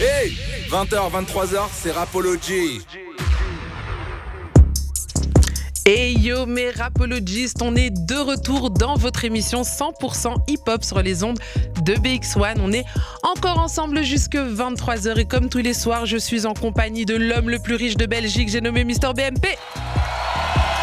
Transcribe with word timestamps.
Hey 0.00 0.36
20h, 0.70 1.08
23h, 1.12 1.68
c'est 1.72 1.92
Rapology. 1.92 2.80
Hey 5.86 6.18
yo 6.18 6.46
mes 6.46 6.70
rapologistes, 6.70 7.62
on 7.62 7.76
est 7.76 7.90
de 7.90 8.16
retour 8.16 8.70
dans 8.70 8.96
votre 8.96 9.24
émission 9.24 9.62
100% 9.62 10.34
hip-hop 10.48 10.82
sur 10.82 11.00
les 11.00 11.22
ondes 11.22 11.38
de 11.84 11.94
BX1. 11.94 12.56
On 12.60 12.72
est 12.72 12.84
encore 13.22 13.60
ensemble 13.60 14.02
jusque 14.02 14.34
23h 14.34 15.16
et 15.16 15.26
comme 15.26 15.48
tous 15.48 15.58
les 15.58 15.74
soirs, 15.74 16.06
je 16.06 16.16
suis 16.16 16.44
en 16.44 16.54
compagnie 16.54 17.04
de 17.04 17.14
l'homme 17.14 17.48
le 17.48 17.60
plus 17.60 17.76
riche 17.76 17.96
de 17.96 18.06
Belgique, 18.06 18.48
j'ai 18.48 18.60
nommé 18.60 18.82
Mister 18.82 19.10
BMP. 19.14 19.46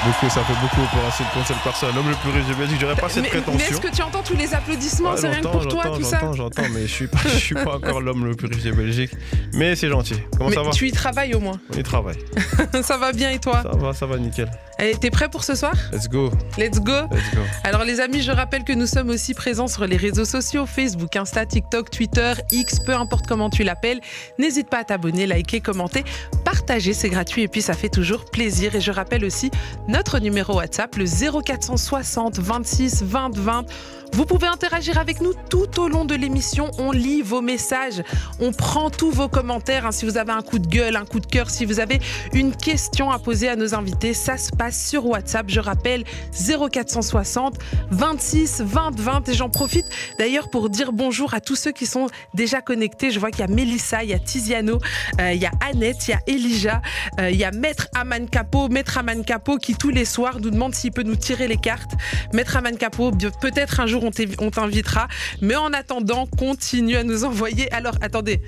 Beaucoup, 0.03 0.29
ça 0.29 0.43
fait 0.43 0.53
beaucoup 0.61 0.87
pour 0.91 1.05
un 1.05 1.11
seul, 1.11 1.27
pour 1.27 1.41
une 1.41 1.45
seule 1.45 1.57
personne. 1.63 1.95
L'homme 1.95 2.09
le 2.09 2.15
plus 2.15 2.31
riche 2.31 2.47
de 2.47 2.55
Belgique, 2.55 2.77
j'aurais 2.81 2.95
pas 2.95 3.07
cette 3.07 3.21
mais, 3.23 3.29
prétention. 3.29 3.59
mais 3.59 3.65
est-ce 3.65 3.79
que 3.81 3.95
tu 3.95 4.01
entends 4.01 4.23
tous 4.23 4.35
les 4.35 4.51
applaudissements? 4.53 5.11
Ouais, 5.11 5.17
C'est 5.17 5.29
rien 5.29 5.41
que 5.41 5.47
pour 5.47 5.67
toi 5.67 5.83
tout 5.95 6.03
ça 6.03 6.19
J'entends, 6.21 6.33
j'entends, 6.33 6.63
mais 6.73 6.81
je 6.81 6.91
suis 6.91 7.07
pas, 7.07 7.19
je 7.25 7.37
suis 7.37 7.53
pas 7.55 7.75
encore 7.75 8.01
l'homme 8.01 8.25
le 8.25 8.35
plus 8.35 8.47
riche 8.47 8.63
de 8.63 8.71
Belgique. 8.71 9.11
Mais 9.53 9.75
c'est 9.75 9.89
gentil. 9.89 10.15
Comment 10.37 10.49
Mais 10.49 10.55
ça 10.55 10.63
va? 10.63 10.71
tu 10.71 10.87
y 10.87 10.91
travailles 10.91 11.35
au 11.35 11.39
moins. 11.39 11.59
On 11.71 11.77
y 11.77 11.83
travaille. 11.83 12.17
ça 12.81 12.97
va 12.97 13.11
bien 13.11 13.29
et 13.29 13.37
toi? 13.39 13.61
Ça 13.61 13.77
va, 13.77 13.93
ça 13.93 14.05
va, 14.07 14.17
nickel. 14.17 14.49
Allez, 14.79 14.95
T'es 14.95 15.11
prêt 15.11 15.29
pour 15.29 15.43
ce 15.43 15.53
soir? 15.53 15.73
Let's 15.93 16.09
go, 16.09 16.31
Let's 16.57 16.79
go 16.79 16.93
let's 17.11 17.35
go. 17.35 17.41
Alors 17.63 17.83
les 17.83 17.99
amis, 17.99 18.23
je 18.23 18.31
rappelle 18.31 18.63
que 18.63 18.73
nous 18.73 18.87
sommes 18.87 19.09
aussi 19.09 19.35
présents 19.35 19.67
sur 19.67 19.85
les 19.85 19.97
réseaux 19.97 20.25
sociaux, 20.25 20.65
Facebook, 20.65 21.15
Insta, 21.15 21.45
TikTok, 21.45 21.91
Twitter, 21.91 22.33
X, 22.51 22.79
peu 22.79 22.95
importe 22.95 23.27
comment 23.27 23.51
tu 23.51 23.61
l'appelles. 23.63 23.99
N'hésite 24.39 24.67
pas 24.69 24.79
à 24.79 24.83
t'abonner, 24.83 25.27
liker, 25.27 25.61
commenter, 25.61 26.03
partager, 26.43 26.93
c'est 26.93 27.09
gratuit 27.09 27.43
et 27.43 27.47
puis 27.47 27.61
ça 27.61 27.73
fait 27.73 27.89
toujours 27.89 28.25
plaisir. 28.25 28.73
Et 28.75 28.81
je 28.81 28.91
rappelle 28.91 29.23
aussi 29.23 29.51
notre 29.91 30.19
numéro 30.19 30.55
WhatsApp, 30.55 30.95
le 30.95 31.05
0460 31.05 32.39
26 32.39 33.03
20 33.03 33.37
20. 33.37 33.65
Vous 34.13 34.25
pouvez 34.25 34.47
interagir 34.47 34.97
avec 34.97 35.21
nous 35.21 35.33
tout 35.49 35.79
au 35.79 35.87
long 35.87 36.03
de 36.03 36.15
l'émission. 36.15 36.69
On 36.79 36.91
lit 36.91 37.21
vos 37.21 37.39
messages, 37.39 38.03
on 38.41 38.51
prend 38.51 38.89
tous 38.89 39.09
vos 39.09 39.29
commentaires. 39.29 39.85
hein. 39.85 39.93
Si 39.93 40.03
vous 40.03 40.17
avez 40.17 40.33
un 40.33 40.41
coup 40.41 40.59
de 40.59 40.67
gueule, 40.67 40.97
un 40.97 41.05
coup 41.05 41.21
de 41.21 41.25
cœur, 41.25 41.49
si 41.49 41.63
vous 41.63 41.79
avez 41.79 42.01
une 42.33 42.53
question 42.53 43.09
à 43.09 43.19
poser 43.19 43.47
à 43.47 43.55
nos 43.55 43.73
invités, 43.73 44.13
ça 44.13 44.37
se 44.37 44.51
passe 44.51 44.85
sur 44.89 45.05
WhatsApp. 45.05 45.45
Je 45.47 45.61
rappelle 45.61 46.03
0460 46.33 47.57
26 47.91 48.61
20 48.65 48.99
20. 48.99 49.29
Et 49.29 49.33
j'en 49.33 49.49
profite 49.49 49.85
d'ailleurs 50.19 50.49
pour 50.49 50.69
dire 50.69 50.91
bonjour 50.91 51.33
à 51.33 51.39
tous 51.39 51.55
ceux 51.55 51.71
qui 51.71 51.85
sont 51.85 52.07
déjà 52.33 52.59
connectés. 52.61 53.11
Je 53.11 53.19
vois 53.19 53.31
qu'il 53.31 53.41
y 53.41 53.49
a 53.49 53.53
Mélissa, 53.53 54.03
il 54.03 54.09
y 54.09 54.13
a 54.13 54.19
Tiziano, 54.19 54.79
euh, 55.21 55.31
il 55.31 55.41
y 55.41 55.45
a 55.45 55.51
Annette, 55.61 56.07
il 56.09 56.11
y 56.11 56.13
a 56.13 56.19
Elijah, 56.27 56.81
euh, 57.19 57.29
il 57.29 57.37
y 57.37 57.45
a 57.45 57.51
Maître 57.51 57.87
Aman 57.95 58.27
Capo, 58.29 58.67
Maître 58.67 58.97
Aman 58.97 59.23
Capo 59.23 59.55
qui 59.57 59.73
tous 59.81 59.89
les 59.89 60.05
soirs 60.05 60.39
nous 60.39 60.51
demande 60.51 60.75
s'il 60.75 60.91
peut 60.91 61.01
nous 61.01 61.15
tirer 61.15 61.47
les 61.47 61.57
cartes. 61.57 61.93
Maître 62.33 62.55
Aman 62.55 62.77
Capo, 62.77 63.09
bien- 63.09 63.31
peut-être 63.41 63.79
un 63.79 63.87
jour 63.87 64.03
on 64.03 64.51
t'invitera. 64.51 65.07
Mais 65.41 65.55
en 65.55 65.73
attendant, 65.73 66.27
continue 66.27 66.97
à 66.97 67.03
nous 67.03 67.23
envoyer. 67.23 67.71
Alors 67.73 67.95
attendez. 68.01 68.39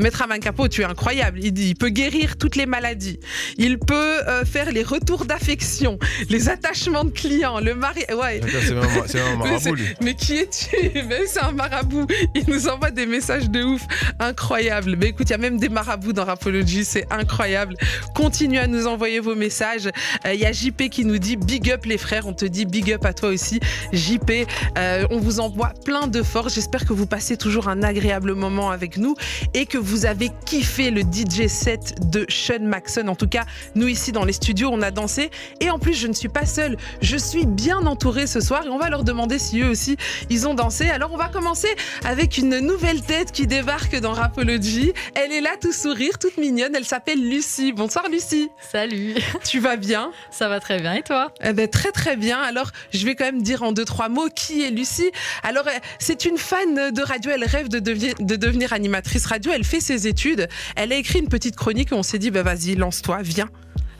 Maître 0.00 0.22
Aman 0.22 0.40
Capo, 0.40 0.66
tu 0.66 0.80
es 0.80 0.84
incroyable. 0.84 1.38
Il 1.42 1.52
dit, 1.52 1.68
il 1.68 1.74
peut 1.76 1.90
guérir 1.90 2.38
toutes 2.38 2.56
les 2.56 2.64
maladies. 2.66 3.20
Il 3.58 3.78
peut 3.78 3.94
euh, 4.26 4.44
faire 4.46 4.72
les 4.72 4.82
retours 4.82 5.26
d'affection, 5.26 5.98
les 6.30 6.48
attachements 6.48 7.04
de 7.04 7.10
clients, 7.10 7.60
le 7.60 7.74
mari. 7.74 8.00
Ouais. 8.10 8.40
C'est 8.66 8.74
Mais, 8.74 9.36
marabout, 9.36 9.74
lui. 9.74 9.84
mais 10.00 10.14
qui 10.14 10.38
es-tu? 10.38 10.90
C'est 11.26 11.40
un 11.40 11.52
marabout. 11.52 12.06
Il 12.34 12.44
nous 12.48 12.66
envoie 12.66 12.90
des 12.90 13.04
messages 13.06 13.50
de 13.50 13.62
ouf. 13.62 13.82
Incroyable. 14.18 14.96
Mais 14.98 15.08
écoute, 15.08 15.28
il 15.28 15.32
y 15.32 15.34
a 15.34 15.38
même 15.38 15.58
des 15.58 15.68
marabouts 15.68 16.14
dans 16.14 16.24
Rapology. 16.24 16.84
C'est 16.86 17.06
incroyable. 17.12 17.76
Continuez 18.14 18.58
à 18.60 18.66
nous 18.66 18.86
envoyer 18.86 19.20
vos 19.20 19.34
messages. 19.34 19.86
Euh, 20.26 20.32
Il 20.32 20.40
y 20.40 20.46
a 20.46 20.52
JP 20.52 20.79
qui 20.88 21.04
nous 21.04 21.18
dit 21.18 21.36
big 21.36 21.70
up 21.70 21.84
les 21.84 21.98
frères. 21.98 22.26
On 22.26 22.32
te 22.32 22.44
dit 22.44 22.64
big 22.64 22.92
up 22.92 23.04
à 23.04 23.12
toi 23.12 23.28
aussi. 23.28 23.60
JP, 23.92 24.46
euh, 24.78 25.06
on 25.10 25.18
vous 25.18 25.40
envoie 25.40 25.72
plein 25.84 26.06
de 26.06 26.22
force. 26.22 26.54
J'espère 26.54 26.86
que 26.86 26.92
vous 26.92 27.06
passez 27.06 27.36
toujours 27.36 27.68
un 27.68 27.82
agréable 27.82 28.34
moment 28.34 28.70
avec 28.70 28.96
nous 28.96 29.14
et 29.54 29.66
que 29.66 29.78
vous 29.78 30.06
avez 30.06 30.30
kiffé 30.46 30.90
le 30.90 31.02
DJ 31.02 31.48
set 31.48 32.10
de 32.10 32.24
Sean 32.28 32.62
Maxon. 32.62 33.08
En 33.08 33.14
tout 33.14 33.28
cas, 33.28 33.44
nous 33.74 33.88
ici 33.88 34.12
dans 34.12 34.24
les 34.24 34.32
studios, 34.32 34.70
on 34.72 34.82
a 34.82 34.90
dansé. 34.90 35.30
Et 35.60 35.70
en 35.70 35.78
plus, 35.78 35.94
je 35.94 36.06
ne 36.06 36.12
suis 36.12 36.28
pas 36.28 36.46
seule. 36.46 36.76
Je 37.02 37.16
suis 37.16 37.46
bien 37.46 37.86
entourée 37.86 38.26
ce 38.26 38.40
soir 38.40 38.64
et 38.64 38.68
on 38.68 38.78
va 38.78 38.88
leur 38.88 39.04
demander 39.04 39.38
si 39.38 39.60
eux 39.60 39.68
aussi 39.68 39.96
ils 40.30 40.46
ont 40.46 40.54
dansé. 40.54 40.88
Alors, 40.88 41.12
on 41.12 41.16
va 41.16 41.28
commencer 41.28 41.68
avec 42.04 42.38
une 42.38 42.58
nouvelle 42.60 43.02
tête 43.02 43.32
qui 43.32 43.46
débarque 43.46 43.98
dans 44.00 44.12
Rapology. 44.12 44.92
Elle 45.14 45.32
est 45.32 45.40
là, 45.40 45.50
tout 45.60 45.72
sourire, 45.72 46.18
toute 46.18 46.36
mignonne. 46.38 46.74
Elle 46.74 46.84
s'appelle 46.84 47.28
Lucie. 47.28 47.72
Bonsoir, 47.72 48.08
Lucie. 48.08 48.50
Salut, 48.72 49.16
Tu 49.44 49.60
vas 49.60 49.76
bien? 49.76 50.12
Ça 50.30 50.48
va 50.48 50.60
très 50.60 50.69
bien 50.78 50.94
et 50.94 51.02
toi? 51.02 51.32
Eh 51.42 51.52
ben, 51.52 51.68
très 51.68 51.92
très 51.92 52.16
bien. 52.16 52.40
Alors, 52.40 52.70
je 52.92 53.04
vais 53.04 53.14
quand 53.14 53.24
même 53.24 53.42
dire 53.42 53.62
en 53.62 53.72
deux 53.72 53.84
trois 53.84 54.08
mots 54.08 54.28
qui 54.34 54.62
est 54.62 54.70
Lucie. 54.70 55.10
Alors, 55.42 55.66
euh, 55.66 55.70
c'est 55.98 56.24
une 56.24 56.38
fan 56.38 56.92
de 56.92 57.02
radio. 57.02 57.30
Elle 57.34 57.44
rêve 57.44 57.68
de, 57.68 57.78
devenir- 57.78 58.14
de 58.18 58.36
animatrice 58.72 59.26
radio. 59.26 59.52
Elle 59.54 59.64
fait 59.64 59.80
ses 59.80 60.06
études. 60.06 60.48
Elle 60.76 60.92
a 60.92 60.96
écrit 60.96 61.18
une 61.18 61.28
petite 61.28 61.56
chronique 61.56 61.92
on 61.92 62.02
s'est 62.02 62.18
dit, 62.18 62.30
bah 62.30 62.42
vas-y, 62.42 62.74
lance-toi, 62.74 63.18
viens. 63.22 63.48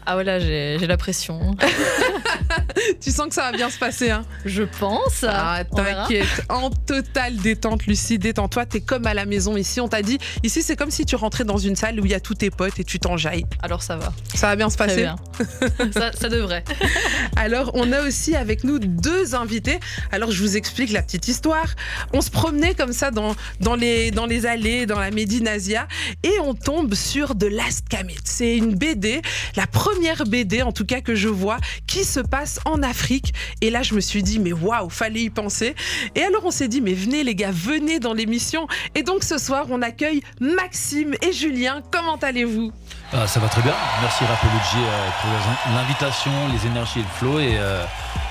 Ah 0.07 0.15
voilà, 0.15 0.39
j'ai 0.39 0.77
j'ai 0.79 0.87
la 0.87 0.97
pression. 0.97 1.57
Tu 3.01 3.11
sens 3.11 3.29
que 3.29 3.35
ça 3.35 3.51
va 3.51 3.57
bien 3.57 3.71
se 3.71 3.79
passer, 3.79 4.11
hein 4.11 4.25
Je 4.45 4.63
pense. 4.63 5.25
Ah, 5.27 5.65
t'inquiète. 5.65 6.27
En 6.49 6.71
totale 6.71 7.37
détente, 7.37 7.87
Lucie, 7.87 8.19
détends-toi. 8.19 8.67
T'es 8.67 8.81
comme 8.81 9.07
à 9.07 9.15
la 9.15 9.27
maison 9.27 9.57
ici. 9.57 9.81
On 9.81 9.89
t'a 9.89 10.03
dit, 10.03 10.19
ici, 10.43 10.63
c'est 10.63 10.77
comme 10.77 10.91
si 10.91 11.05
tu 11.05 11.17
rentrais 11.17 11.45
dans 11.45 11.59
une 11.59 11.77
salle 11.77 12.01
où 12.01 12.05
il 12.05 12.11
y 12.11 12.15
a 12.15 12.21
tous 12.21 12.35
tes 12.35 12.51
potes 12.51 12.79
et 12.81 12.85
tu 12.85 12.99
t'enjailles. 12.99 13.45
Alors 13.63 13.83
ça 13.83 13.97
va, 13.97 14.13
Ça 14.35 14.49
va 14.49 14.57
bien 14.57 14.71
se 14.71 14.77
passer. 14.77 15.03
bien. 15.03 15.17
ça, 15.93 16.13
ça 16.13 16.29
devrait. 16.29 16.65
Alors, 17.37 17.71
on 17.75 17.93
a 17.93 18.03
aussi 18.03 18.35
avec 18.35 18.65
nous 18.65 18.79
deux 18.79 19.35
invités. 19.35 19.79
Alors, 20.11 20.31
je 20.31 20.43
vous 20.43 20.57
explique 20.57 20.91
la 20.93 21.03
petite 21.03 21.29
histoire. 21.29 21.67
On 22.13 22.21
se 22.21 22.31
promenait 22.31 22.75
comme 22.75 22.93
ça 22.93 23.11
dans, 23.11 23.35
dans, 23.61 23.77
les, 23.77 24.11
dans 24.11 24.27
les 24.27 24.47
allées, 24.47 24.87
dans 24.87 24.99
la 24.99 25.11
Médinasia, 25.11 25.87
et 26.23 26.39
on 26.41 26.55
tombe 26.55 26.95
sur 26.95 27.37
The 27.37 27.45
Last. 27.45 27.85
C'est 28.25 28.57
une 28.57 28.75
BD, 28.75 29.21
la 29.57 29.67
première 29.67 29.90
BD 30.27 30.63
en 30.63 30.73
tout 30.73 30.85
cas 30.85 31.01
que 31.01 31.15
je 31.15 31.29
vois, 31.29 31.59
qui 31.87 32.05
se 32.05 32.21
passe 32.21 32.61
en 32.65 32.83
Afrique. 32.83 33.33
Et 33.61 33.71
là, 33.71 33.83
je 33.83 33.95
me 33.95 34.01
suis 34.01 34.23
dit, 34.23 34.39
mais 34.39 34.53
waouh, 34.53 34.91
fallait 34.91 35.23
y 35.23 35.31
penser. 35.31 35.75
Et 36.15 36.23
alors, 36.23 36.45
on 36.45 36.51
s'est 36.51 36.69
dit, 36.69 36.81
mais 36.81 36.95
venez 36.95 37.25
les 37.25 37.35
gars, 37.35 37.51
venez 37.53 37.99
dans 37.99 38.15
l'émission. 38.15 38.67
Et 38.95 39.03
donc, 39.03 39.25
ce 39.25 39.39
soir, 39.39 39.67
on 39.71 39.83
accueille 39.83 40.23
Maxime 40.41 41.15
et 41.23 41.33
Julien. 41.33 41.83
Comment 41.91 42.17
allez-vous? 42.17 42.73
Ah, 43.13 43.27
ça 43.27 43.41
va 43.41 43.49
très 43.49 43.63
bien. 43.63 43.75
Merci 44.01 44.25
Rapology 44.25 44.77
euh, 44.77 45.09
pour 45.21 45.75
l'invitation, 45.75 46.31
les 46.53 46.67
énergies 46.67 47.01
et 47.01 47.03
le 47.03 47.09
flow. 47.19 47.39
Et 47.41 47.57
euh, 47.59 47.85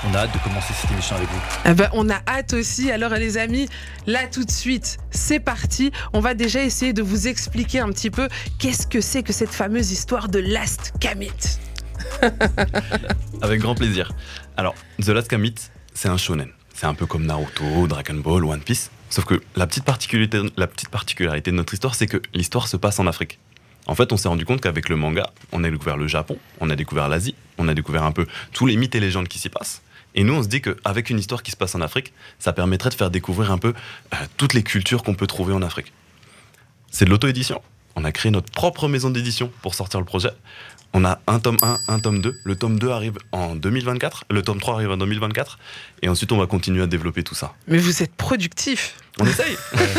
on 0.08 0.14
a 0.14 0.20
hâte 0.20 0.34
de 0.34 0.40
commencer 0.40 0.74
cette 0.74 0.92
émission 0.92 1.16
avec 1.16 1.30
vous. 1.30 1.42
Ah 1.66 1.74
ben, 1.74 1.90
on 1.94 2.10
a 2.10 2.22
hâte 2.28 2.54
aussi. 2.54 2.92
Alors 2.92 3.14
les 3.14 3.38
amis, 3.38 3.68
là 4.08 4.28
tout 4.28 4.44
de 4.44 4.52
suite, 4.52 4.98
c'est 5.12 5.40
parti. 5.40 5.92
On 6.14 6.20
va 6.20 6.34
déjà 6.34 6.64
essayer 6.64 6.94
de 6.94 7.02
vous 7.02 7.28
expliquer 7.28 7.80
un 7.80 7.90
petit 7.90 8.10
peu 8.10 8.30
qu'est-ce 8.60 8.88
que 8.88 9.02
c'est 9.02 9.24
que 9.24 9.34
cette 9.34 9.50
fameuse 9.50 9.92
histoire 9.92 10.30
de 10.30 10.40
Last 10.40 10.94
Commit. 11.02 11.60
Avec 13.42 13.62
grand 13.62 13.76
plaisir. 13.76 14.12
Alors, 14.58 14.76
The 15.02 15.10
Last 15.10 15.30
Commit, 15.30 15.56
c'est 15.94 16.10
un 16.10 16.18
shonen. 16.18 16.50
C'est 16.74 16.86
un 16.86 16.94
peu 16.94 17.06
comme 17.06 17.26
Naruto, 17.26 17.88
Dragon 17.88 18.16
Ball, 18.16 18.46
One 18.46 18.62
Piece. 18.62 18.90
Sauf 19.10 19.26
que 19.26 19.42
la 19.56 19.68
petite 19.68 19.84
particularité, 19.84 20.42
la 20.56 20.68
petite 20.68 20.90
particularité 20.90 21.52
de 21.52 21.56
notre 21.56 21.74
histoire, 21.74 21.96
c'est 21.96 22.08
que 22.08 22.22
l'histoire 22.34 22.68
se 22.68 22.78
passe 22.78 23.00
en 23.00 23.08
Afrique. 23.08 23.40
En 23.88 23.96
fait, 23.96 24.14
on 24.14 24.18
s'est 24.18 24.28
rendu 24.28 24.46
compte 24.46 24.62
qu'avec 24.62 24.88
le 24.88 24.96
manga, 24.96 25.32
on 25.52 25.64
a 25.64 25.70
découvert 25.70 25.98
le 25.98 26.08
Japon, 26.08 26.38
on 26.60 26.70
a 26.70 26.76
découvert 26.76 27.10
l'Asie, 27.10 27.34
on 27.58 27.68
a 27.68 27.74
découvert 27.74 28.04
un 28.04 28.12
peu 28.12 28.28
tous 28.54 28.68
les 28.68 28.78
mythes 28.78 28.94
et 28.94 29.00
légendes 29.00 29.28
qui 29.28 29.40
s'y 29.40 29.50
passent. 29.50 29.82
Et 30.16 30.24
nous, 30.24 30.34
on 30.34 30.44
se 30.44 30.48
dit 30.48 30.62
qu'avec 30.62 31.10
une 31.10 31.20
histoire 31.20 31.44
qui 31.44 31.52
se 31.52 31.58
passe 31.58 31.76
en 31.76 31.82
Afrique, 31.82 32.14
ça 32.40 32.54
permettrait 32.54 32.90
de 32.90 32.96
faire 32.96 33.12
découvrir 33.12 33.52
un 33.52 33.58
peu 33.58 33.74
euh, 34.14 34.18
toutes 34.38 34.54
les 34.54 34.64
cultures 34.64 35.04
qu'on 35.04 35.16
peut 35.16 35.28
trouver 35.28 35.54
en 35.54 35.62
Afrique. 35.62 35.94
C'est 36.92 37.06
de 37.06 37.10
l'auto-édition. 37.10 37.62
On 37.96 38.04
a 38.04 38.12
créé 38.12 38.32
notre 38.32 38.52
propre 38.52 38.88
maison 38.88 39.10
d'édition 39.10 39.52
pour 39.62 39.76
sortir 39.76 40.00
le 40.00 40.06
projet. 40.06 40.30
On 40.94 41.06
a 41.06 41.20
un 41.28 41.40
tome 41.40 41.58
1, 41.62 41.80
un 41.88 42.00
tome 42.00 42.22
2. 42.22 42.40
Le 42.44 42.56
tome 42.56 42.80
2 42.80 42.90
arrive 42.90 43.18
en 43.32 43.56
2024. 43.56 44.26
Le 44.32 44.42
tome 44.42 44.60
3 44.60 44.76
arrive 44.76 44.90
en 44.90 44.98
2024. 44.98 45.60
Et 46.02 46.10
ensuite, 46.10 46.32
on 46.32 46.38
va 46.38 46.48
continuer 46.48 46.82
à 46.82 46.88
développer 46.88 47.24
tout 47.24 47.36
ça. 47.36 47.54
Mais 47.68 47.78
vous 47.78 48.02
êtes 48.02 48.16
productif. 48.16 48.96
On 49.20 49.26
essaye 49.26 49.56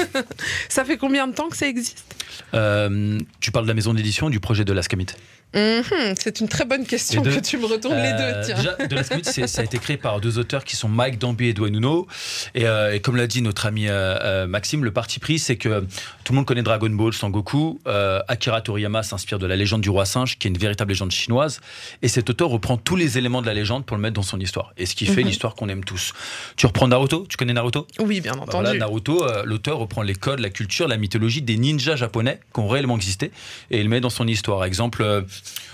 Ça 0.68 0.84
fait 0.84 0.96
combien 0.96 1.28
de 1.28 1.34
temps 1.34 1.48
que 1.48 1.56
ça 1.56 1.68
existe? 1.68 2.16
Euh, 2.54 3.18
tu 3.38 3.52
parles 3.52 3.66
de 3.66 3.70
la 3.70 3.74
maison 3.74 3.94
d'édition, 3.94 4.30
du 4.30 4.40
projet 4.40 4.64
de 4.64 4.72
Lascamit. 4.72 5.06
Mhm, 5.54 6.14
C'est 6.16 6.40
une 6.40 6.48
très 6.48 6.64
bonne 6.64 6.86
question 6.86 7.22
que 7.22 7.40
tu 7.40 7.58
me 7.58 7.66
retournes 7.66 7.96
les 8.00 8.12
deux. 8.12 8.18
Euh, 8.22 8.42
Tiens. 8.44 8.86
Déjà, 8.88 9.46
ça 9.48 9.60
a 9.62 9.64
été 9.64 9.78
créé 9.78 9.96
par 9.96 10.20
deux 10.20 10.38
auteurs 10.38 10.64
qui 10.64 10.76
sont 10.76 10.88
Mike 10.88 11.18
Dambi 11.18 11.46
et 11.46 11.48
Edouard 11.50 11.70
Nuno. 11.70 12.06
Et, 12.54 12.66
euh, 12.66 12.94
et 12.94 13.00
comme 13.00 13.16
l'a 13.16 13.26
dit 13.26 13.42
notre 13.42 13.66
ami 13.66 13.86
euh, 13.88 14.46
Maxime, 14.46 14.84
le 14.84 14.92
parti 14.92 15.18
pris, 15.18 15.38
c'est 15.40 15.56
que 15.56 15.80
tout 16.24 16.32
le 16.32 16.36
monde 16.36 16.46
connaît 16.46 16.62
Dragon 16.62 16.90
Ball, 16.90 17.12
Sangoku. 17.12 17.80
Akira 18.28 18.60
Toriyama 18.60 19.02
s'inspire 19.02 19.38
de 19.40 19.46
la 19.46 19.56
légende 19.56 19.80
du 19.80 19.90
roi 19.90 20.04
singe, 20.04 20.38
qui 20.38 20.46
est 20.46 20.50
une 20.50 20.58
véritable 20.58 20.90
légende 20.92 21.10
chinoise. 21.10 21.60
Et 22.02 22.08
cet 22.08 22.30
auteur 22.30 22.48
reprend 22.50 22.76
tous 22.76 22.94
les 22.96 23.18
éléments 23.18 23.42
de 23.42 23.46
la 23.46 23.54
légende 23.54 23.84
pour 23.84 23.96
le 23.96 24.02
mettre 24.02 24.14
dans 24.14 24.22
son 24.22 24.38
histoire. 24.38 24.72
Et 24.76 24.86
ce 24.86 24.94
qui 24.94 25.06
fait 25.06 25.22
Mhm. 25.22 25.26
l'histoire 25.28 25.54
qu'on 25.56 25.68
aime 25.68 25.82
tous. 25.84 26.12
Tu 26.56 26.66
reprends 26.66 26.86
Naruto? 26.86 27.26
Tu 27.28 27.36
connais 27.36 27.52
Naruto? 27.54 27.86
Oui, 27.98 28.20
bien 28.20 28.32
Bah 28.34 28.42
entendu. 28.42 28.64
voilà, 28.66 28.78
Naruto, 28.78 29.26
l'auteur 29.44 29.78
reprend 29.78 30.02
les 30.02 30.14
codes, 30.14 30.38
la 30.40 30.50
culture, 30.50 30.86
la 30.86 30.96
mythologie 30.96 31.42
des 31.42 31.56
ninjas 31.56 31.96
japonais 31.96 32.38
qui 32.54 32.60
ont 32.60 32.68
réellement 32.68 32.96
existé 32.96 33.32
et 33.72 33.80
il 33.80 33.88
met 33.88 34.00
dans 34.00 34.10
son 34.10 34.28
histoire. 34.28 34.64
Exemple, 34.64 35.24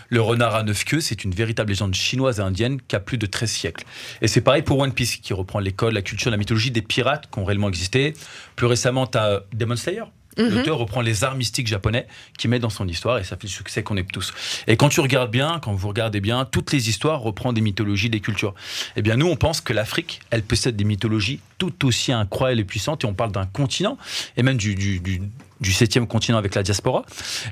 le 0.09 0.21
renard 0.21 0.55
à 0.55 0.63
neuf 0.63 0.85
queues, 0.85 1.01
c'est 1.01 1.25
une 1.25 1.35
véritable 1.35 1.71
légende 1.71 1.95
chinoise 1.95 2.39
et 2.39 2.43
indienne 2.43 2.81
qui 2.81 2.97
a 2.97 3.01
plus 3.01 3.19
de 3.19 3.27
13 3.27 3.51
siècles. 3.51 3.85
Et 4.23 4.29
c'est 4.29 4.41
pareil 4.41 4.63
pour 4.63 4.79
One 4.79 4.93
Piece 4.93 5.17
qui 5.17 5.33
reprend 5.33 5.59
les 5.59 5.73
codes, 5.73 5.95
la 5.95 6.03
culture, 6.03 6.31
la 6.31 6.37
mythologie 6.37 6.71
des 6.71 6.83
pirates 6.83 7.29
qui 7.31 7.39
ont 7.39 7.45
réellement 7.45 7.69
existé. 7.69 8.15
Plus 8.55 8.67
récemment, 8.67 9.07
tu 9.07 9.19
as 9.19 9.43
Demon 9.53 9.77
Slayer. 9.77 10.05
Mhm. 10.39 10.51
L'auteur 10.51 10.79
reprend 10.79 11.01
les 11.01 11.25
arts 11.25 11.35
mystiques 11.35 11.67
japonais 11.67 12.07
qu'il 12.39 12.51
met 12.51 12.59
dans 12.59 12.71
son 12.71 12.87
histoire 12.87 13.19
et 13.19 13.25
ça 13.25 13.37
fait 13.37 13.45
le 13.45 13.49
succès 13.49 13.83
qu'on 13.83 13.97
aime 13.97 14.07
tous. 14.07 14.35
Et 14.67 14.77
quand 14.77 14.91
tu 14.91 15.01
regardes 15.01 15.31
bien, 15.31 15.59
quand 15.63 15.73
vous 15.73 15.89
regardez 15.89 16.21
bien, 16.21 16.45
toutes 16.45 16.73
les 16.73 16.89
histoires 16.89 17.21
reprennent 17.21 17.55
des 17.55 17.63
mythologies, 17.63 18.11
des 18.11 18.21
cultures. 18.21 18.55
Eh 18.97 19.03
bien, 19.03 19.17
nous, 19.17 19.27
on 19.27 19.37
pense 19.37 19.63
que 19.63 19.73
l'Afrique, 19.73 20.21
elle 20.31 20.43
possède 20.43 20.77
des 20.77 20.85
mythologies 20.85 21.41
tout 21.59 21.87
aussi 21.87 22.13
incroyables 22.13 22.61
et 22.61 22.65
puissantes 22.65 23.05
et 23.05 23.07
on 23.07 23.15
parle 23.15 23.33
d'un 23.33 23.47
continent 23.47 23.97
et 24.37 24.43
même 24.43 24.59
du, 24.59 24.75
du, 24.75 25.01
du 25.01 25.23
du 25.61 25.73
septième 25.73 26.07
continent 26.07 26.39
avec 26.39 26.55
la 26.55 26.63
diaspora 26.63 27.05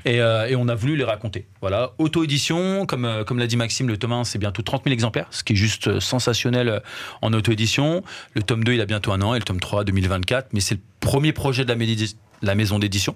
et, 0.05 0.21
euh, 0.21 0.47
et 0.47 0.55
on 0.55 0.67
a 0.67 0.75
voulu 0.75 0.95
les 0.95 1.03
raconter. 1.03 1.47
Voilà, 1.61 1.93
auto-édition, 1.97 2.85
comme, 2.85 3.05
euh, 3.05 3.23
comme 3.23 3.39
l'a 3.39 3.47
dit 3.47 3.57
Maxime, 3.57 3.87
le 3.87 3.97
tome 3.97 4.13
1 4.13 4.23
c'est 4.23 4.39
bientôt 4.39 4.61
30 4.61 4.83
000 4.83 4.93
exemplaires, 4.93 5.27
ce 5.31 5.43
qui 5.43 5.53
est 5.53 5.55
juste 5.55 5.87
euh, 5.87 5.99
sensationnel 5.99 6.81
en 7.21 7.33
auto-édition. 7.33 8.03
Le 8.33 8.43
tome 8.43 8.63
2 8.63 8.73
il 8.73 8.81
a 8.81 8.85
bientôt 8.85 9.11
un 9.11 9.21
an 9.21 9.33
et 9.33 9.39
le 9.39 9.43
tome 9.43 9.59
3 9.59 9.83
2024, 9.83 10.49
mais 10.53 10.59
c'est 10.59 10.75
le 10.75 10.81
premier 10.99 11.33
projet 11.33 11.65
de 11.65 11.73
la, 12.41 12.55
maison 12.55 12.79
d'édition. 12.79 13.15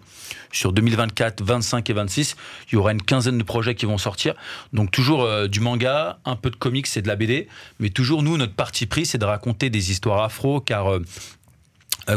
Sur 0.51 0.73
2024, 0.73 1.43
25 1.43 1.89
et 1.89 1.93
26, 1.93 2.35
il 2.67 2.75
y 2.75 2.77
aura 2.77 2.91
une 2.91 3.01
quinzaine 3.01 3.37
de 3.37 3.43
projets 3.43 3.75
qui 3.75 3.85
vont 3.85 3.97
sortir. 3.97 4.33
Donc 4.73 4.91
toujours 4.91 5.27
du 5.47 5.59
manga, 5.59 6.19
un 6.25 6.35
peu 6.35 6.49
de 6.49 6.55
comics 6.55 6.87
et 6.95 7.01
de 7.01 7.07
la 7.07 7.15
BD, 7.15 7.47
mais 7.79 7.89
toujours 7.89 8.21
nous, 8.21 8.37
notre 8.37 8.53
parti 8.53 8.85
pris, 8.85 9.05
c'est 9.05 9.17
de 9.17 9.25
raconter 9.25 9.69
des 9.69 9.91
histoires 9.91 10.23
afro, 10.23 10.61
car 10.61 10.99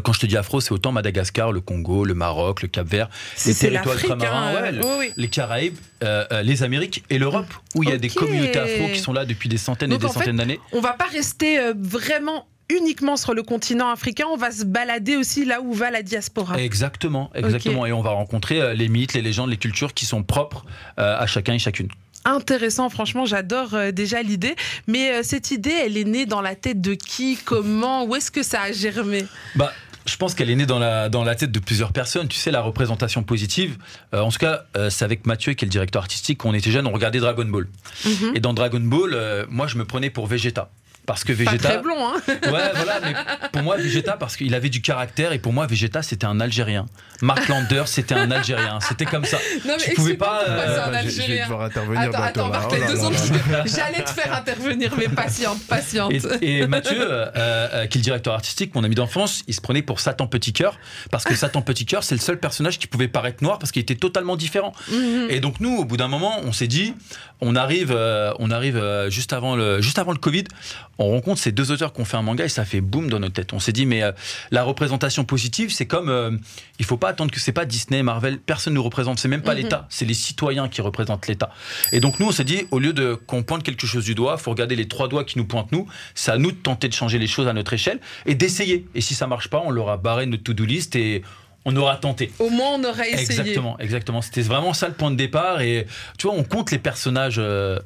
quand 0.01 0.13
je 0.13 0.21
te 0.21 0.27
dis 0.27 0.37
afro, 0.37 0.61
c'est 0.61 0.73
autant 0.73 0.93
Madagascar, 0.93 1.53
le 1.53 1.61
Congo, 1.61 2.05
le 2.05 2.15
Maroc, 2.15 2.63
le 2.63 2.69
Cap-Vert, 2.69 3.09
les 3.47 3.55
territoires 3.55 3.97
ultramarins, 3.97 4.55
hein, 4.57 4.73
ouais, 4.75 4.97
oui, 4.99 5.13
les 5.17 5.29
Caraïbes, 5.29 5.77
euh, 6.03 6.25
euh, 6.33 6.43
les 6.43 6.63
Amériques 6.63 7.05
et 7.11 7.19
l'Europe, 7.19 7.53
où 7.75 7.83
il 7.83 7.91
y 7.91 7.93
a 7.93 7.99
des 7.99 8.09
communautés 8.09 8.59
afro 8.59 8.89
qui 8.89 8.99
sont 8.99 9.13
là 9.13 9.25
depuis 9.25 9.49
des 9.49 9.59
centaines 9.59 9.91
Donc, 9.91 10.01
et 10.01 10.03
des 10.03 10.09
en 10.09 10.13
centaines 10.13 10.37
d'années. 10.37 10.61
On 10.73 10.81
va 10.81 10.93
pas 10.93 11.07
rester 11.07 11.59
euh, 11.59 11.75
vraiment 11.77 12.47
uniquement 12.73 13.17
sur 13.17 13.35
le 13.35 13.43
continent 13.43 13.91
africain, 13.91 14.27
on 14.31 14.37
va 14.37 14.51
se 14.51 14.65
balader 14.65 15.17
aussi 15.17 15.45
là 15.45 15.61
où 15.61 15.73
va 15.73 15.91
la 15.91 16.03
diaspora. 16.03 16.59
Exactement, 16.61 17.31
exactement. 17.35 17.87
Et 17.87 17.93
on 17.93 18.03
va 18.03 18.11
rencontrer 18.11 18.61
euh, 18.61 18.75
les 18.75 18.89
mythes, 18.89 19.15
les 19.15 19.23
légendes, 19.23 19.51
les 19.51 19.57
cultures 19.57 19.95
qui 19.95 20.07
sont 20.07 20.23
propres 20.23 20.65
euh, 20.99 21.19
à 21.19 21.27
chacun 21.27 21.55
et 21.55 21.59
chacune. 21.59 21.89
Intéressant, 22.25 22.89
franchement, 22.89 23.27
j'adore 23.27 23.75
euh, 23.75 23.91
déjà 23.91 24.23
l'idée. 24.23 24.57
Mais 24.87 25.13
euh, 25.13 25.21
cette 25.23 25.51
idée, 25.51 25.75
elle 25.85 25.97
est 25.97 26.05
née 26.05 26.27
dans 26.27 26.41
la 26.41 26.55
tête 26.55 26.81
de 26.81 26.95
qui, 26.95 27.39
comment, 27.45 28.05
où 28.05 28.15
est-ce 28.17 28.31
que 28.31 28.43
ça 28.43 28.63
a 28.63 28.73
germé? 28.73 29.25
Bah, 29.57 29.73
je 30.07 30.17
pense 30.17 30.35
qu'elle 30.35 30.51
est 30.51 30.57
née 30.57 30.67
dans 30.67 30.79
la, 30.79 31.09
dans 31.09 31.25
la 31.25 31.35
tête 31.35 31.53
de 31.53 31.59
plusieurs 31.59 31.93
personnes. 31.93 32.29
Tu 32.29 32.39
sais, 32.39 32.51
la 32.51 32.61
représentation 32.61 33.23
positive. 33.23 33.77
euh, 34.15 34.21
en 34.21 34.31
tout 34.31 34.39
cas, 34.39 34.65
euh, 34.77 34.91
c'est 34.91 35.05
avec 35.05 35.27
Mathieu, 35.27 35.53
qui 35.55 35.65
est 35.65 35.67
le 35.67 35.71
directeur 35.71 36.03
artistique, 36.03 36.39
quand 36.39 36.51
on 36.51 36.55
était 36.55 36.71
jeune, 36.71 36.87
on 36.87 36.93
regardait 36.93 37.21
Dragon 37.21 37.45
Ball. 37.45 37.69
Mhm. 38.05 38.33
Et 38.35 38.41
dans 38.41 38.55
Dragon 38.55 38.81
Ball, 38.81 39.13
euh, 39.15 39.47
moi, 39.49 39.67
je 39.67 39.77
me 39.77 39.85
prenais 39.85 40.11
pour 40.11 40.27
Vegeta. 40.27 40.71
Parce 41.05 41.25
que 41.25 41.33
Pas 41.33 41.51
Vegeta. 41.51 41.69
très 41.71 41.79
blond, 41.83 41.97
hein 42.07 42.13
Ouais, 42.29 42.71
voilà, 42.77 43.01
mais 43.03 43.15
pour 43.53 43.63
moi, 43.63 43.77
Vegeta, 43.77 44.13
parce 44.17 44.37
qu'il 44.37 44.55
avait 44.55 44.69
du 44.69 44.81
caractère, 44.81 45.33
et 45.33 45.39
pour 45.41 45.53
moi, 45.53 45.67
Vegeta, 45.67 46.01
c'était 46.03 46.27
un 46.27 46.39
Algérien. 46.41 46.87
Mark 47.23 47.49
Landers, 47.49 47.89
c'était 47.89 48.15
un 48.15 48.31
Algérien. 48.31 48.79
C'était 48.81 49.05
comme 49.05 49.25
ça. 49.25 49.39
Non, 49.67 49.75
Tu 49.79 49.95
pouvais 49.95 50.15
pas, 50.15 50.43
euh, 50.49 50.85
un 50.87 50.91
Bah, 50.93 50.99
je- 51.03 51.09
vais 51.09 51.23
Algérien. 51.23 51.45
devoir 51.45 51.63
intervenir 51.63 52.01
Attends, 52.03 52.23
attends, 52.23 52.49
là. 52.49 52.59
Barclay, 52.61 52.79
Oh 52.79 52.85
là 52.85 52.91
deux 52.93 52.97
secondes. 52.97 53.15
J'allais 53.67 54.05
te 54.05 54.11
faire 54.11 54.35
intervenir, 54.37 54.93
mais 54.97 55.09
patiente, 55.09 55.59
patiente. 55.69 56.13
Et, 56.41 56.59
et 56.61 56.67
Mathieu, 56.69 56.97
euh, 57.01 57.27
euh, 57.37 57.87
qui 57.87 57.99
est 57.99 58.01
le 58.01 58.05
directeur 58.05 58.35
artistique, 58.35 58.75
mon 58.75 58.85
ami 58.85 58.95
d'enfance, 58.95 59.43
il 59.49 59.55
se 59.55 59.61
prenait 59.61 59.83
pour 59.83 60.01
Satan 60.01 60.27
Petit 60.29 60.53
Cœur, 60.53 60.79
parce 61.11 61.25
que 61.25 61.35
Satan 61.35 61.63
Petit 61.63 61.85
Cœur, 61.85 62.05
c'est 62.05 62.15
le 62.15 62.21
seul 62.21 62.39
personnage 62.39 62.79
qui 62.79 62.87
pouvait 62.87 63.09
paraître 63.09 63.43
noir, 63.43 63.59
parce 63.59 63.73
qu'il 63.73 63.83
était 63.83 63.97
totalement 63.97 64.37
différent. 64.37 64.73
Mhm. 64.91 65.27
Et 65.31 65.41
donc 65.41 65.59
nous, 65.61 65.77
au 65.79 65.85
bout 65.85 65.97
d'un 65.97 66.09
moment, 66.09 66.39
on 66.45 66.53
s'est 66.53 66.69
dit, 66.69 66.95
on 67.41 67.57
arrive, 67.57 67.93
euh, 67.95 68.33
on 68.39 68.51
arrive 68.51 68.77
euh, 68.77 69.11
juste 69.11 69.33
avant 69.33 69.57
le, 69.57 69.81
juste 69.81 69.99
avant 69.99 70.13
le 70.13 70.19
Covid, 70.19 70.45
on 70.99 71.09
rencontre 71.09 71.41
ces 71.41 71.53
deux 71.53 71.73
auteurs 71.73 71.93
qui 71.93 72.01
ont 72.01 72.05
fait 72.05 72.17
un 72.17 72.23
manga 72.23 72.45
et 72.45 72.49
ça 72.49 72.65
fait 72.65 72.81
boum 72.81 73.09
dans 73.09 73.19
notre 73.19 73.35
tête. 73.35 73.53
On 73.53 73.59
s'est 73.59 73.73
dit, 73.73 73.87
mais 73.87 74.03
euh, 74.03 74.13
la 74.51 74.63
représentation 74.63 75.25
positive, 75.25 75.73
c'est 75.73 75.87
comme, 75.87 76.09
euh, 76.11 76.31
il 76.79 76.85
faut 76.85 76.97
pas 76.99 77.09
attendre 77.09 77.31
que 77.31 77.41
c'est 77.41 77.53
pas 77.53 77.65
Disney, 77.65 78.03
Marvel, 78.03 78.39
personne 78.39 78.75
nous 78.75 78.83
représente, 78.83 79.19
c'est 79.19 79.29
même 79.29 79.43
pas 79.43 79.55
Mhm. 79.55 79.63
l'État, 79.63 79.87
c'est 79.89 80.05
les 80.05 80.15
citoyens 80.15 80.69
qui 80.69 80.81
représentent 80.83 81.27
l'État. 81.27 81.51
Et 81.93 82.01
donc 82.01 82.21
nous, 82.21 82.29
on 82.29 82.33
s'est 82.33 82.45
dit, 82.45 82.67
au 82.71 82.79
lieu 82.79 82.93
de 82.93 83.15
qu'on 83.15 83.43
pointe 83.43 83.63
quelque 83.63 83.87
chose 83.87 84.05
du 84.05 84.15
doigt, 84.15 84.37
faut 84.37 84.51
regarder 84.51 84.77
les 84.77 84.87
trois 84.87 85.09
doigts 85.09 85.25
qui 85.25 85.39
nous 85.39 85.47
pointent 85.47 85.73
nous. 85.73 85.87
C'est 86.15 86.31
à 86.31 86.39
nous 86.39 86.53
de 86.53 86.57
tenter 86.57 86.89
de 86.89 86.95
changer 86.95 87.19
les 87.19 87.27
choses 87.27 87.49
à 87.49 87.53
notre 87.53 87.73
échelle 87.73 87.99
et 88.27 88.35
d'essayer. 88.35 88.87
Et 88.95 89.01
si 89.01 89.15
ça 89.15 89.27
marche 89.27 89.49
pas, 89.49 89.63
on 89.65 89.71
l'aura 89.71 89.97
barré 89.97 90.27
de 90.27 90.31
notre 90.33 90.45
to-do 90.45 90.65
list 90.65 90.95
et 90.97 91.23
on 91.65 91.75
aura 91.77 91.97
tenté. 91.97 92.33
Au 92.41 92.51
moins, 92.51 92.75
on 92.75 92.85
aurait 92.85 93.11
essayé. 93.13 93.23
Exactement, 93.41 93.79
exactement. 93.79 94.21
C'était 94.21 94.43
vraiment 94.43 94.73
ça 94.75 94.89
le 94.89 94.95
point 94.95 95.11
de 95.13 95.17
départ. 95.17 95.61
Et 95.63 95.87
tu 96.19 96.27
vois, 96.27 96.37
on 96.37 96.43
compte 96.45 96.71
les 96.71 96.79
personnages. 96.79 97.37
euh, 97.39 97.79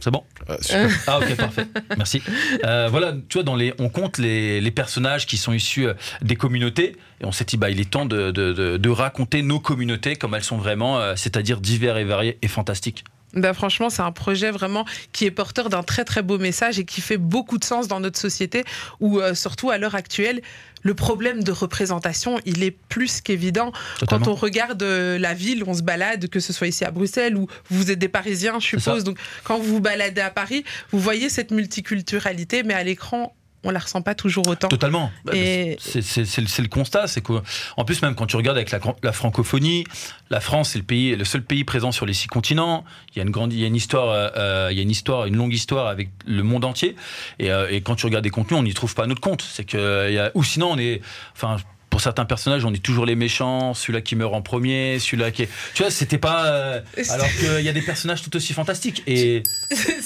c'est 0.00 0.10
bon 0.10 0.22
Euh, 0.50 0.56
super. 0.60 0.90
Ah, 1.06 1.18
ok, 1.18 1.34
parfait. 1.36 1.66
Merci. 1.96 2.22
Euh, 2.64 2.88
voilà, 2.90 3.12
tu 3.28 3.34
vois, 3.38 3.42
dans 3.42 3.56
les, 3.56 3.72
on 3.78 3.88
compte 3.88 4.18
les, 4.18 4.60
les 4.60 4.70
personnages 4.70 5.26
qui 5.26 5.36
sont 5.36 5.52
issus 5.52 5.86
euh, 5.86 5.94
des 6.22 6.36
communautés. 6.36 6.96
Et 7.20 7.24
on 7.24 7.32
s'est 7.32 7.44
dit, 7.44 7.56
bah, 7.56 7.70
il 7.70 7.80
est 7.80 7.90
temps 7.90 8.04
de, 8.06 8.30
de- 8.30 8.52
de- 8.52 8.76
de 8.76 8.88
raconter 8.90 9.42
nos 9.42 9.58
communautés 9.60 10.16
comme 10.16 10.34
elles 10.34 10.44
sont 10.44 10.58
vraiment, 10.58 10.98
euh, 11.00 11.14
c'est-à-dire 11.16 11.60
divers 11.60 11.96
et 11.96 12.04
variées 12.04 12.38
et 12.42 12.48
fantastiques. 12.48 13.04
Bah, 13.36 13.52
franchement, 13.52 13.90
c'est 13.90 14.02
un 14.02 14.12
projet 14.12 14.50
vraiment 14.50 14.86
qui 15.12 15.26
est 15.26 15.30
porteur 15.30 15.68
d'un 15.68 15.82
très 15.82 16.04
très 16.04 16.22
beau 16.22 16.38
message 16.38 16.78
et 16.78 16.84
qui 16.84 17.02
fait 17.02 17.18
beaucoup 17.18 17.58
de 17.58 17.64
sens 17.64 17.86
dans 17.86 18.00
notre 18.00 18.18
société 18.18 18.64
où, 19.00 19.20
euh, 19.20 19.34
surtout 19.34 19.70
à 19.70 19.76
l'heure 19.76 19.94
actuelle, 19.94 20.40
le 20.82 20.94
problème 20.94 21.42
de 21.42 21.52
représentation, 21.52 22.38
il 22.46 22.62
est 22.62 22.70
plus 22.70 23.20
qu'évident. 23.20 23.72
Quand 24.08 24.28
on 24.28 24.34
regarde 24.34 24.82
euh, 24.82 25.18
la 25.18 25.34
ville, 25.34 25.64
on 25.66 25.74
se 25.74 25.82
balade, 25.82 26.28
que 26.28 26.40
ce 26.40 26.52
soit 26.52 26.68
ici 26.68 26.84
à 26.84 26.90
Bruxelles 26.90 27.36
ou 27.36 27.46
vous 27.70 27.90
êtes 27.90 27.98
des 27.98 28.08
Parisiens, 28.08 28.58
je 28.60 28.66
suppose. 28.78 29.04
Donc, 29.04 29.18
quand 29.44 29.58
vous 29.58 29.74
vous 29.74 29.80
baladez 29.80 30.20
à 30.20 30.30
Paris, 30.30 30.64
vous 30.92 31.00
voyez 31.00 31.28
cette 31.28 31.50
multiculturalité, 31.50 32.62
mais 32.62 32.74
à 32.74 32.84
l'écran, 32.84 33.34
on 33.64 33.70
la 33.70 33.78
ressent 33.80 34.00
pas 34.02 34.14
toujours 34.14 34.46
autant. 34.48 34.68
Totalement. 34.68 35.10
Bah, 35.24 35.32
Et- 35.34 35.76
C'est 35.80 36.62
le 36.62 36.68
constat. 36.68 37.06
C'est 37.08 37.20
que, 37.20 37.32
en 37.76 37.84
plus, 37.84 38.00
même 38.02 38.14
quand 38.14 38.26
tu 38.26 38.36
regardes 38.36 38.56
avec 38.56 38.70
la, 38.70 38.78
la 39.02 39.12
francophonie, 39.12 39.84
la 40.30 40.40
France 40.40 40.70
c'est 40.70 40.78
le 40.78 40.84
pays, 40.84 41.16
le 41.16 41.24
seul 41.24 41.42
pays 41.42 41.64
présent 41.64 41.90
sur 41.92 42.06
les 42.06 42.14
six 42.14 42.28
continents. 42.28 42.84
Il 43.12 43.16
y 43.18 43.20
a 43.20 43.24
une 43.24 43.30
grande, 43.30 43.52
il 43.52 43.58
y 43.58 43.64
a 43.64 43.66
une 43.66 43.74
histoire, 43.76 44.08
euh, 44.36 44.68
il 44.70 44.76
y 44.76 44.80
a 44.80 44.82
une 44.82 44.90
histoire, 44.90 45.26
une 45.26 45.36
longue 45.36 45.52
histoire 45.54 45.88
avec 45.88 46.10
le 46.26 46.42
monde 46.42 46.64
entier. 46.64 46.96
Et, 47.38 47.50
euh, 47.50 47.68
et 47.70 47.80
quand 47.80 47.96
tu 47.96 48.06
regardes 48.06 48.24
des 48.24 48.30
contenus, 48.30 48.58
on 48.60 48.62
n'y 48.62 48.74
trouve 48.74 48.94
pas 48.94 49.06
notre 49.06 49.20
compte. 49.20 49.42
C'est 49.42 49.64
que, 49.64 49.76
euh, 49.76 50.30
ou 50.34 50.44
sinon 50.44 50.72
on 50.72 50.78
est, 50.78 51.00
enfin. 51.34 51.56
Pour 51.96 52.02
certains 52.02 52.26
personnages, 52.26 52.62
on 52.66 52.74
est 52.74 52.82
toujours 52.82 53.06
les 53.06 53.14
méchants, 53.16 53.72
celui-là 53.72 54.02
qui 54.02 54.16
meurt 54.16 54.34
en 54.34 54.42
premier, 54.42 54.98
celui-là 54.98 55.30
qui 55.30 55.44
est. 55.44 55.48
Tu 55.72 55.82
vois, 55.82 55.90
c'était 55.90 56.18
pas. 56.18 56.44
euh, 56.44 56.80
alors 57.08 57.26
qu'il 57.40 57.64
y 57.64 57.70
a 57.70 57.72
des 57.72 57.80
personnages 57.80 58.20
tout 58.22 58.36
aussi 58.36 58.52
fantastiques. 58.52 59.02
Et 59.06 59.42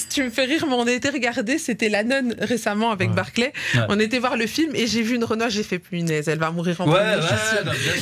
tu 0.08 0.22
me 0.24 0.30
fais 0.30 0.44
rire, 0.44 0.66
mais 0.68 0.74
on 0.74 0.86
a 0.86 0.92
été 0.92 1.08
regarder, 1.10 1.58
c'était 1.58 1.88
La 1.88 2.04
Nonne 2.04 2.36
récemment 2.40 2.92
avec 2.92 3.08
Ouais. 3.08 3.16
Barclay. 3.16 3.52
Ouais. 3.74 3.80
On 3.88 3.98
était 3.98 4.20
voir 4.20 4.36
le 4.36 4.46
film 4.46 4.76
et 4.76 4.86
j'ai 4.86 5.02
vu 5.02 5.16
une 5.16 5.24
Renoir, 5.24 5.50
j'ai 5.50 5.64
fait 5.64 5.80
punaise, 5.80 6.28
elle 6.28 6.38
va 6.38 6.52
mourir 6.52 6.80
en 6.80 6.88
ouais, 6.88 6.92
premier. 6.92 7.22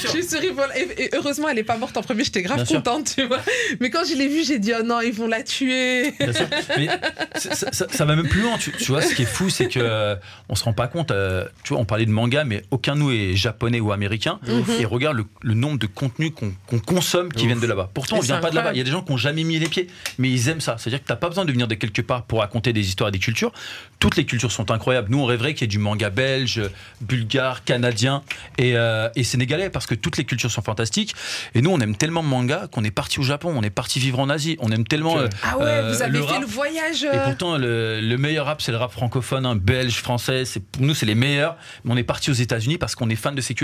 je 0.02 0.06
suis 0.08 0.22
sûre. 0.24 0.40
et, 0.76 1.04
et 1.04 1.10
heureusement, 1.14 1.48
elle 1.48 1.58
est 1.58 1.62
pas 1.64 1.78
morte 1.78 1.96
en 1.96 2.02
premier, 2.02 2.24
j'étais 2.24 2.42
grave 2.42 2.58
Bien 2.58 2.66
sûr. 2.66 2.76
contente, 2.76 3.14
tu 3.16 3.24
vois. 3.26 3.40
Mais 3.80 3.88
quand 3.88 4.04
je 4.04 4.14
l'ai 4.16 4.28
vue, 4.28 4.44
j'ai 4.44 4.58
dit, 4.58 4.72
oh 4.78 4.82
non, 4.82 5.00
ils 5.00 5.14
vont 5.14 5.28
la 5.28 5.42
tuer. 5.42 6.10
Bien 6.20 6.32
sûr. 6.34 6.46
Mais 6.76 6.88
ça, 7.36 7.72
ça- 7.72 8.04
va 8.04 8.16
même 8.16 8.28
plus 8.28 8.42
loin. 8.42 8.58
Tu, 8.58 8.70
tu 8.72 8.92
vois, 8.92 9.00
ce 9.00 9.14
qui 9.14 9.22
est 9.22 9.26
fou, 9.26 9.48
c'est 9.48 9.68
que 9.68 9.80
euh, 9.80 10.14
on 10.50 10.54
se 10.56 10.64
rend 10.64 10.74
pas 10.74 10.88
compte. 10.88 11.10
euh, 11.10 11.46
tu 11.64 11.72
vois, 11.72 11.80
on 11.80 11.86
parlait 11.86 12.04
de 12.06 12.10
manga, 12.10 12.44
mais 12.44 12.62
aucun 12.70 12.94
de 12.94 13.00
nous 13.00 13.12
est 13.12 13.34
japonais 13.34 13.77
ou 13.80 13.92
américain. 13.92 14.38
Et 14.78 14.84
regarde 14.84 15.16
le, 15.16 15.24
le 15.42 15.54
nombre 15.54 15.78
de 15.78 15.86
contenus 15.86 16.32
qu'on 16.34 16.78
consomme 16.78 17.32
qui 17.32 17.42
Ouf. 17.42 17.46
viennent 17.46 17.60
de 17.60 17.66
là-bas. 17.66 17.90
Pourtant, 17.92 18.16
Et 18.16 18.18
on 18.18 18.22
vient 18.22 18.36
c'est 18.36 18.40
pas 18.42 18.50
de 18.50 18.56
là-bas. 18.56 18.72
Il 18.72 18.78
y 18.78 18.80
a 18.80 18.84
des 18.84 18.90
gens 18.90 19.02
qui 19.02 19.12
ont 19.12 19.16
jamais 19.16 19.44
mis 19.44 19.58
les 19.58 19.68
pieds, 19.68 19.88
mais 20.18 20.30
ils 20.30 20.48
aiment 20.48 20.60
ça. 20.60 20.76
C'est-à-dire 20.78 21.00
que 21.02 21.06
t'as 21.08 21.16
pas 21.16 21.28
besoin 21.28 21.44
de 21.44 21.52
venir 21.52 21.68
de 21.68 21.74
quelque 21.74 22.02
part 22.02 22.24
pour 22.24 22.40
raconter 22.40 22.72
des 22.72 22.86
histoires 22.86 23.08
et 23.08 23.12
des 23.12 23.18
cultures. 23.18 23.52
Toutes 23.98 24.16
les 24.16 24.24
cultures 24.26 24.52
sont 24.52 24.70
incroyables. 24.70 25.10
Nous, 25.10 25.18
on 25.20 25.24
rêverait 25.24 25.54
qu'il 25.54 25.62
y 25.62 25.64
ait 25.64 25.68
du 25.68 25.78
manga 25.78 26.10
belge, 26.10 26.60
bulgare, 27.00 27.64
canadien 27.64 28.22
et, 28.58 28.76
euh, 28.76 29.08
et 29.16 29.24
sénégalais 29.24 29.70
parce 29.70 29.86
que 29.86 29.94
toutes 29.94 30.16
les 30.16 30.24
cultures 30.24 30.50
sont 30.50 30.62
fantastiques. 30.62 31.14
Et 31.54 31.62
nous, 31.62 31.70
on 31.70 31.80
aime 31.80 31.96
tellement 31.96 32.22
le 32.22 32.28
manga 32.28 32.68
qu'on 32.70 32.84
est 32.84 32.90
parti 32.90 33.18
au 33.20 33.22
Japon, 33.22 33.52
on 33.56 33.62
est 33.62 33.70
parti 33.70 33.98
vivre 33.98 34.18
en 34.20 34.28
Asie. 34.28 34.56
On 34.60 34.70
aime 34.70 34.86
tellement. 34.86 35.18
Euh, 35.18 35.28
Ah 35.42 35.58
ouais, 35.58 35.64
Euh, 35.64 35.92
vous 35.92 36.02
avez 36.02 36.12
le 36.12 36.22
fait 36.22 36.32
rap. 36.32 36.40
le 36.40 36.46
voyage. 36.46 37.02
et 37.04 37.08
euh, 37.08 37.24
pourtant, 37.24 37.56
le, 37.58 38.00
le 38.00 38.18
meilleur 38.18 38.46
rap, 38.46 38.62
c'est 38.62 38.72
le 38.72 38.78
rap 38.78 38.92
francophone, 38.92 39.46
hein, 39.46 39.56
belge, 39.56 39.96
français. 39.96 40.44
Pour 40.72 40.82
nous, 40.82 40.94
c'est 40.94 41.06
les 41.06 41.14
meilleurs. 41.14 41.56
Mais 41.84 41.92
on 41.92 41.96
est 41.96 42.02
parti 42.02 42.30
aux 42.30 42.34
États-Unis 42.34 42.78
parce 42.78 42.94
qu'on 42.94 43.08
est 43.10 43.16
fan 43.16 43.34
de 43.34 43.40
ces 43.40 43.54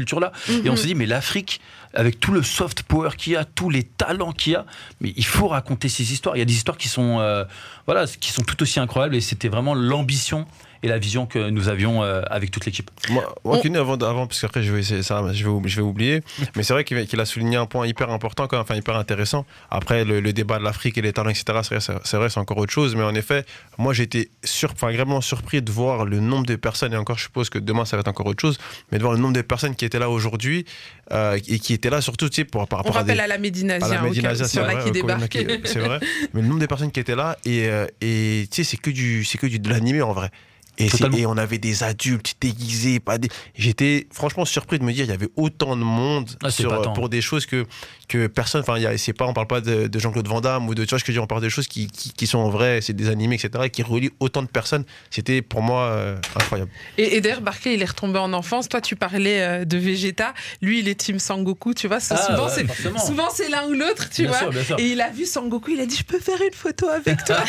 Et 0.64 0.70
on 0.70 0.76
s'est 0.76 0.87
dit, 0.87 0.94
mais 0.94 1.06
l'Afrique, 1.06 1.61
avec 1.94 2.20
tout 2.20 2.32
le 2.32 2.42
soft 2.42 2.82
power 2.82 3.11
qu'il 3.16 3.34
y 3.34 3.37
a, 3.37 3.44
tous 3.44 3.70
les 3.70 3.82
talents 3.82 4.32
qu'il 4.32 4.52
y 4.52 4.56
a, 4.56 4.66
mais 5.00 5.12
il 5.16 5.25
faut 5.25 5.49
raconter 5.49 5.88
ces 5.88 6.12
histoires. 6.12 6.37
Il 6.37 6.40
y 6.40 6.42
a 6.42 6.46
des 6.46 6.54
histoires 6.54 6.76
qui 6.76 6.88
sont, 6.88 7.20
euh, 7.20 7.44
voilà, 7.87 8.06
qui 8.06 8.32
sont 8.32 8.42
tout 8.42 8.61
aussi 8.62 8.80
incroyables. 8.80 9.14
Et 9.14 9.20
c'était 9.20 9.49
vraiment 9.49 9.75
l'ambition 9.75 10.46
et 10.84 10.88
la 10.88 10.98
vision 10.98 11.24
que 11.26 11.48
nous 11.50 11.68
avions 11.68 12.02
euh, 12.04 12.20
avec 12.30 12.50
toute 12.50 12.66
l'équipe. 12.66 12.90
Moi, 13.08 13.34
On- 13.44 13.54
avant, 13.74 13.94
avant, 13.96 14.26
parce 14.26 14.40
qu'après 14.40 14.62
je 14.62 14.70
vais 14.72 14.80
essayer 14.80 15.02
ça, 15.02 15.22
je 15.32 15.42
vais, 15.44 15.48
ou- 15.50 15.62
je 15.64 15.76
vais 15.76 15.82
oublier. 15.82 16.20
Mais 16.56 16.62
c'est 16.62 16.74
vrai 16.74 16.84
qu'il 16.84 17.20
a 17.20 17.24
souligné 17.24 17.56
un 17.56 17.66
point 17.66 17.86
hyper 17.86 18.10
important, 18.10 18.46
quand 18.46 18.56
même, 18.56 18.62
enfin 18.62 18.74
hyper 18.76 18.96
intéressant. 18.96 19.46
Après, 19.70 20.04
le, 20.04 20.20
le 20.20 20.32
débat 20.32 20.58
de 20.58 20.64
l'Afrique 20.64 20.98
et 20.98 21.02
les 21.02 21.12
talents, 21.12 21.30
etc., 21.30 21.44
c'est 21.62 22.16
vrai, 22.16 22.28
c'est- 22.28 22.38
encore 22.38 22.58
autre 22.58 22.72
chose. 22.72 22.94
Mais 22.96 23.02
en 23.02 23.14
effet, 23.14 23.44
moi 23.78 23.92
j'ai 23.94 24.02
été 24.04 24.30
sur, 24.44 24.72
enfin, 24.72 24.92
vraiment 24.92 25.20
surpris 25.20 25.62
de 25.62 25.72
voir 25.72 26.04
le 26.04 26.20
nombre 26.20 26.44
de 26.46 26.56
personnes, 26.56 26.92
et 26.92 26.96
encore 26.96 27.16
je 27.18 27.22
suppose 27.24 27.48
que 27.48 27.58
demain 27.58 27.84
ça 27.86 27.96
va 27.96 28.00
être 28.02 28.08
encore 28.08 28.26
autre 28.26 28.42
chose, 28.42 28.58
mais 28.92 28.98
de 28.98 29.02
voir 29.02 29.14
le 29.14 29.20
nombre 29.20 29.34
de 29.34 29.40
personnes 29.42 29.74
qui 29.74 29.84
étaient 29.86 29.98
là 29.98 30.10
aujourd'hui 30.10 30.66
euh, 31.12 31.38
et 31.48 31.58
qui 31.58 31.72
étaient 31.72 31.90
là 31.90 32.00
surtout 32.02 32.28
tu 32.28 32.36
sais, 32.36 32.44
pour, 32.44 32.66
par 32.68 32.80
on 32.80 32.82
rapport 32.82 32.98
à 32.98 33.04
des, 33.04 33.12
rappelle 33.12 33.24
à 33.24 33.26
la 33.26 33.38
Médinasia, 33.38 33.86
à 33.86 33.88
la 33.88 33.94
au 33.96 33.98
cas 34.00 34.04
où, 34.04 34.08
Médinasia, 34.10 34.48
s'il 34.48 34.60
y 34.60 34.62
en 34.62 34.68
a 34.68 34.72
vrai, 34.74 34.82
qui 34.92 34.98
au 34.98 35.02
Colonna 35.02 35.26
débarquent. 35.28 35.62
qui- 35.62 35.68
C'est 35.72 35.78
vrai. 35.80 36.00
Mais 36.34 36.42
le 36.42 36.48
nombre 36.48 36.60
de 36.60 36.66
personnes 36.66 36.90
qui 36.90 37.00
étaient 37.00 37.16
là, 37.16 37.36
et, 37.46 37.68
euh, 37.68 37.86
et 38.00 38.46
tu 38.50 38.56
sais, 38.62 38.70
c'est 38.70 38.76
que 38.76 38.90
du, 38.90 39.24
c'est 39.24 39.38
que 39.38 39.46
du, 39.46 39.58
de 39.58 39.68
l'animé 39.70 40.02
en 40.02 40.12
vrai. 40.12 40.30
Et, 40.78 41.26
on 41.26 41.37
avait 41.37 41.59
des 41.59 41.83
adultes 41.85 42.35
déguisés, 42.40 42.99
pas 43.00 43.19
des. 43.19 43.28
J'étais 43.57 44.07
franchement 44.12 44.45
surpris 44.45 44.78
de 44.78 44.85
me 44.85 44.93
dire 44.93 45.04
il 45.04 45.11
y 45.11 45.14
avait 45.14 45.28
autant 45.37 45.76
de 45.76 45.83
monde 45.83 46.31
Ah, 46.43 46.50
sur, 46.50 46.83
tant. 46.83 46.93
pour 46.93 47.09
des 47.09 47.21
choses 47.21 47.47
que 47.47 47.64
que 48.09 48.26
personne. 48.26 48.61
Enfin, 48.61 48.76
il 48.76 48.83
y 48.83 48.87
a- 48.87 48.99
c'est 48.99 49.12
pas 49.12 49.25
on 49.26 49.33
parle 49.33 49.47
pas 49.47 49.61
de, 49.61 49.87
de 49.87 49.99
Jean-Claude 49.99 50.26
Van 50.28 50.40
Damme 50.40 50.69
ou 50.69 50.75
de 50.75 50.85
tu 50.85 50.90
vois 50.90 50.99
ce 50.99 51.04
que 51.04 51.12
je 51.12 51.12
veux 51.12 51.21
dire, 51.21 51.23
on 51.25 51.26
parle 51.26 51.43
de 51.43 51.49
choses 51.49 51.69
qui, 51.69 51.87
qui, 51.87 52.12
qui 52.12 52.26
sont 52.26 52.49
vraies, 52.50 52.81
c'est 52.83 52.93
des 52.93 53.09
animés 53.09 53.37
etc. 53.37 53.64
et 53.66 53.71
qui 53.71 53.83
relient 53.83 54.11
autant 54.21 54.43
de 54.43 54.49
personnes. 54.49 54.85
C'était 55.11 55.40
pour 55.43 55.62
moi 55.62 55.85
euh, 55.85 56.16
incroyable. 56.37 56.71
Et, 56.99 57.16
et 57.16 57.21
d'ailleurs, 57.21 57.40
Barclay, 57.40 57.75
il 57.75 57.83
est 57.83 57.87
retombé 57.87 58.19
en 58.19 58.33
enfance. 58.33 58.69
Toi, 58.69 58.81
tu 58.81 58.97
parlais 58.97 59.40
euh, 59.43 59.64
de 59.64 59.78
Vegeta. 59.78 60.35
Lui, 60.61 60.81
il 60.81 60.88
est 60.88 60.97
Team 60.97 61.19
Sangoku, 61.19 61.73
tu 61.75 61.87
vois. 61.88 61.99
Ah, 62.11 62.16
souvent, 62.16 62.45
ouais, 62.47 62.52
c'est, 62.54 62.66
forcément. 62.66 62.99
souvent, 62.99 63.28
c'est 63.33 63.49
l'un 63.49 63.64
ou 63.69 63.73
l'autre, 63.73 64.11
tu 64.11 64.23
Bien 64.23 64.31
vois. 64.31 64.38
sûr, 64.40 64.50
bien 64.50 64.64
sûr. 64.64 64.78
Et 64.78 64.87
il 64.88 65.00
a 65.00 65.11
vu 65.11 65.25
Sangoku, 65.25 65.71
il 65.71 65.81
a 65.81 65.87
dit 65.87 65.97
Je 65.97 66.04
peux 66.04 66.19
faire 66.21 66.40
une 66.47 66.52
photo 66.52 66.88
avec 66.88 67.25
toi. 67.25 67.37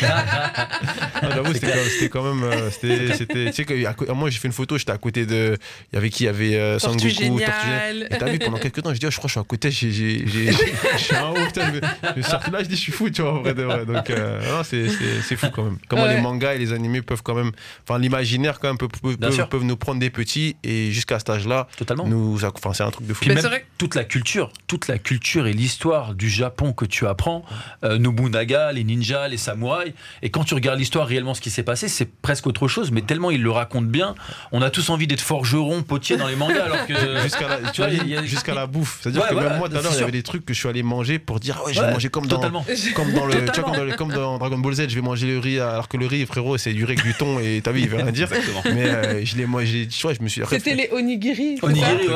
Ah, 1.18 1.30
J'avoue, 1.34 1.52
c'était 1.54 1.66
quand- 1.72 1.78
c'était 1.90 2.08
quand 2.08 2.22
même. 2.34 2.42
euh, 2.44 2.70
c'était, 3.16 3.46
tu 3.46 3.52
sais, 3.52 3.64
que, 3.64 3.86
à 3.86 3.94
co- 3.94 4.12
moi 4.14 4.30
j'ai 4.30 4.38
fait 4.38 4.48
une 4.48 4.52
photo, 4.54 4.78
j'étais 4.78 4.92
à 4.92 4.98
côté 4.98 5.26
de. 5.26 5.56
Il 5.92 5.96
y 5.96 5.98
avait 5.98 6.10
qui? 6.10 6.24
Il 6.24 6.26
y 6.26 6.28
avait 6.28 6.56
euh, 6.56 6.78
Sangoku. 6.78 7.06
Et 7.40 8.18
t'as 8.18 8.26
vu, 8.30 8.38
pendant 8.38 8.58
quelques 8.58 8.82
temps, 8.82 8.92
je 8.94 8.98
dis, 9.00 9.06
oh, 9.06 9.10
je 9.10 9.16
crois 9.16 9.28
que 9.28 9.28
je 9.28 9.32
suis 9.32 9.40
à 9.40 9.44
côté, 9.44 9.70
j'ai, 9.70 9.90
j'ai, 10.26 11.16
un 11.16 11.30
ouf, 11.32 11.46
putain, 11.46 11.72
je 12.16 12.22
sorti 12.22 12.50
là, 12.50 12.62
je 12.62 12.68
dis, 12.68 12.76
je 12.76 12.80
suis 12.80 12.92
fou, 12.92 13.10
tu 13.10 13.22
vois, 13.22 13.34
en 13.34 13.42
vrai 13.42 13.54
de 13.54 13.62
vrai. 13.62 13.84
Donc, 13.86 14.10
euh, 14.10 14.40
non, 14.56 14.62
c'est, 14.64 14.88
c'est, 14.88 15.22
c'est 15.22 15.36
fou 15.36 15.46
quand 15.52 15.64
même. 15.64 15.78
Comment 15.88 16.02
Ouais. 16.04 16.14
les 16.16 16.20
mangas 16.20 16.54
et 16.54 16.58
les 16.58 16.72
animés 16.72 17.02
peuvent 17.02 17.22
quand 17.22 17.34
même. 17.34 17.50
Enfin, 17.88 17.98
l'imaginaire 17.98 18.58
quand 18.60 18.68
même 18.68 18.78
peut, 18.78 18.88
peut- 18.88 19.16
peuvent, 19.16 19.48
peuvent 19.48 19.64
nous 19.64 19.76
prendre 19.76 19.98
des 20.00 20.10
petits 20.10 20.56
et 20.62 20.92
jusqu'à 20.92 21.18
cet 21.18 21.30
âge-là, 21.30 21.66
Totalement. 21.76 22.06
nous. 22.06 22.38
Enfin, 22.44 22.72
c'est 22.74 22.82
un 22.84 22.90
truc 22.90 23.06
de 23.06 23.14
fou. 23.14 23.20
Puis 23.20 23.28
Mais 23.30 23.34
même 23.36 23.42
c'est 23.42 23.48
vrai 23.48 23.66
toute 23.78 23.94
la 23.94 24.04
culture, 24.04 24.52
toute 24.66 24.88
la 24.88 24.98
culture 24.98 25.46
et 25.46 25.52
l'histoire 25.52 26.14
du 26.14 26.28
Japon 26.30 26.72
que 26.72 26.84
tu 26.84 27.06
apprends, 27.06 27.44
euh, 27.84 27.98
Nobunaga, 27.98 28.72
les 28.72 28.84
ninjas, 28.84 29.28
les 29.28 29.36
samouraïs, 29.36 29.92
et 30.22 30.30
quand 30.30 30.44
tu 30.44 30.54
regardes 30.54 30.78
l'histoire 30.78 31.06
réellement 31.06 31.34
ce 31.34 31.40
qui 31.40 31.50
s'est 31.50 31.62
passé, 31.62 31.88
c'est 31.88 32.08
presque 32.20 32.46
autre 32.46 32.68
chose, 32.68 32.90
mais 32.92 33.02
tellement 33.06 33.30
il 33.30 33.42
le 33.42 33.50
raconte 33.50 33.86
bien, 33.86 34.14
on 34.52 34.62
a 34.62 34.70
tous 34.70 34.90
envie 34.90 35.06
d'être 35.06 35.20
forgeron, 35.20 35.82
potier 35.82 36.16
dans 36.16 36.26
les 36.28 36.36
mangas, 36.36 36.64
alors 36.64 36.86
que 36.86 36.94
Jusqu'à 37.22 37.48
la, 37.48 37.70
tu 37.70 37.80
vois, 37.80 37.90
vois, 37.90 37.98
il 38.04 38.08
y 38.08 38.16
a- 38.16 38.24
jusqu'à 38.24 38.54
la 38.54 38.66
bouffe. 38.66 38.98
C'est-à-dire 39.02 39.22
Ouais, 39.22 39.28
que 39.28 39.34
voilà, 39.34 39.50
même 39.50 39.58
moi, 39.58 39.68
tout 39.68 39.76
à 39.76 39.82
l'heure, 39.82 39.92
il 39.94 40.00
y 40.00 40.02
avait 40.02 40.12
des 40.12 40.22
trucs 40.22 40.44
que 40.44 40.52
je 40.54 40.58
suis 40.58 40.68
allé 40.68 40.82
manger 40.82 41.18
pour 41.18 41.40
dire, 41.40 41.56
ah 41.60 41.66
ouais, 41.66 41.72
je 41.74 41.80
vais 41.80 41.90
manger 41.92 42.08
comme 42.08 42.26
dans, 42.26 42.36
totalement. 42.36 42.64
comme 42.94 43.12
dans 43.12 43.26
le, 43.26 43.32
tu 43.32 43.38
vois, 43.38 43.46
Totalement. 43.72 43.72
comme 43.72 43.88
dans, 43.88 43.96
comme 43.96 44.12
dans 44.12 44.38
Dragon 44.38 44.58
Ball 44.58 44.74
Z, 44.74 44.88
je 44.88 44.94
vais 44.94 45.00
manger 45.00 45.26
le 45.26 45.38
riz, 45.38 45.58
alors 45.60 45.88
que 45.88 45.96
le 45.96 46.06
riz, 46.06 46.26
frérot, 46.26 46.58
c'est 46.58 46.72
du 46.72 46.84
riz 46.84 46.92
avec 46.94 47.02
du 47.04 47.14
thon 47.14 47.38
et 47.40 47.60
t'as 47.62 47.72
vu, 47.72 47.80
il 47.80 47.88
veut 47.88 47.96
rien 47.96 48.12
dire. 48.12 48.28
Mais 48.66 48.84
euh, 48.88 49.24
je 49.24 49.36
l'ai, 49.36 49.46
moi, 49.46 49.64
j'ai, 49.64 49.86
tu 49.88 50.02
vois, 50.02 50.14
je 50.14 50.20
me 50.22 50.28
suis. 50.28 50.42
C'était 50.48 50.74
les 50.74 50.88
onigiri. 50.92 51.58
Onigiri, 51.62 52.08
ouais, 52.08 52.14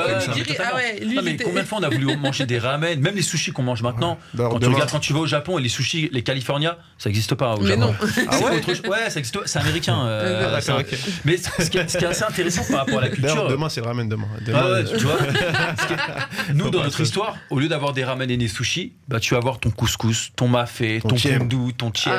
ah 0.58 1.04
lui, 1.04 1.14
Non, 1.16 1.22
mais 1.22 1.32
était- 1.32 1.44
combien 1.44 1.62
de 1.62 1.66
fois 1.68 1.78
on 1.80 1.82
a 1.82 1.88
voulu 1.88 2.16
manger 2.16 2.46
des 2.46 2.58
ramen, 2.58 3.00
même 3.00 3.14
les 3.14 3.22
sushis 3.22 3.52
qu'on 3.52 3.62
mange 3.62 3.82
maintenant. 3.82 4.18
D'ailleurs, 4.34 4.50
Quand 4.52 4.58
tu 4.58 4.62
demain- 4.64 4.74
regardes, 4.74 4.90
quand 4.90 4.98
tu 5.00 5.12
vas 5.12 5.20
au 5.20 5.26
Japon 5.26 5.58
et 5.58 5.62
les 5.62 5.68
sushis, 5.68 6.08
les 6.12 6.22
California, 6.22 6.78
ça 6.98 7.08
n'existe 7.08 7.34
pas 7.34 7.54
au 7.54 7.60
Mais 7.60 7.68
Japon. 7.70 7.80
non. 7.80 7.94
Ah 8.00 8.06
C'est 8.32 8.44
ouais 8.44 8.56
autre. 8.56 8.88
Ouais, 8.88 9.10
ça 9.10 9.18
existe. 9.18 9.38
C'est 9.46 9.58
américain. 9.58 9.98
euh, 10.06 10.52
Ah, 10.56 10.60
c'est 10.60 10.66
d'accord, 10.68 10.79
un- 10.79 10.79
Mais 11.24 11.36
ce 11.36 11.70
qui, 11.70 11.78
est, 11.78 11.88
ce 11.88 11.98
qui 11.98 12.04
est 12.04 12.08
assez 12.08 12.24
intéressant 12.24 12.62
par 12.70 12.80
rapport 12.80 12.98
à 12.98 13.02
la 13.02 13.08
culture. 13.10 13.48
demain, 13.48 13.68
c'est 13.68 13.80
le 13.80 13.86
ramen 13.86 14.08
demain. 14.08 14.26
Demain, 14.44 14.58
Ah 14.62 14.66
ouais, 14.66 14.72
euh, 14.92 14.96
tu 14.98 15.04
vois 15.04 15.18
nous, 16.54 16.70
dans 16.70 16.82
notre 16.82 17.00
histoire, 17.00 17.36
au 17.50 17.58
lieu 17.58 17.68
d'avoir 17.68 17.92
des 17.92 18.04
ramen 18.04 18.30
et 18.30 18.36
des 18.36 18.48
sushis, 18.48 18.92
bah, 19.08 19.20
tu 19.20 19.34
vas 19.34 19.38
avoir 19.38 19.58
ton 19.58 19.70
couscous, 19.70 20.32
ton 20.36 20.48
mafé, 20.48 21.00
Ton 21.00 21.16
pundu, 21.38 21.72
ton 21.76 21.90
tchèp. 21.90 22.12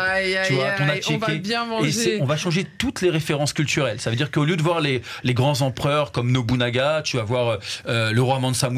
Tu 0.48 0.54
vois, 0.54 0.72
ton 0.72 0.84
on 1.14 1.18
va 1.18 1.28
Et 1.86 2.22
on 2.22 2.26
va 2.26 2.38
changer 2.38 2.66
toutes 2.78 3.02
les 3.02 3.10
références 3.10 3.54
culturelles. 3.54 4.00
Ça 4.00 4.10
veut 4.10 4.16
dire 4.16 4.32
qu'au 4.32 4.46
lieu 4.46 4.56
de 4.56 4.62
voir 4.64 4.82
les, 4.82 5.02
les 5.24 5.34
grands 5.34 5.62
empereurs 5.62 6.12
comme 6.12 6.32
Nobunaga, 6.32 7.02
tu 7.04 7.18
vas 7.18 7.24
voir 7.24 7.60
euh, 7.88 8.12
le 8.12 8.22
roi 8.22 8.40
Mansa 8.40 8.70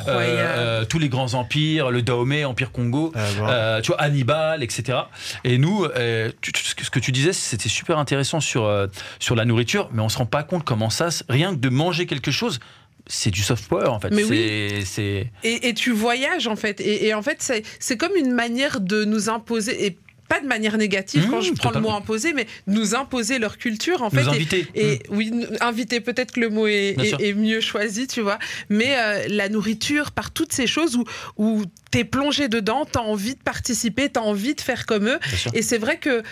Incroyable. 0.00 0.38
euh, 0.58 0.84
tous 0.84 0.98
les 0.98 1.08
grands 1.08 1.34
empires, 1.34 1.90
le 1.90 2.02
Dahomey, 2.02 2.44
Empire 2.44 2.72
Congo, 2.72 3.12
Ah, 3.14 3.20
bon. 3.38 3.46
euh, 3.48 3.80
tu 3.80 3.88
vois, 3.92 4.00
Hannibal, 4.00 4.62
etc. 4.62 4.98
Et 5.44 5.58
nous, 5.58 5.84
euh, 5.84 6.30
tu- 6.40 6.52
ce 6.82 6.90
que 6.90 6.98
tu 6.98 7.12
disais, 7.12 7.32
c'était 7.32 7.68
super 7.68 7.98
intéressant 7.98 8.25
sur, 8.40 8.64
euh, 8.64 8.86
sur 9.18 9.34
la 9.36 9.44
nourriture, 9.44 9.88
mais 9.92 10.02
on 10.02 10.08
se 10.08 10.18
rend 10.18 10.26
pas 10.26 10.42
compte 10.42 10.64
comment 10.64 10.90
ça, 10.90 11.08
rien 11.28 11.54
que 11.54 11.60
de 11.60 11.68
manger 11.68 12.06
quelque 12.06 12.30
chose, 12.30 12.60
c'est 13.06 13.30
du 13.30 13.42
soft 13.42 13.66
power 13.68 13.86
en 13.88 14.00
fait. 14.00 14.10
Mais 14.10 14.22
Et, 15.44 15.68
et 15.68 15.74
tu 15.74 15.92
voyages 15.92 16.46
en 16.48 16.56
fait. 16.56 16.80
Et, 16.80 17.06
et 17.06 17.14
en 17.14 17.22
fait, 17.22 17.40
c'est 17.78 17.96
comme 17.96 18.16
une 18.16 18.32
manière 18.32 18.80
de 18.80 19.04
nous 19.04 19.28
imposer, 19.28 19.86
et 19.86 19.96
pas 20.28 20.40
de 20.40 20.46
manière 20.48 20.76
négative 20.76 21.28
Mmh, 21.28 21.30
quand 21.30 21.40
je 21.40 21.52
prends 21.52 21.70
le 21.70 21.78
mot 21.82 21.90
imposer, 21.92 22.32
mais 22.32 22.48
nous 22.66 22.96
imposer 22.96 23.38
leur 23.38 23.58
culture 23.58 24.02
en 24.02 24.10
fait. 24.10 24.22
Et- 24.24 24.28
inviter. 24.28 24.66
Et 24.74 24.98
oui, 25.08 25.30
nous- 25.32 25.46
inviter, 25.60 26.00
peut-être 26.00 26.32
que 26.32 26.40
le 26.40 26.48
mot 26.48 26.66
est, 26.66 26.96
est- 27.20 27.32
mieux 27.34 27.60
choisi, 27.60 28.08
tu 28.08 28.22
vois. 28.22 28.40
Mais 28.68 28.96
euh, 28.98 29.26
la 29.28 29.48
nourriture, 29.48 30.10
par 30.10 30.32
toutes 30.32 30.52
ces 30.52 30.66
choses 30.66 30.96
où, 30.96 31.04
où 31.36 31.62
tu 31.92 31.98
es 31.98 32.04
plongé 32.04 32.48
dedans, 32.48 32.86
tu 32.92 32.98
as 32.98 33.02
envie 33.02 33.36
de 33.36 33.40
participer, 33.40 34.10
tu 34.10 34.18
as 34.18 34.22
envie 34.24 34.56
de 34.56 34.60
faire 34.60 34.84
comme 34.84 35.06
eux. 35.06 35.20
Et 35.54 35.62
c'est 35.62 35.78
vrai 35.78 35.98
que 35.98 36.24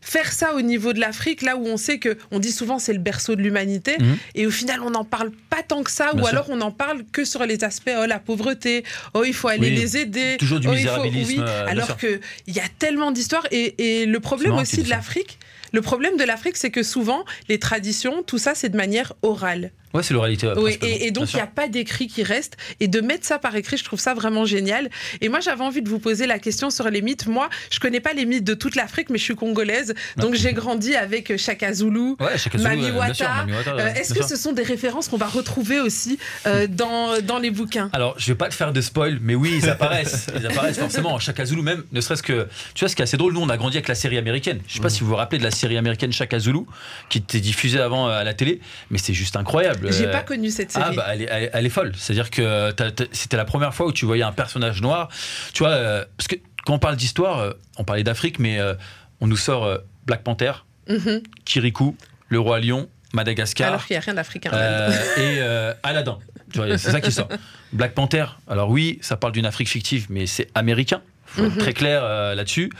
faire 0.00 0.32
ça 0.32 0.54
au 0.54 0.60
niveau 0.62 0.92
de 0.92 1.00
l'Afrique, 1.00 1.42
là 1.42 1.56
où 1.56 1.66
on 1.66 1.76
sait 1.76 1.98
que, 1.98 2.16
on 2.30 2.38
dit 2.38 2.52
souvent 2.52 2.78
c'est 2.78 2.92
le 2.92 2.98
berceau 2.98 3.36
de 3.36 3.42
l'humanité, 3.42 3.96
Mhm. 4.00 4.16
et 4.34 4.46
au 4.46 4.50
final 4.50 4.80
on 4.82 4.90
n'en 4.90 5.04
parle 5.04 5.30
pas 5.50 5.62
tant 5.62 5.82
que 5.82 5.90
ça, 5.90 6.12
Bien 6.12 6.22
ou 6.22 6.26
sûr. 6.26 6.28
alors 6.28 6.50
on 6.50 6.56
n'en 6.56 6.70
parle 6.70 7.04
que 7.12 7.24
sur 7.24 7.44
les 7.44 7.62
aspects, 7.64 7.90
oh 7.96 8.06
la 8.06 8.18
pauvreté, 8.18 8.84
oh 9.14 9.24
il 9.24 9.34
faut 9.34 9.48
aller 9.48 9.68
Oui. 9.68 9.76
les 9.76 9.96
aider. 9.98 10.36
Toujours 10.38 10.60
du 10.60 10.68
oh, 10.68 10.72
il 10.72 10.78
faut- 10.78 10.80
misérabilisme, 11.02 11.30
oui, 11.32 11.38
euh, 11.40 11.64
bien 11.64 11.72
alors 11.72 11.86
sûr. 11.86 11.96
qu'il 11.98 12.20
y 12.48 12.60
a 12.60 12.68
tellement 12.78 13.10
d'histoires, 13.10 13.46
et, 13.50 14.00
et 14.02 14.06
le 14.06 14.20
problème 14.20 14.54
aussi 14.54 14.82
de 14.82 14.88
l'Afrique, 14.90 15.38
le 15.72 15.82
problème 15.82 16.16
de 16.16 16.24
l'Afrique, 16.24 16.56
c'est 16.56 16.70
que 16.70 16.82
souvent, 16.82 17.24
les 17.48 17.58
traditions, 17.58 18.22
tout 18.24 18.38
ça, 18.38 18.54
c'est 18.54 18.70
de 18.70 18.76
manière 18.76 19.12
orale. 19.22 19.70
Ouais, 19.92 20.02
c'est 20.02 20.14
l'oralité. 20.14 20.46
ouais, 20.46 20.54
Oui, 20.56 20.78
et, 20.82 21.06
et 21.06 21.10
donc, 21.10 21.32
il 21.32 21.36
n'y 21.36 21.42
a 21.42 21.46
pas 21.46 21.68
d'écrit 21.68 22.06
qui 22.06 22.22
reste. 22.22 22.56
Et 22.78 22.88
de 22.88 23.00
mettre 23.00 23.26
ça 23.26 23.38
par 23.38 23.54
écrit, 23.56 23.76
je 23.76 23.84
trouve 23.84 23.98
ça 24.00 24.14
vraiment 24.14 24.44
génial. 24.44 24.88
Et 25.20 25.28
moi, 25.28 25.40
j'avais 25.40 25.62
envie 25.64 25.82
de 25.82 25.88
vous 25.88 25.98
poser 25.98 26.26
la 26.26 26.38
question 26.38 26.70
sur 26.70 26.88
les 26.90 27.02
mythes. 27.02 27.26
Moi, 27.26 27.48
je 27.70 27.80
connais 27.80 28.00
pas 28.00 28.12
les 28.12 28.24
mythes 28.24 28.44
de 28.44 28.54
toute 28.54 28.76
l'Afrique, 28.76 29.10
mais 29.10 29.18
je 29.18 29.24
suis 29.24 29.34
congolaise. 29.36 29.94
Donc, 30.16 30.34
j'ai 30.34 30.52
grandi 30.52 30.94
avec 30.94 31.36
Chaka 31.36 31.72
Zulu. 31.72 32.14
Ouais, 32.20 32.38
Chaka 32.38 32.58
Zulu, 32.58 32.68
Mami 32.70 32.84
ouais, 32.84 33.04
bien 33.06 33.14
sûr, 33.14 33.26
Wata. 33.26 33.74
Euh, 33.76 33.94
Est-ce 33.94 34.14
que 34.14 34.20
sûr. 34.20 34.28
ce 34.28 34.36
sont 34.36 34.52
des 34.52 34.62
références 34.62 35.08
qu'on 35.08 35.16
va 35.16 35.26
retrouver 35.26 35.80
aussi 35.80 36.18
euh, 36.46 36.66
dans, 36.68 37.20
dans 37.22 37.38
les 37.38 37.50
bouquins? 37.50 37.90
Alors, 37.92 38.14
je 38.18 38.26
vais 38.28 38.36
pas 38.36 38.48
te 38.48 38.54
faire 38.54 38.72
de 38.72 38.80
spoil, 38.80 39.18
mais 39.20 39.34
oui, 39.34 39.58
ils 39.62 39.68
apparaissent. 39.68 40.26
ils 40.38 40.46
apparaissent 40.46 40.78
forcément. 40.78 41.18
Chaka 41.18 41.44
Zulu, 41.44 41.62
même, 41.62 41.82
ne 41.92 42.00
serait-ce 42.00 42.22
que. 42.22 42.46
Tu 42.74 42.80
vois, 42.80 42.88
ce 42.88 42.94
qui 42.96 43.02
est 43.02 43.04
assez 43.04 43.16
drôle, 43.16 43.32
nous, 43.32 43.40
on 43.40 43.48
a 43.48 43.56
grandi 43.56 43.76
avec 43.76 43.88
la 43.88 43.94
série 43.94 44.18
américaine. 44.18 44.60
Je 44.68 44.74
sais 44.74 44.80
pas 44.80 44.88
si 44.90 45.00
vous 45.00 45.06
vous 45.08 45.16
rappelez 45.16 45.38
de 45.38 45.44
la 45.44 45.50
série 45.50 45.76
américaine 45.76 46.12
Chaka 46.12 46.38
Zulu, 46.38 46.60
qui 47.08 47.18
était 47.18 47.40
diffusée 47.40 47.80
avant 47.80 48.08
euh, 48.08 48.20
à 48.20 48.24
la 48.24 48.34
télé, 48.34 48.60
mais 48.90 48.98
c'est 48.98 49.14
juste 49.14 49.36
incroyable. 49.36 49.79
J'ai 49.88 50.06
Euh, 50.06 50.12
pas 50.12 50.22
connu 50.22 50.50
cette 50.50 50.70
série. 50.72 50.84
Ah 50.88 50.92
bah 50.94 51.06
elle 51.12 51.22
est, 51.22 51.28
elle 51.30 51.42
est- 51.44 51.50
elle 51.52 51.66
est 51.66 51.70
folle. 51.70 51.92
C'est-à-dire 51.96 52.30
que 52.30 52.74
c'était 53.12 53.36
la 53.36 53.44
première 53.44 53.74
fois 53.74 53.86
où 53.86 53.92
tu 53.92 54.04
voyais 54.06 54.22
un 54.22 54.32
personnage 54.32 54.80
noir. 54.82 55.08
Tu 55.52 55.62
vois, 55.62 55.72
euh, 55.72 56.04
parce 56.16 56.28
que 56.28 56.36
quand 56.66 56.74
on 56.74 56.78
parle 56.78 56.96
d'histoire, 56.96 57.38
euh, 57.38 57.52
on 57.78 57.84
parlait 57.84 58.02
d'Afrique, 58.04 58.38
mais 58.38 58.58
euh, 58.58 58.74
on 59.20 59.26
nous 59.26 59.36
sort 59.36 59.64
euh, 59.64 59.78
Black 60.06 60.22
Panther, 60.22 60.52
Mhm. 60.88 61.22
Kirikou, 61.44 61.96
le 62.28 62.40
roi 62.40 62.60
lion, 62.60 62.88
Madagascar 63.12 63.68
Alors 63.68 63.84
qu'il 63.86 63.94
n'y 63.94 63.98
a 63.98 64.00
rien 64.04 64.14
d'africain. 64.14 64.50
euh, 64.52 64.88
là-dedans. 64.88 65.02
et 65.16 65.38
euh, 65.40 65.72
Aladdin. 65.82 66.18
Tu 66.52 66.58
vois, 66.58 66.78
C'est 66.78 66.90
ça 66.90 67.00
qui 67.00 67.12
sort. 67.12 67.28
Black 67.72 67.94
Panther. 67.94 68.24
Alors 68.48 68.70
oui, 68.70 68.98
ça 69.02 69.16
parle 69.16 69.32
d'une 69.32 69.46
Afrique 69.46 69.68
fictive, 69.68 70.06
mais 70.10 70.26
c'est 70.26 70.48
américain. 70.54 71.00
Faut 71.36 71.44
être 71.44 71.52
Mhm. 71.54 71.58
très 71.58 71.72
clair 71.72 72.00
euh, 72.04 72.34
là-dessus. 72.34 72.70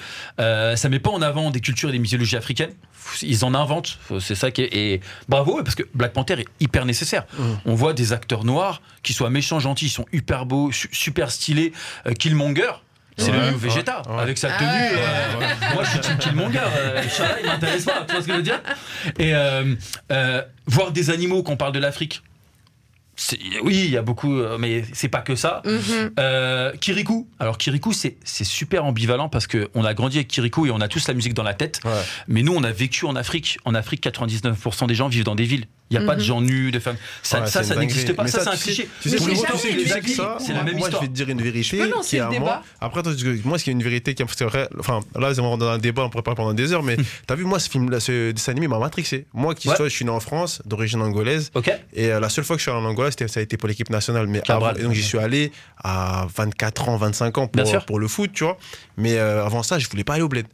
Euh, 0.40 0.76
ça 0.76 0.88
met 0.88 0.98
pas 0.98 1.10
en 1.10 1.22
avant 1.22 1.50
des 1.50 1.60
cultures 1.60 1.88
et 1.88 1.92
des 1.92 1.98
mythologies 1.98 2.36
africaines. 2.36 2.72
Ils 3.22 3.44
en 3.44 3.54
inventent. 3.54 3.98
C'est 4.20 4.34
ça 4.34 4.50
qui 4.50 4.62
est. 4.62 4.74
Et 4.76 5.00
bravo, 5.28 5.62
parce 5.62 5.74
que 5.74 5.84
Black 5.94 6.12
Panther 6.12 6.40
est 6.40 6.46
hyper 6.60 6.84
nécessaire. 6.84 7.24
Mhm. 7.38 7.58
On 7.66 7.74
voit 7.74 7.92
des 7.92 8.12
acteurs 8.12 8.44
noirs 8.44 8.82
qui 9.02 9.12
soient 9.12 9.30
méchants, 9.30 9.58
gentils, 9.60 9.86
ils 9.86 9.90
sont 9.90 10.06
hyper 10.12 10.46
beaux, 10.46 10.70
su- 10.72 10.88
super 10.92 11.30
stylés. 11.30 11.72
Euh, 12.06 12.12
Killmonger. 12.12 12.70
C'est 13.18 13.32
Ouais, 13.32 13.38
le 13.38 13.46
nouveau 13.50 13.68
Vegeta, 13.68 14.02
ouais, 14.08 14.14
ouais. 14.16 14.22
avec 14.22 14.38
sa 14.38 14.48
Ah 14.54 14.58
tenue. 14.58 14.70
ouais. 14.70 14.92
euh, 14.94 15.74
moi, 15.74 15.84
je 15.84 15.90
suis 15.90 16.00
team 16.00 16.16
Killmonger. 16.18 16.58
Euh, 16.74 17.02
il 17.42 17.46
m'intéresse 17.48 17.84
pas. 17.84 18.04
Tu 18.06 18.12
vois 18.14 18.22
ce 18.22 18.26
que 18.26 18.32
je 18.32 18.36
veux 18.38 18.42
dire 18.42 18.60
Et 19.18 19.34
euh, 19.34 19.74
euh, 20.10 20.42
voir 20.66 20.90
des 20.92 21.10
animaux 21.10 21.42
qu'on 21.42 21.56
parle 21.56 21.72
de 21.72 21.80
l'Afrique. 21.80 22.22
Oui, 23.62 23.82
il 23.84 23.90
y 23.90 23.96
a 23.96 24.02
beaucoup, 24.02 24.38
euh, 24.38 24.56
mais 24.58 24.84
c'est 24.92 25.08
pas 25.08 25.20
que 25.20 25.34
ça. 25.34 25.62
Mhm. 25.64 26.12
Euh, 26.18 26.72
Kirikou. 26.80 27.28
Alors 27.38 27.58
Kirikou, 27.58 27.92
c'est 27.92 28.16
c'est 28.24 28.44
super 28.44 28.84
ambivalent 28.84 29.28
parce 29.28 29.46
que 29.46 29.68
on 29.74 29.84
a 29.84 29.94
grandi 29.94 30.18
avec 30.18 30.28
Kirikou 30.28 30.66
et 30.66 30.70
on 30.70 30.80
a 30.80 30.88
tous 30.88 31.06
la 31.08 31.14
musique 31.14 31.34
dans 31.34 31.42
la 31.42 31.54
tête. 31.54 31.80
Ouais. 31.84 31.90
Mais 32.28 32.42
nous, 32.42 32.54
on 32.54 32.64
a 32.64 32.72
vécu 32.72 33.04
en 33.04 33.16
Afrique. 33.16 33.58
En 33.64 33.74
Afrique, 33.74 34.02
99% 34.04 34.86
des 34.86 34.94
gens 34.94 35.08
vivent 35.08 35.24
dans 35.24 35.34
des 35.34 35.44
villes. 35.44 35.66
Il 35.90 35.98
n'y 35.98 36.04
a 36.04 36.06
pas 36.06 36.14
de 36.14 36.20
Mhm. 36.20 36.26
gens 36.26 36.40
nus, 36.40 36.70
de 36.70 36.78
femmes. 36.78 36.96
Ça, 37.22 37.40
Ouais, 37.40 37.46
ça, 37.48 37.64
ça 37.64 37.74
n'existe 37.74 38.12
pas. 38.14 38.22
Mais 38.22 38.30
Ça, 38.30 38.42
c'est 38.42 38.48
un 38.48 38.52
tu 38.52 38.58
sais- 38.58 38.64
cliché. 38.64 38.88
Tu 39.02 39.08
sais, 39.08 39.16
tu 39.16 39.24
que 39.24 40.10
ça. 40.10 40.38
c'est 40.38 40.52
la 40.52 40.62
même 40.62 40.76
Moi, 40.76 40.86
histoire. 40.88 41.02
je 41.02 41.06
vais 41.08 41.12
te 41.12 41.16
dire 41.16 41.28
une 41.28 41.42
vérité. 41.42 41.78
Qui 42.04 42.16
est 42.16 42.20
à 42.20 42.28
débat 42.28 42.38
moi. 42.44 42.62
Après, 42.80 43.02
toi, 43.02 43.12
tu- 43.12 43.40
moi, 43.44 43.58
ce 43.58 43.64
qui 43.64 43.70
est 43.70 43.72
une 43.72 43.82
vérité 43.82 44.14
qui 44.14 44.22
c'est 44.36 44.44
vrai. 44.44 44.68
Enfin, 44.78 45.00
là, 45.18 45.32
on 45.38 45.42
rentre 45.42 45.58
dans 45.58 45.68
un 45.70 45.78
débat, 45.78 46.04
on 46.04 46.08
pourrait 46.10 46.22
parler 46.22 46.36
pendant 46.36 46.54
des 46.54 46.72
heures, 46.72 46.84
mais 46.84 46.96
t'as 47.26 47.34
vu, 47.34 47.44
moi, 47.44 47.58
ce 47.58 47.68
film, 47.68 47.98
ce 47.98 48.30
dessin 48.30 48.52
animé 48.52 48.68
m'a 48.68 48.78
matrixé. 48.78 49.26
Moi, 49.34 49.54
qui 49.56 49.68
Ouais. 49.68 49.74
soit, 49.74 49.88
je 49.88 49.94
suis 49.94 50.04
né 50.04 50.10
en 50.12 50.20
France, 50.20 50.62
d'origine 50.64 51.02
angolaise, 51.02 51.50
et 51.92 52.06
euh, 52.12 52.20
la 52.20 52.28
seule 52.28 52.44
fois 52.44 52.54
que 52.54 52.60
je 52.60 52.64
suis 52.64 52.70
allé 52.70 52.80
en 52.80 52.88
Angola, 52.88 53.10
c'était, 53.10 53.26
ça 53.26 53.40
a 53.40 53.42
été 53.42 53.56
pour 53.56 53.68
l'équipe 53.68 53.90
nationale. 53.90 54.28
Mais 54.28 54.40
Cabral. 54.42 54.70
avant- 54.70 54.78
et 54.78 54.82
donc, 54.84 54.92
j'y 54.92 55.02
suis 55.02 55.18
allé 55.18 55.50
à 55.82 56.26
24 56.36 56.88
ans, 56.88 56.96
25 56.96 57.36
ans 57.38 57.48
pour, 57.48 57.84
pour 57.86 57.98
le 57.98 58.06
foot, 58.06 58.30
tu 58.32 58.44
vois. 58.44 58.56
Mais 58.96 59.18
euh, 59.18 59.44
avant 59.44 59.64
ça, 59.64 59.78
je 59.80 59.88
voulais 59.88 60.04
pas 60.04 60.14
aller 60.14 60.22
au 60.22 60.28
bled. 60.28 60.46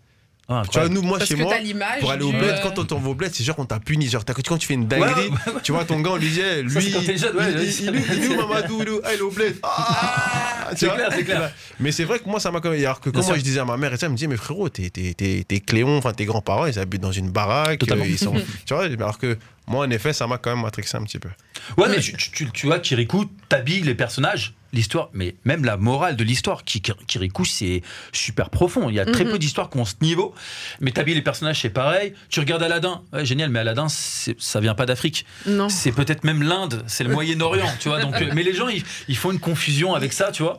Ah, 0.49 0.63
Tu 0.71 0.79
vois, 0.79 0.89
nous, 0.89 1.03
moi, 1.03 1.19
Parce 1.19 1.29
chez 1.29 1.35
que 1.37 1.43
moi, 1.43 1.53
t'as 1.55 1.61
l'image. 1.61 1.99
pour 2.01 2.11
aller 2.13 2.23
au 2.23 2.31
bled, 2.31 2.45
euh, 2.45 2.59
quand 2.63 2.79
on 2.79 2.85
t'envoie 2.85 3.11
au 3.11 3.15
bled, 3.17 3.35
c'est 3.35 3.43
genre 3.43 3.57
qu'on 3.57 3.65
t'a 3.67 3.81
puni. 3.81 4.09
Genre, 4.09 4.25
t'as- 4.25 4.33
quand 4.33 4.57
tu 4.59 4.67
fais 4.69 4.75
une 4.75 4.87
dinguerie, 4.87 5.29
Ouais, 5.29 5.53
tu 5.65 5.73
vois, 5.73 5.85
ton 5.85 5.99
gars, 6.01 6.11
on 6.13 6.17
lui 6.17 6.29
disait, 6.29 6.63
lui, 6.63 6.93
t'es 7.05 7.17
jeune, 7.19 7.37
ouais, 7.37 7.53
il, 7.53 7.63
il- 7.63 7.69
il- 7.97 8.05
il 8.19 8.25
est 8.25 8.29
où 8.29 8.37
Mamadou 8.47 8.79
il 8.83 8.87
est 8.87 8.91
où? 8.93 9.01
Ah, 9.03 9.09
il 9.15 9.19
est 9.19 9.23
au 9.23 9.31
bled. 9.33 9.57
Ah 9.65 10.71
C'est 10.77 10.89
clair, 10.89 11.09
c'est 11.13 11.25
clair. 11.25 11.53
Mais 11.81 11.91
c'est 11.93 12.05
vrai 12.05 12.19
que 12.21 12.29
moi, 12.29 12.39
ça 12.41 12.51
m'a 12.51 12.61
quand 12.61 12.71
même. 12.71 12.81
Alors 12.81 13.01
que 13.01 13.11
quand 13.11 13.25
moi, 13.25 13.37
je 13.37 13.41
disais 13.43 13.61
à 13.61 13.65
ma 13.65 13.77
mère, 13.77 13.93
et 13.93 13.97
ça, 13.97 14.07
elle 14.07 14.13
me 14.13 14.17
disait, 14.17 14.27
mais 14.29 14.37
frérot, 14.37 14.69
t'es, 14.69 14.89
t'es, 14.91 15.15
t'es, 15.17 15.45
t'es 15.47 15.61
Cléon, 15.61 15.99
enfin, 15.99 16.13
tes 16.13 16.25
grands-parents, 16.25 16.67
ils 16.67 16.79
habitent 16.79 17.03
dans 17.03 17.13
une 17.13 17.31
baraque. 17.31 17.79
Totalement. 17.81 18.05
euh, 18.05 18.09
ils 18.09 18.19
sont, 18.19 18.33
tu 18.67 18.75
vois, 18.75 18.85
alors 18.85 19.19
que 19.19 19.37
moi, 19.67 19.85
en 19.87 19.91
effet, 19.91 20.13
ça 20.13 20.27
m'a 20.29 20.39
quand 20.39 20.51
même 20.55 20.63
matrixé 20.65 20.97
un 20.97 21.03
petit 21.03 21.19
peu. 21.19 21.29
Ouais, 21.77 21.89
mais 21.89 21.99
tu, 22.01 22.13
tu- 22.17 22.31
tu- 22.31 22.51
tu 22.53 22.67
vois, 22.67 22.79
Kirikou 22.79 23.25
t'habilles 23.49 23.83
les 23.83 23.95
personnages, 23.97 24.55
l'histoire, 24.73 25.09
mais 25.13 25.37
même 25.45 25.65
la 25.65 25.77
morale 25.77 26.17
de 26.17 26.25
l'histoire. 26.25 26.65
Ki- 26.65 26.83
Kirikou, 27.07 27.45
c'est 27.45 27.83
super 28.13 28.51
profond. 28.51 28.89
Il 28.91 28.95
y 28.95 29.01
a 29.01 29.05
très 29.07 29.25
Mhm. 29.25 29.31
peu 29.33 29.39
d'histoires 29.39 29.71
qui 29.71 29.79
ont 29.79 29.85
ce 29.85 29.95
niveau. 30.03 30.35
Mais 30.81 30.91
t'habilles 30.91 31.15
les 31.15 31.23
personnages, 31.23 31.61
c'est 31.63 31.71
pareil. 31.71 32.13
Tu 32.29 32.41
regardes 32.41 32.63
Aladdin, 32.63 33.03
ouais, 33.13 33.25
génial, 33.25 33.51
mais 33.51 33.61
Aladdin, 33.61 33.87
ça 33.89 34.61
vient 34.61 34.75
pas 34.75 34.87
d'Afrique. 34.87 35.25
Non. 35.47 35.69
C'est 35.69 35.93
peut-être 35.93 36.25
même 36.25 36.43
l'Inde, 36.43 36.83
c'est 36.87 37.05
le 37.05 37.11
Moyen-Orient, 37.11 37.73
tu 37.81 37.89
vois. 37.89 38.01
Donc, 38.01 38.15
euh, 38.21 38.31
mais 38.35 38.43
les 38.43 38.53
gens, 38.55 38.69
ils, 38.69 38.83
ils 39.09 39.17
font 39.17 39.31
une 39.33 39.39
confusion 39.41 39.95
avec 39.95 40.13
ça, 40.13 40.31
tu 40.33 40.43
vois. 40.43 40.59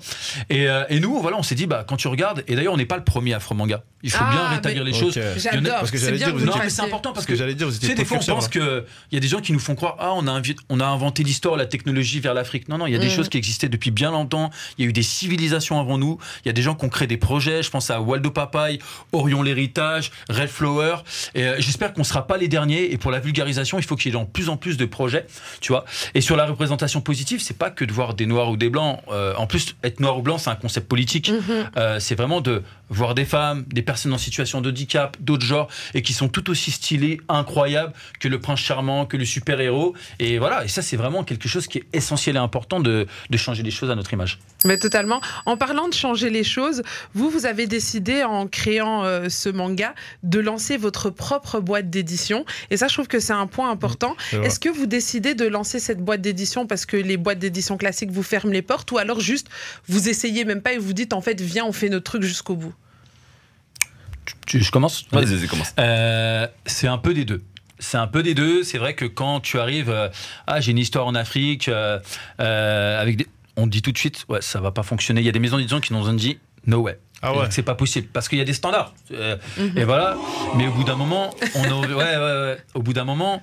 Et, 0.50 0.68
euh, 0.68 0.84
et 0.90 1.00
nous, 1.00 1.20
voilà, 1.22 1.38
on 1.38 1.44
s'est 1.44 1.56
dit, 1.56 1.68
bah, 1.68 1.86
quand 1.88 1.98
tu 1.98 2.08
regardes, 2.08 2.44
et 2.48 2.56
d'ailleurs, 2.56 2.74
on 2.74 2.78
n'est 2.78 2.86
pas 2.86 2.98
le 2.98 3.04
premier 3.04 3.34
afro-manga. 3.34 3.84
Il 4.04 4.12
faut 4.12 4.18
Ah, 4.26 4.32
bien 4.32 4.48
rétablir 4.50 4.84
les 4.84 4.94
choses. 4.94 5.20
J'adore. 5.38 5.76
Parce 5.80 5.92
que 5.92 5.98
c'est 5.98 6.06
j'allais 6.06 6.18
bien 6.18 6.32
dire, 6.32 6.46
Non, 6.46 6.54
mais 6.62 6.70
c'est 6.70 6.82
important 6.84 7.14
parce 7.14 7.26
que 7.26 7.32
que 7.34 7.38
j'allais 7.38 7.56
dire, 7.56 7.68
vous 7.68 7.74
tu 7.74 7.78
étiez 7.78 7.90
sais, 7.90 7.96
des 7.96 8.06
fois, 8.06 8.18
on 8.22 8.26
pense 8.26 8.46
hein. 8.46 8.50
qu'il 8.50 8.84
y 9.12 9.18
a 9.18 9.20
des 9.20 9.28
gens 9.28 9.42
qui 9.42 9.52
nous 9.54 9.60
font 9.60 9.76
croire 9.76 9.96
Ah, 10.00 10.12
on 10.16 10.28
a, 10.28 10.32
invi- 10.40 10.56
on 10.70 10.80
a 10.80 10.86
inventé 10.86 11.24
l'histoire, 11.24 11.58
la 11.58 11.66
technologie 11.66 12.20
vers 12.20 12.34
l'Afrique. 12.34 12.70
Non, 12.70 12.78
non, 12.78 12.86
il 12.88 12.94
y 12.94 12.96
a 12.96 13.00
des 13.00 13.08
Mhm. 13.08 13.12
choses 13.12 13.30
qui 13.30 13.38
existaient 13.38 13.70
depuis 13.70 13.92
bien 13.98 14.12
longtemps. 14.12 14.52
Il 14.78 14.84
y 14.84 14.88
a 14.88 14.90
eu 14.90 14.94
des 14.94 15.04
civilisations 15.04 15.80
avant 15.80 15.98
nous. 15.98 16.20
Il 16.46 16.48
y 16.48 16.52
a 16.52 16.54
des 16.54 16.62
gens 16.62 16.76
qui 16.76 16.86
ont 16.86 16.90
créé 16.90 17.08
des 17.08 17.18
projets. 17.18 17.64
Je 17.64 17.72
pense 17.72 17.90
à 17.90 18.00
Waldo 18.00 18.30
Papaye, 18.30 18.80
Orion 19.12 19.42
l'Héritage, 19.42 20.12
Red 20.30 20.50
Flower. 20.50 20.98
Et 21.34 21.44
euh, 21.44 21.56
j'espère 21.58 21.94
qu'on 21.94 22.02
ne 22.02 22.06
sera 22.06 22.28
pas 22.28 22.38
les 22.38 22.48
derniers. 22.48 22.94
Et 22.94 22.98
pour 22.98 23.10
la 23.10 23.20
vulgarisation, 23.20 23.80
il 23.80 23.84
faut 23.84 23.96
qu'il 23.96 24.14
y 24.14 24.16
ait 24.16 24.20
de 24.20 24.26
plus 24.26 24.50
en 24.50 24.58
plus 24.58 24.78
de 24.78 24.86
projets. 24.86 25.26
Tu 25.62 25.72
vois 25.72 25.84
Et 26.14 26.22
sur 26.22 26.36
la 26.36 26.46
représentation 26.46 27.02
positive, 27.02 27.42
c'est 27.42 27.58
pas 27.58 27.72
que 27.72 27.84
de 27.86 27.92
voir 27.92 28.14
des 28.14 28.28
noirs 28.28 28.52
ou 28.52 28.58
des 28.58 28.70
blancs. 28.70 29.00
Euh, 29.12 29.34
en 29.36 29.48
plus, 29.48 29.76
être 29.84 30.00
noir 30.00 30.20
ou 30.20 30.22
blanc, 30.22 30.38
c'est 30.38 30.52
un 30.52 30.56
concept 30.56 30.88
politique. 30.88 31.32
Mhm. 31.32 31.70
Euh, 31.78 32.00
c'est 32.00 32.16
vraiment 32.16 32.42
de 32.42 32.62
voir 32.90 33.16
des 33.16 33.26
femmes, 33.26 33.66
des 33.68 33.82
personnes 33.82 34.14
en 34.14 34.18
situation 34.18 34.62
de 34.62 34.70
handicap, 34.70 35.18
d'autres 35.20 35.46
genres, 35.46 35.68
et 35.94 36.02
qui 36.02 36.14
sont 36.14 36.30
tout 36.30 36.50
aussi 36.50 36.72
stylées, 36.72 37.20
incroyables 37.28 37.94
que 38.20 38.28
le 38.28 38.40
prince 38.40 38.60
charmant, 38.60 39.06
que 39.06 39.18
le 39.18 39.26
super-héros. 39.26 39.96
Et 40.20 40.38
voilà, 40.38 40.64
et 40.64 40.68
ça, 40.68 40.82
c'est 40.82 40.98
vraiment 40.98 41.24
quelque 41.24 41.50
chose 41.50 41.68
qui 41.68 41.80
est 41.80 41.86
essentiel 41.94 42.36
et 42.36 42.40
important 42.40 42.80
de, 42.80 43.08
de 43.30 43.38
changer 43.38 43.64
les 43.64 43.72
choses 43.72 43.87
à 43.90 43.96
notre 43.96 44.14
image. 44.14 44.40
Mais 44.66 44.78
totalement. 44.78 45.22
En 45.46 45.58
parlant 45.58 45.88
de 45.88 45.94
changer 45.94 46.30
les 46.30 46.44
choses, 46.44 46.84
vous, 47.14 47.30
vous 47.30 47.46
avez 47.46 47.68
décidé 47.68 48.24
en 48.24 48.48
créant 48.48 49.04
euh, 49.04 49.30
ce 49.30 49.50
manga 49.50 49.94
de 50.24 50.40
lancer 50.40 50.78
votre 50.78 51.10
propre 51.10 51.60
boîte 51.60 51.90
d'édition. 51.90 52.46
Et 52.72 52.78
ça, 52.78 52.88
je 52.88 52.94
trouve 52.94 53.08
que 53.08 53.20
c'est 53.20 53.34
un 53.34 53.48
point 53.48 53.70
important. 53.70 54.16
Vrai. 54.32 54.48
Est-ce 54.48 54.60
que 54.60 54.70
vous 54.70 54.86
décidez 54.86 55.36
de 55.36 55.46
lancer 55.46 55.80
cette 55.80 56.00
boîte 56.00 56.22
d'édition 56.22 56.66
parce 56.66 56.86
que 56.86 56.98
les 56.98 57.18
boîtes 57.18 57.40
d'édition 57.40 57.78
classiques 57.78 58.12
vous 58.12 58.24
ferment 58.24 58.52
les 58.52 58.62
portes 58.62 58.92
ou 58.92 58.98
alors 58.98 59.20
juste 59.20 59.48
vous 59.88 60.10
essayez 60.10 60.46
même 60.46 60.62
pas 60.62 60.74
et 60.74 60.78
vous 60.78 60.94
dites 60.94 61.14
en 61.14 61.22
fait 61.22 61.40
viens 61.42 61.66
on 61.66 61.72
fait 61.72 61.90
notre 61.90 62.06
truc 62.06 62.24
jusqu'au 62.24 62.56
bout? 62.56 62.74
Tu- 64.46 64.62
je 64.62 64.72
commence? 64.72 65.06
Vas-y, 65.12 65.36
vas-y, 65.36 65.48
commence. 65.48 65.74
Euh, 65.80 66.48
c'est 66.66 66.88
un 66.88 66.98
peu 66.98 67.14
des 67.14 67.26
deux. 67.26 67.42
C'est 67.80 67.98
un 67.98 68.08
peu 68.08 68.24
des 68.24 68.34
deux. 68.34 68.64
C'est 68.64 68.78
vrai 68.78 68.96
que 68.96 69.06
quand 69.06 69.40
tu 69.40 69.60
arrives, 69.60 69.90
euh, 69.90 70.10
ah 70.48 70.60
j'ai 70.60 70.72
une 70.72 70.78
histoire 70.80 71.06
en 71.06 71.16
Afrique, 71.16 71.68
euh, 71.68 72.00
euh, 72.40 73.02
avec 73.02 73.18
des, 73.18 73.28
on 73.58 73.66
te 73.66 73.70
dit 73.72 73.82
tout 73.82 73.92
de 73.92 73.98
suite, 73.98 74.26
ouais 74.30 74.42
ça 74.42 74.62
va 74.62 74.72
pas 74.72 74.84
fonctionner. 74.84 75.22
Il 75.22 75.26
y 75.26 75.30
a 75.30 75.34
des 75.34 75.40
maisons 75.40 75.58
d'édition 75.58 75.80
qui 75.82 75.94
nous 75.94 76.08
ont 76.08 76.14
dit, 76.14 76.38
no 76.66 76.80
way. 76.80 77.00
Ah 77.22 77.36
ouais. 77.36 77.48
C'est 77.50 77.64
pas 77.64 77.76
possible 77.76 78.08
parce 78.14 78.30
qu'il 78.30 78.38
y 78.38 78.42
a 78.42 78.46
des 78.46 78.54
standards. 78.54 78.94
Euh, 79.12 79.36
Mhm. 79.58 79.78
Et 79.78 79.84
voilà. 79.84 80.16
Mais 80.56 80.68
au 80.68 80.72
bout 80.72 80.84
d'un 80.84 80.96
moment, 80.96 81.32
on 81.56 81.64
a, 81.64 81.68
ouais, 81.88 81.94
ouais, 81.96 81.96
ouais. 81.96 82.58
Au 82.76 82.82
bout 82.84 82.94
d'un 82.94 83.06
moment, 83.06 83.42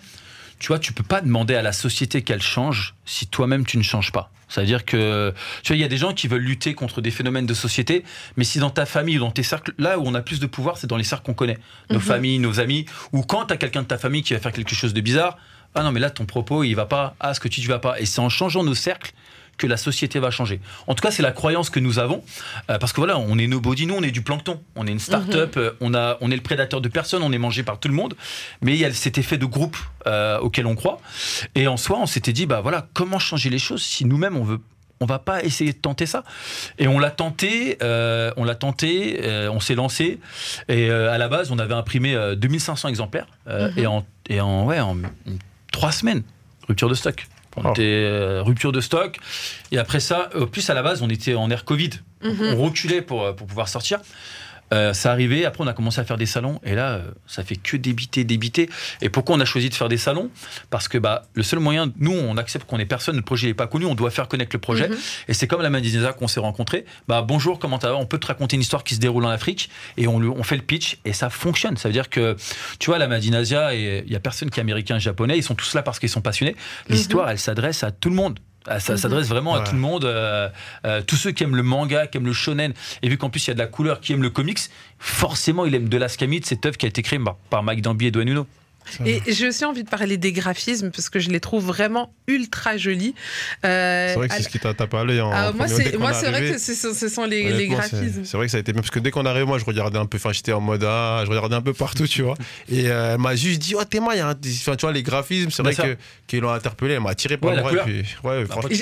tu 0.60 0.68
vois, 0.68 0.78
tu 0.78 0.92
peux 0.92 1.02
pas 1.02 1.20
demander 1.20 1.56
à 1.56 1.62
la 1.62 1.72
société 1.72 2.22
qu'elle 2.22 2.40
change 2.42 2.94
si 3.04 3.26
toi-même 3.26 3.66
tu 3.66 3.76
ne 3.76 3.82
changes 3.82 4.12
pas. 4.12 4.30
C'est-à-dire 4.48 4.84
que, 4.84 5.34
tu 5.64 5.68
vois, 5.72 5.76
il 5.76 5.80
y 5.80 5.84
a 5.84 5.88
des 5.88 5.96
gens 5.96 6.12
qui 6.12 6.28
veulent 6.28 6.42
lutter 6.42 6.74
contre 6.74 7.00
des 7.00 7.10
phénomènes 7.10 7.46
de 7.46 7.54
société, 7.54 8.04
mais 8.36 8.44
si 8.44 8.60
dans 8.60 8.70
ta 8.70 8.86
famille 8.86 9.16
ou 9.16 9.20
dans 9.20 9.32
tes 9.32 9.42
cercles, 9.42 9.72
là 9.78 9.98
où 9.98 10.04
on 10.06 10.14
a 10.14 10.20
plus 10.20 10.38
de 10.38 10.46
pouvoir, 10.46 10.76
c'est 10.78 10.86
dans 10.86 10.96
les 10.98 11.02
cercles 11.02 11.24
qu'on 11.24 11.34
connaît. 11.34 11.58
Nos 11.90 11.96
Mhm. 11.96 12.02
familles, 12.04 12.38
nos 12.38 12.60
amis, 12.60 12.86
ou 13.12 13.22
quand 13.22 13.46
tu 13.46 13.54
as 13.54 13.56
quelqu'un 13.56 13.82
de 13.82 13.88
ta 13.88 13.98
famille 13.98 14.22
qui 14.22 14.34
va 14.34 14.38
faire 14.38 14.52
quelque 14.52 14.74
chose 14.76 14.94
de 14.94 15.00
bizarre, 15.00 15.38
ah 15.74 15.82
non, 15.82 15.90
mais 15.90 15.98
là, 15.98 16.10
ton 16.10 16.24
propos, 16.26 16.62
il 16.62 16.74
va 16.74 16.86
pas, 16.86 17.16
ah, 17.18 17.34
ce 17.34 17.40
que 17.40 17.48
tu 17.48 17.60
dis 17.60 17.66
va 17.66 17.80
pas. 17.80 17.98
Et 18.00 18.06
c'est 18.06 18.20
en 18.20 18.28
changeant 18.28 18.62
nos 18.62 18.74
cercles 18.76 19.12
que 19.58 19.66
la 19.66 19.76
société 19.76 20.18
va 20.18 20.30
changer. 20.30 20.60
En 20.86 20.94
tout 20.94 21.02
cas, 21.02 21.10
c'est 21.10 21.22
la 21.22 21.32
croyance 21.32 21.70
que 21.70 21.80
nous 21.80 21.98
avons, 21.98 22.22
euh, 22.70 22.78
parce 22.78 22.92
que 22.92 23.00
voilà, 23.00 23.18
on 23.18 23.38
est 23.38 23.46
nobody, 23.46 23.86
nous, 23.86 23.94
on 23.94 24.02
est 24.02 24.10
du 24.10 24.22
plancton, 24.22 24.60
on 24.76 24.86
est 24.86 24.92
une 24.92 24.98
start-up, 24.98 25.56
euh, 25.56 25.72
on, 25.80 25.94
a, 25.94 26.18
on 26.20 26.30
est 26.30 26.36
le 26.36 26.42
prédateur 26.42 26.80
de 26.80 26.88
personne, 26.88 27.22
on 27.22 27.32
est 27.32 27.38
mangé 27.38 27.62
par 27.62 27.78
tout 27.78 27.88
le 27.88 27.94
monde, 27.94 28.14
mais 28.60 28.72
il 28.74 28.78
y 28.78 28.84
a 28.84 28.92
cet 28.92 29.18
effet 29.18 29.38
de 29.38 29.46
groupe 29.46 29.76
euh, 30.06 30.38
auquel 30.38 30.66
on 30.66 30.74
croit. 30.74 31.00
Et 31.54 31.66
en 31.66 31.76
soi, 31.76 31.98
on 32.00 32.06
s'était 32.06 32.32
dit, 32.32 32.46
bah 32.46 32.60
voilà, 32.60 32.88
comment 32.94 33.18
changer 33.18 33.50
les 33.50 33.58
choses 33.58 33.82
si 33.82 34.04
nous-mêmes, 34.04 34.36
on 34.36 34.44
veut 34.44 34.60
on 35.00 35.06
va 35.06 35.18
pas 35.18 35.42
essayer 35.44 35.72
de 35.72 35.78
tenter 35.78 36.06
ça. 36.06 36.24
Et 36.78 36.88
on 36.88 36.98
l'a 36.98 37.10
tenté, 37.10 37.78
euh, 37.82 38.32
on 38.36 38.44
l'a 38.44 38.54
tenté, 38.54 39.20
euh, 39.22 39.50
on 39.50 39.60
s'est 39.60 39.74
lancé. 39.74 40.18
Et 40.68 40.88
euh, 40.88 41.12
à 41.12 41.18
la 41.18 41.28
base, 41.28 41.50
on 41.50 41.58
avait 41.58 41.74
imprimé 41.74 42.14
euh, 42.14 42.34
2500 42.34 42.88
exemplaires. 42.88 43.26
Mhm. 43.46 43.72
Et 43.76 43.86
en, 43.86 44.06
et 44.28 44.40
en, 44.40 44.64
ouais, 44.64 44.80
en 44.80 44.96
trois 45.72 45.92
semaines, 45.92 46.22
rupture 46.68 46.88
de 46.88 46.94
stock. 46.94 47.26
On 47.56 47.62
Oh. 47.68 47.70
était 47.70 47.82
euh, 47.82 48.42
rupture 48.42 48.72
de 48.72 48.80
stock. 48.80 49.18
Et 49.70 49.78
après 49.78 50.00
ça, 50.00 50.28
au 50.34 50.46
plus 50.46 50.68
à 50.70 50.74
la 50.74 50.82
base, 50.82 51.02
on 51.02 51.08
était 51.08 51.34
en 51.34 51.50
air 51.50 51.64
Covid. 51.64 51.90
Mhm. 52.22 52.54
On 52.56 52.64
reculait 52.64 53.02
pour, 53.02 53.22
euh, 53.24 53.32
pour 53.32 53.46
pouvoir 53.46 53.68
sortir. 53.68 54.00
Euh, 54.74 54.92
ça 54.92 55.12
arrivait, 55.12 55.44
après 55.44 55.62
on 55.62 55.66
a 55.66 55.72
commencé 55.72 56.00
à 56.00 56.04
faire 56.04 56.16
des 56.16 56.26
salons 56.26 56.60
et 56.64 56.74
là 56.74 56.94
euh, 56.94 57.10
ça 57.26 57.44
fait 57.44 57.56
que 57.56 57.76
débiter, 57.76 58.24
débiter. 58.24 58.68
Et 59.00 59.08
pourquoi 59.08 59.36
on 59.36 59.40
a 59.40 59.44
choisi 59.44 59.68
de 59.68 59.74
faire 59.74 59.88
des 59.88 59.96
salons? 59.96 60.30
Parce 60.70 60.88
que 60.88 60.98
bah, 60.98 61.22
le 61.34 61.42
seul 61.42 61.60
moyen, 61.60 61.92
nous 61.98 62.12
on 62.12 62.36
accepte 62.36 62.68
qu'on 62.68 62.78
est 62.78 62.86
personne, 62.86 63.16
le 63.16 63.22
projet 63.22 63.46
n'est 63.46 63.54
pas 63.54 63.66
connu, 63.66 63.86
on 63.86 63.94
doit 63.94 64.10
faire 64.10 64.28
connaître 64.28 64.50
le 64.52 64.60
projet. 64.60 64.88
Mhm. 64.88 64.96
Et 65.28 65.34
c'est 65.34 65.46
comme 65.46 65.62
la 65.62 65.70
Madinesa 65.70 66.12
qu'on 66.12 66.28
s'est 66.28 66.40
rencontrés. 66.40 66.84
Bah, 67.08 67.22
bonjour, 67.22 67.58
comment 67.58 67.78
ça 67.78 67.90
va? 67.90 67.96
On 67.96 68.06
peut 68.06 68.18
te 68.18 68.26
raconter 68.26 68.56
une 68.56 68.62
histoire 68.62 68.84
qui 68.84 68.94
se 68.94 69.00
déroule 69.00 69.24
en 69.24 69.30
Afrique 69.30 69.70
et 69.96 70.06
on, 70.08 70.42
fait 70.42 70.56
le 70.56 70.62
pitch 70.62 70.98
et 71.04 71.12
ça 71.12 71.30
fonctionne. 71.30 71.76
Ça 71.76 71.88
veut 71.88 71.92
dire 71.92 72.10
que, 72.10 72.36
tu 72.78 72.90
vois, 72.90 72.98
la 72.98 73.08
Madinasia, 73.08 73.74
et 73.74 74.02
il 74.06 74.12
y 74.12 74.16
a 74.16 74.20
personne 74.20 74.50
qui 74.50 74.60
est 74.60 74.62
américain, 74.62 74.98
japonais, 74.98 75.38
ils 75.38 75.42
sont 75.42 75.54
tous 75.54 75.74
là 75.74 75.82
parce 75.82 75.98
qu'ils 75.98 76.08
sont 76.08 76.20
passionnés. 76.20 76.56
L'histoire, 76.88 77.30
elle 77.30 77.38
s'adresse 77.38 77.82
à 77.82 77.90
tout 77.90 78.10
le 78.10 78.16
monde. 78.16 78.38
Ah, 78.66 78.80
Ça 78.80 78.96
s'adresse 78.96 79.28
vraiment 79.28 79.54
à 79.54 79.60
tout 79.60 79.74
le 79.74 79.80
monde, 79.80 80.04
euh, 80.04 80.48
euh, 80.86 81.02
tous 81.06 81.16
ceux 81.16 81.32
qui 81.32 81.42
aiment 81.44 81.56
le 81.56 81.62
manga, 81.62 82.06
qui 82.06 82.16
aiment 82.16 82.26
le 82.26 82.32
shonen, 82.32 82.72
et 83.02 83.08
vu 83.08 83.18
qu'en 83.18 83.28
plus 83.28 83.46
il 83.46 83.48
y 83.48 83.50
a 83.50 83.54
de 83.54 83.58
la 83.58 83.66
couleur, 83.66 84.00
qui 84.00 84.12
aiment 84.12 84.22
le 84.22 84.30
comics, 84.30 84.58
forcément 84.98 85.66
il 85.66 85.74
aime 85.74 85.88
de 85.88 85.96
l'Ascamide, 85.98 86.46
cette 86.46 86.64
œuvre 86.64 86.76
qui 86.78 86.86
a 86.86 86.88
été 86.88 87.02
créée 87.02 87.18
par, 87.18 87.36
par 87.50 87.62
Mike 87.62 87.82
Dambi 87.82 88.06
et 88.06 88.10
Dwayne 88.10 88.28
Nuno. 88.28 88.46
Et 89.04 89.22
j'ai 89.26 89.48
aussi 89.48 89.64
envie 89.64 89.84
de 89.84 89.88
parler 89.88 90.16
des 90.16 90.32
graphismes 90.32 90.90
parce 90.90 91.08
que 91.08 91.18
je 91.18 91.30
les 91.30 91.40
trouve 91.40 91.64
vraiment 91.64 92.12
ultra 92.26 92.76
jolis. 92.76 93.14
Euh, 93.64 94.08
C'est 94.08 94.14
vrai 94.16 94.28
que 94.28 94.34
c'est 94.34 94.42
ce 94.42 94.48
qui 94.48 94.58
t'a 94.58 94.74
tapé 94.74 94.96
à 94.96 95.04
l'œil 95.04 95.20
en 95.20 95.30
ah, 95.32 95.52
moi, 95.52 95.66
c'est 95.68 96.30
vrai 96.30 96.52
que 96.52 96.58
ce 96.58 96.74
sont, 96.74 96.94
ce 96.94 97.08
sont 97.08 97.24
les, 97.24 97.68
graphismes. 97.68 98.24
C'est 98.24 98.36
vrai 98.36 98.46
que 98.46 98.52
ça 98.52 98.58
a 98.58 98.60
été 98.60 98.72
bien 98.72 98.82
parce 98.82 98.90
que 98.90 99.00
dès 99.00 99.10
qu'on 99.10 99.26
arrive, 99.26 99.46
moi 99.46 99.58
je 99.58 99.64
regardais 99.64 99.98
un 99.98 100.06
peu, 100.06 100.16
enfin 100.16 100.32
j'étais 100.32 100.52
en 100.52 100.60
mode 100.60 100.84
ah, 100.84 101.22
je 101.24 101.30
regardais 101.30 101.56
un 101.56 101.62
peu 101.62 101.72
partout, 101.72 102.06
tu 102.06 102.22
vois. 102.22 102.36
Et 102.70 102.88
euh, 102.88 103.14
elle 103.14 103.20
m'a 103.20 103.34
juste 103.36 103.60
dit, 103.60 103.74
oh 103.74 103.82
y 104.14 104.20
a 104.20 104.28
un. 104.28 104.34
Enfin, 104.34 104.76
tu 104.76 104.82
vois, 104.82 104.92
les 104.92 105.02
graphismes, 105.02 105.50
c'est 105.50 105.62
vrai 105.62 105.74
qu'ils 106.26 106.40
l'ont 106.40 106.50
interpellé, 106.50 106.94
elle 106.94 107.00
m'a 107.00 107.14
tiré 107.14 107.36
par 107.36 107.50
Ouais, 107.50 107.56
le 107.56 108.44
bras. 108.46 108.60
Ouais, 108.60 108.74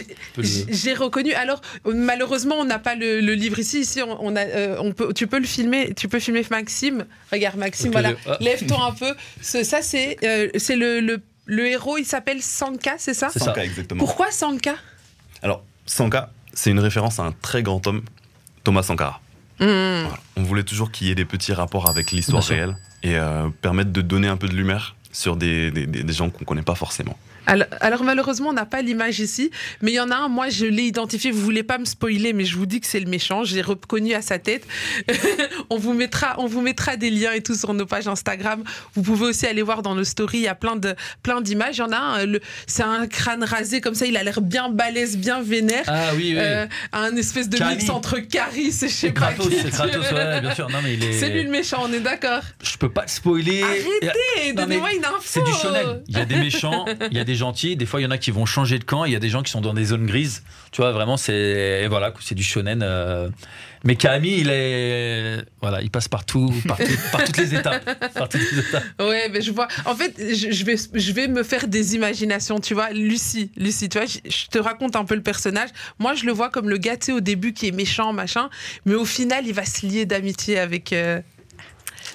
J'ai- 0.68 0.94
reconnu. 0.94 1.32
Alors, 1.32 1.60
malheureusement, 1.86 2.56
on 2.58 2.64
n'a 2.64 2.78
pas 2.78 2.94
le, 2.94 3.20
le 3.20 3.34
livre 3.34 3.58
ici. 3.58 3.80
Ici, 3.80 4.02
on, 4.02 4.16
on 4.22 4.36
a, 4.36 4.40
euh, 4.44 4.76
on 4.78 4.92
peut, 4.92 5.12
tu 5.14 5.26
peux 5.26 5.38
le 5.38 5.46
filmer. 5.46 5.94
Tu 5.94 6.08
peux 6.08 6.20
filmer 6.20 6.44
Maxime. 6.50 7.06
Regarde, 7.32 7.56
Maxime. 7.56 7.92
Voilà. 7.92 8.12
ah. 8.26 8.36
Lève-toi 8.40 8.84
un 8.84 8.92
peu. 8.92 9.14
Ce- 9.40 9.64
ça, 9.64 9.80
c'est, 9.92 10.16
euh, 10.24 10.48
c'est 10.56 10.76
le, 10.76 11.00
le, 11.00 11.20
le 11.46 11.66
héros. 11.66 11.98
Il 11.98 12.04
s'appelle 12.04 12.40
Sanka, 12.42 12.94
c'est 12.98 13.14
ça? 13.14 13.28
C'est. 13.30 13.38
Sanka, 13.40 13.64
exactement. 13.64 13.98
Pourquoi 13.98 14.30
Sanka? 14.30 14.74
Alors, 15.42 15.62
Sanka, 15.86 16.30
c'est 16.54 16.70
une 16.70 16.80
référence 16.80 17.18
à 17.18 17.24
un 17.24 17.32
très 17.32 17.62
grand 17.62 17.86
homme, 17.86 18.02
Thomas 18.64 18.82
Sankara. 18.82 19.20
Hmm. 19.60 19.66
Voilà. 19.66 20.18
On 20.36 20.42
voulait 20.42 20.62
toujours 20.64 20.90
qu'il 20.90 21.06
y 21.08 21.10
ait 21.10 21.14
des 21.14 21.24
petits 21.24 21.52
rapports 21.52 21.88
avec 21.88 22.10
l'histoire 22.10 22.42
réelle 22.42 22.76
et 23.02 23.16
euh, 23.16 23.48
permettre 23.60 23.90
de 23.92 24.00
donner 24.02 24.28
un 24.28 24.36
peu 24.36 24.48
de 24.48 24.54
lumière 24.54 24.96
sur 25.12 25.36
des, 25.36 25.70
des- 25.70 26.12
gens 26.12 26.30
qu'on 26.30 26.44
connaît 26.44 26.62
pas 26.62 26.74
forcément. 26.74 27.16
Alors, 27.46 27.66
alors, 27.80 28.04
malheureusement, 28.04 28.50
on 28.50 28.52
n'a 28.52 28.66
pas 28.66 28.82
l'image 28.82 29.20
ici, 29.20 29.50
mais 29.80 29.92
il 29.92 29.94
y 29.94 30.00
en 30.00 30.10
a 30.10 30.16
un, 30.16 30.28
moi 30.28 30.48
je 30.48 30.66
l'ai 30.66 30.84
identifié, 30.84 31.30
vous 31.30 31.40
voulez 31.40 31.62
pas 31.62 31.78
me 31.78 31.84
spoiler, 31.84 32.32
mais 32.32 32.44
je 32.44 32.56
vous 32.56 32.66
dis 32.66 32.80
que 32.80 32.86
c'est 32.86 33.00
le 33.00 33.10
méchant, 33.10 33.44
je 33.44 33.54
l'ai 33.54 33.62
reconnu 33.62 34.14
à 34.14 34.22
sa 34.22 34.38
tête. 34.38 34.66
on, 35.70 35.76
vous 35.76 35.92
mettra, 35.92 36.36
on 36.38 36.46
vous 36.46 36.60
mettra 36.60 36.96
des 36.96 37.10
liens 37.10 37.32
et 37.32 37.42
tout 37.42 37.54
sur 37.54 37.74
nos 37.74 37.86
pages 37.86 38.08
Instagram. 38.08 38.62
Vous 38.94 39.02
pouvez 39.02 39.26
aussi 39.26 39.46
aller 39.46 39.62
voir 39.62 39.82
dans 39.82 39.94
nos 39.94 40.04
stories, 40.04 40.38
il 40.38 40.44
y 40.44 40.48
a 40.48 40.54
plein 40.54 40.76
de 40.76 40.94
plein 41.22 41.40
d'images. 41.40 41.76
Il 41.76 41.80
y 41.80 41.82
en 41.82 41.92
a 41.92 42.22
un, 42.22 42.26
c'est 42.66 42.82
un 42.82 43.06
crâne 43.06 43.44
rasé 43.44 43.80
comme 43.80 43.94
ça, 43.94 44.06
il 44.06 44.16
a 44.16 44.22
l'air 44.22 44.40
bien 44.40 44.68
balèze, 44.68 45.16
bien 45.16 45.42
vénère. 45.42 45.84
Ah 45.86 46.10
oui, 46.14 46.32
oui. 46.34 46.38
Euh, 46.38 46.66
un 46.92 47.16
espèce 47.16 47.48
de 47.48 47.62
mix 47.64 47.88
entre 47.90 48.18
Caris 48.18 48.78
et 48.82 48.88
je 48.88 48.94
sais 48.94 49.10
pas 49.10 49.32
Kratos, 49.32 49.52
c'est 49.62 49.70
Kratos, 49.70 50.12
ouais, 50.12 50.40
bien 50.40 50.54
sûr. 50.54 50.70
Non, 50.70 50.78
mais 50.82 50.94
il 50.94 51.04
est. 51.04 51.12
C'est 51.12 51.30
lui 51.30 51.42
le 51.42 51.50
méchant, 51.50 51.82
on 51.82 51.92
est 51.92 52.00
d'accord. 52.00 52.42
Je 52.62 52.76
peux 52.76 52.90
pas 52.90 53.02
le 53.02 53.08
spoiler. 53.08 53.62
Arrêtez, 53.62 54.52
donnez-moi 54.54 54.92
une 54.94 55.04
info. 55.04 55.22
C'est 55.24 55.44
du 55.44 55.52
shonen. 55.52 56.02
Il 56.08 56.16
y 56.16 56.20
a 56.20 56.24
des 56.24 56.36
méchants, 56.36 56.84
il 57.10 57.16
y 57.16 57.20
a 57.20 57.24
des 57.24 57.31
des 57.32 57.38
gentils, 57.38 57.76
des 57.76 57.86
fois 57.86 58.00
il 58.00 58.04
y 58.04 58.06
en 58.06 58.10
a 58.10 58.18
qui 58.18 58.30
vont 58.30 58.46
changer 58.46 58.78
de 58.78 58.84
camp, 58.84 59.04
il 59.04 59.12
y 59.12 59.16
a 59.16 59.20
des 59.20 59.30
gens 59.30 59.42
qui 59.42 59.50
sont 59.50 59.60
dans 59.60 59.74
des 59.74 59.86
zones 59.86 60.06
grises. 60.06 60.42
Tu 60.70 60.80
vois, 60.80 60.92
vraiment, 60.92 61.16
c'est 61.16 61.82
et 61.84 61.88
voilà, 61.88 62.12
c'est 62.20 62.34
du 62.34 62.42
shonen. 62.42 62.80
euh. 62.82 63.28
Mais 63.84 63.96
Kami, 63.96 64.38
il 64.38 64.48
est 64.50 65.44
voilà, 65.60 65.82
il 65.82 65.90
passe 65.90 66.08
partout, 66.08 66.52
partout 66.68 66.84
par 67.12 67.24
toutes 67.24 67.36
les 67.38 67.54
étapes, 67.54 67.84
par 68.14 68.28
toutes 68.28 68.40
les 68.52 68.58
étapes. 68.60 68.84
Ouais, 69.00 69.28
mais 69.30 69.40
je 69.40 69.50
vois. 69.50 69.66
En 69.86 69.94
fait, 69.96 70.14
je, 70.18 70.64
vais, 70.64 70.76
je 70.76 71.12
vais 71.12 71.26
me 71.26 71.42
faire 71.42 71.66
des 71.66 71.94
imaginations, 71.94 72.60
tu 72.60 72.74
vois. 72.74 72.90
Lucie, 72.90 73.50
Lucie, 73.56 73.88
tu 73.88 73.98
vois, 73.98 74.06
je, 74.06 74.46
te 74.46 74.58
raconte 74.58 74.94
un 74.94 75.04
peu 75.04 75.14
le 75.16 75.22
personnage. 75.22 75.70
Moi, 75.98 76.14
je 76.14 76.24
le 76.26 76.32
vois 76.32 76.48
comme 76.50 76.68
le 76.68 76.78
sais, 77.00 77.12
au 77.12 77.20
début 77.20 77.52
qui 77.54 77.66
est 77.68 77.72
méchant, 77.72 78.12
machin, 78.12 78.50
mais 78.86 78.94
au 78.94 79.04
final, 79.04 79.46
il 79.46 79.54
va 79.54 79.64
se 79.64 79.84
lier 79.86 80.04
d'amitié 80.06 80.58
avec. 80.58 80.92
euh, 80.92 81.20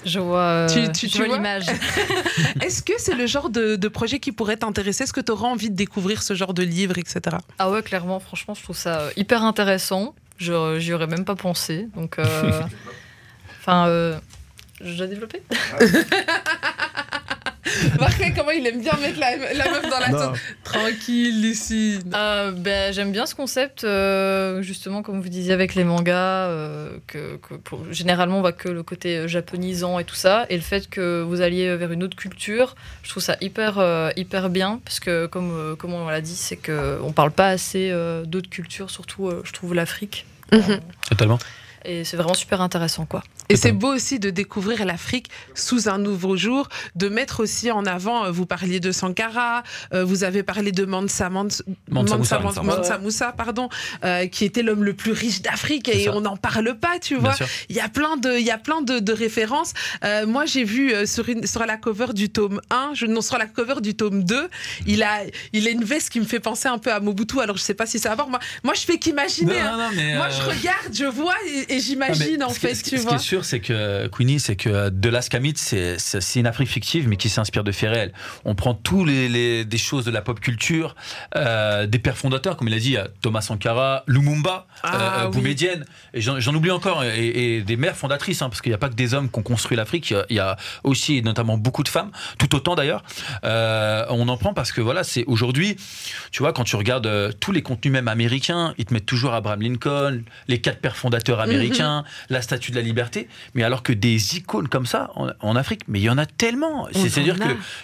Je 0.06 0.20
vois, 0.20 0.40
euh, 0.40 0.68
Tu- 0.94 1.08
tu- 1.10 1.18
vois 1.18 1.28
vois 1.28 1.36
l'image. 1.38 1.66
Est-ce 2.62 2.82
que 2.84 2.94
c'est 2.98 3.16
le 3.16 3.26
genre 3.28 3.50
de, 3.50 3.76
de 3.76 3.88
projet 3.88 4.20
qui 4.20 4.32
pourrait 4.32 4.58
t'intéresser? 4.58 5.04
Est-ce 5.04 5.14
que 5.14 5.22
tu 5.22 5.32
auras 5.32 5.48
envie 5.48 5.70
de 5.70 5.76
découvrir 5.76 6.22
ce 6.24 6.34
genre 6.34 6.54
de 6.54 6.64
livre, 6.64 6.98
etc. 6.98 7.38
Ah 7.60 7.70
ouais, 7.70 7.82
clairement, 7.82 8.20
franchement, 8.20 8.54
je 8.54 8.64
trouve 8.64 8.78
ça 8.78 9.00
euh, 9.02 9.12
hyper 9.18 9.44
intéressant. 9.44 10.14
Je- 10.38 10.78
J'y 10.80 10.94
aurais 10.94 11.08
même 11.08 11.26
pas 11.26 11.36
pensé. 11.36 11.88
Donc, 11.96 12.20
euh, 12.20 12.24
enfin, 13.60 13.88
euh, 13.88 14.18
je 14.82 14.94
dois 14.94 15.08
développer? 15.08 15.42
Marquez 18.00 18.34
comment 18.36 18.52
il 18.52 18.66
aime 18.68 18.82
bien 18.82 18.94
mettre 19.02 19.20
la, 19.20 19.36
la 19.54 19.72
meuf 19.72 19.90
dans 19.90 20.00
la 20.00 20.10
Non. 20.10 20.18
tente. 20.20 20.38
Tranquille, 20.64 21.42
Lucie. 21.42 22.00
Euh, 22.14 22.52
ben, 22.52 22.94
J'aime 22.94 23.12
bien 23.12 23.26
ce 23.26 23.36
concept, 23.36 23.84
euh, 23.84 24.62
justement, 24.62 25.02
comme 25.04 25.22
vous 25.22 25.30
disiez 25.30 25.54
avec 25.54 25.76
les 25.76 25.84
mangas, 25.84 26.48
euh, 26.48 26.98
que, 27.08 27.38
que 27.38 27.56
pour- 27.56 27.86
généralement 27.92 28.38
on 28.38 28.42
voit 28.42 28.52
que 28.54 28.70
le 28.70 28.84
côté 28.84 29.18
euh, 29.18 29.28
japonisant 29.28 30.00
et 30.00 30.04
tout 30.04 30.16
ça, 30.16 30.46
et 30.50 30.56
le 30.56 30.62
fait 30.64 30.90
que 30.90 31.22
vous 31.22 31.42
alliez 31.42 31.76
vers 31.76 31.92
une 31.92 32.04
autre 32.04 32.16
culture, 32.18 32.76
je 33.04 33.10
trouve 33.10 33.24
ça 33.24 33.38
hyper, 33.42 33.78
euh, 33.80 34.10
hyper 34.16 34.50
bien, 34.50 34.80
parce 34.86 35.00
que 35.00 35.26
comme, 35.26 35.52
euh, 35.52 35.76
comme 35.76 35.94
on 35.94 36.08
l'a 36.08 36.22
dit, 36.22 36.36
c'est 36.36 36.58
qu'on 36.58 37.12
parle 37.12 37.32
pas 37.32 37.48
assez 37.50 37.90
euh, 37.92 38.24
d'autres 38.26 38.50
cultures, 38.50 38.90
surtout 38.90 39.28
euh, 39.28 39.42
je 39.46 39.52
trouve 39.54 39.74
l'Afrique. 39.74 40.26
Mhm. 40.52 40.80
Totalement. 41.10 41.40
Et 41.88 42.04
c'est 42.04 42.18
vraiment 42.18 42.34
super 42.34 42.62
intéressant, 42.62 43.06
quoi. 43.06 43.24
Et 43.50 43.56
c'est 43.56 43.72
beau 43.72 43.96
aussi 43.96 44.20
de 44.20 44.30
découvrir 44.30 44.84
l'Afrique 44.86 45.30
sous 45.56 45.88
un 45.88 45.98
nouveau 45.98 46.36
jour, 46.36 46.68
de 46.96 47.08
mettre 47.08 47.40
aussi 47.42 47.72
en 47.72 47.86
avant, 47.86 48.26
euh, 48.26 48.32
vous 48.32 48.46
parliez 48.46 48.82
de 48.82 48.92
Sankara, 48.92 49.64
euh, 49.94 50.04
vous 50.04 50.26
avez 50.26 50.44
parlé 50.44 50.74
de 50.74 50.84
Mansa, 50.84 51.30
Mansa, 51.30 51.64
Mansa 51.90 52.18
Moussa, 52.18 52.40
Mansa- 52.40 52.62
Mansa 52.62 52.78
Mansa 52.78 52.98
Moussa, 52.98 53.32
pardon, 53.32 53.70
euh, 54.04 54.28
qui 54.28 54.44
était 54.44 54.64
l'homme 54.64 54.84
le 54.84 54.94
plus 54.94 55.14
riche 55.14 55.42
d'Afrique 55.42 55.88
et 55.88 56.10
on 56.10 56.22
n'en 56.22 56.36
parle 56.36 56.78
pas, 56.78 57.00
tu 57.00 57.16
vois. 57.16 57.32
Il 57.70 57.76
y 57.78 57.80
a 57.80 57.88
plein 57.88 58.18
de, 58.18 58.38
il 58.38 58.46
y 58.46 58.52
a 58.52 58.58
plein 58.58 58.82
de, 58.82 59.00
de 59.00 59.14
références. 59.14 59.72
Euh, 60.04 60.28
moi, 60.28 60.46
j'ai 60.46 60.66
vu 60.66 60.94
sur, 61.08 61.30
une, 61.30 61.48
sur 61.48 61.66
la 61.66 61.78
cover 61.78 62.08
du 62.14 62.30
tome 62.30 62.60
1, 62.70 62.92
je, 62.96 63.06
non, 63.06 63.22
sur 63.22 63.38
la 63.38 63.46
cover 63.46 63.80
du 63.82 63.96
tome 63.96 64.26
2, 64.26 64.50
il 64.88 65.04
a, 65.04 65.20
il 65.54 65.66
a 65.68 65.72
une 65.72 65.86
veste 65.86 66.10
qui 66.10 66.20
me 66.20 66.26
fait 66.26 66.42
penser 66.42 66.68
un 66.68 66.80
peu 66.80 66.92
à 66.92 67.00
Mobutu. 67.00 67.40
Alors, 67.40 67.56
je 67.56 67.62
sais 67.62 67.74
pas 67.74 67.86
si 67.86 67.98
ça 67.98 68.10
va 68.10 68.16
voir. 68.16 68.28
Moi, 68.28 68.40
moi 68.64 68.74
je 68.74 68.82
fais 68.82 68.98
qu'imaginer. 68.98 69.58
hein. 69.60 69.78
Moi, 70.18 70.26
euh, 70.26 70.32
je 70.32 70.42
regarde, 70.58 70.94
je 70.94 71.06
vois 71.06 71.36
et, 71.48 71.76
et 71.76 71.77
Non, 71.78 71.84
j'imagine 71.86 72.44
en 72.44 72.50
ce 72.50 72.60
fait, 72.60 72.76
ce 72.76 72.84
qui- 72.84 72.90
tu 72.92 72.98
ce 72.98 73.02
qui 73.02 73.08
vois. 73.08 73.16
est 73.16 73.20
sûr, 73.20 73.46
c'est 73.46 73.60
que 73.60 74.08
Queenie, 74.08 74.40
c'est 74.40 74.56
que 74.56 74.90
de 74.90 75.10
l'Askamit, 75.10 75.54
c'est 75.56 75.98
c'est- 76.00 76.40
une 76.40 76.48
Afrique 76.48 76.70
fictive, 76.70 77.08
mais 77.08 77.16
qui 77.18 77.30
s'inspire 77.30 77.64
de 77.64 77.72
faits 77.72 77.90
réels. 77.90 78.14
On 78.46 78.56
prend 78.56 78.74
tous 78.74 79.06
les, 79.06 79.28
les- 79.30 79.66
des 79.66 79.78
choses 79.78 80.06
de 80.06 80.12
la 80.12 80.22
pop 80.22 80.40
culture, 80.40 80.96
euh, 81.36 81.86
des 81.88 82.00
pères 82.00 82.18
fondateurs, 82.18 82.58
comme 82.58 82.68
il 82.68 82.74
a 82.74 82.80
dit, 82.80 82.98
a 82.98 83.08
Thomas 83.22 83.42
Sankara, 83.42 84.04
Lumumba, 84.08 84.68
Ah, 84.84 85.24
euh, 85.24 85.26
oui. 85.28 85.32
Boumedienne, 85.34 85.86
et 86.14 86.22
j'en 86.22 86.54
oublie 86.56 86.72
encore, 86.72 87.04
et, 87.04 87.56
et 87.58 87.62
des 87.62 87.78
mères 87.78 87.96
fondatrices, 87.96 88.42
hein, 88.42 88.50
parce 88.50 88.62
qu'il 88.62 88.72
n'y 88.72 88.76
a 88.76 88.80
pas 88.80 88.90
que 88.90 88.96
des 88.96 89.14
hommes 89.14 89.30
qui 89.30 89.40
ont 89.40 89.44
construit 89.44 89.76
l'Afrique, 89.78 90.14
il 90.30 90.36
y 90.36 90.40
a- 90.40 90.58
aussi 90.84 91.22
notamment 91.22 91.58
beaucoup 91.58 91.84
de 91.84 91.90
femmes, 91.90 92.12
tout 92.38 92.54
autant 92.56 92.76
d'ailleurs. 92.76 93.04
Euh, 93.44 94.06
on 94.10 94.28
en 94.28 94.38
prend 94.38 94.54
parce 94.54 94.72
que 94.72 94.82
voilà, 94.82 95.04
c'est 95.04 95.24
aujourd'hui, 95.26 95.78
tu 96.32 96.40
vois, 96.44 96.54
quand 96.54 96.64
tu 96.64 96.76
regardes 96.76 97.08
euh, 97.08 97.32
tous 97.40 97.52
les 97.52 97.62
contenus 97.62 97.92
même 97.94 98.08
américains, 98.08 98.74
ils 98.78 98.86
te 98.86 98.94
mettent 98.94 99.06
toujours 99.06 99.34
Abraham 99.34 99.62
Lincoln, 99.62 100.22
les 100.48 100.60
quatre 100.62 100.80
pères 100.80 100.98
fondateurs 100.98 101.40
américains, 101.40 101.67
la 102.30 102.42
statue 102.42 102.72
de 102.72 102.76
la 102.78 102.82
liberté, 102.82 103.28
mais 103.56 103.64
alors 103.64 103.84
que 103.84 103.94
des 103.94 104.38
icônes 104.38 104.68
comme 104.68 104.86
ça 104.86 105.12
en, 105.16 105.30
en 105.40 105.56
Afrique, 105.56 105.82
mais 105.88 106.00
il 106.00 106.04
y 106.04 106.10
en 106.10 106.18
a 106.18 106.26
tellement. 106.26 106.88
C'est-à-dire 106.94 107.36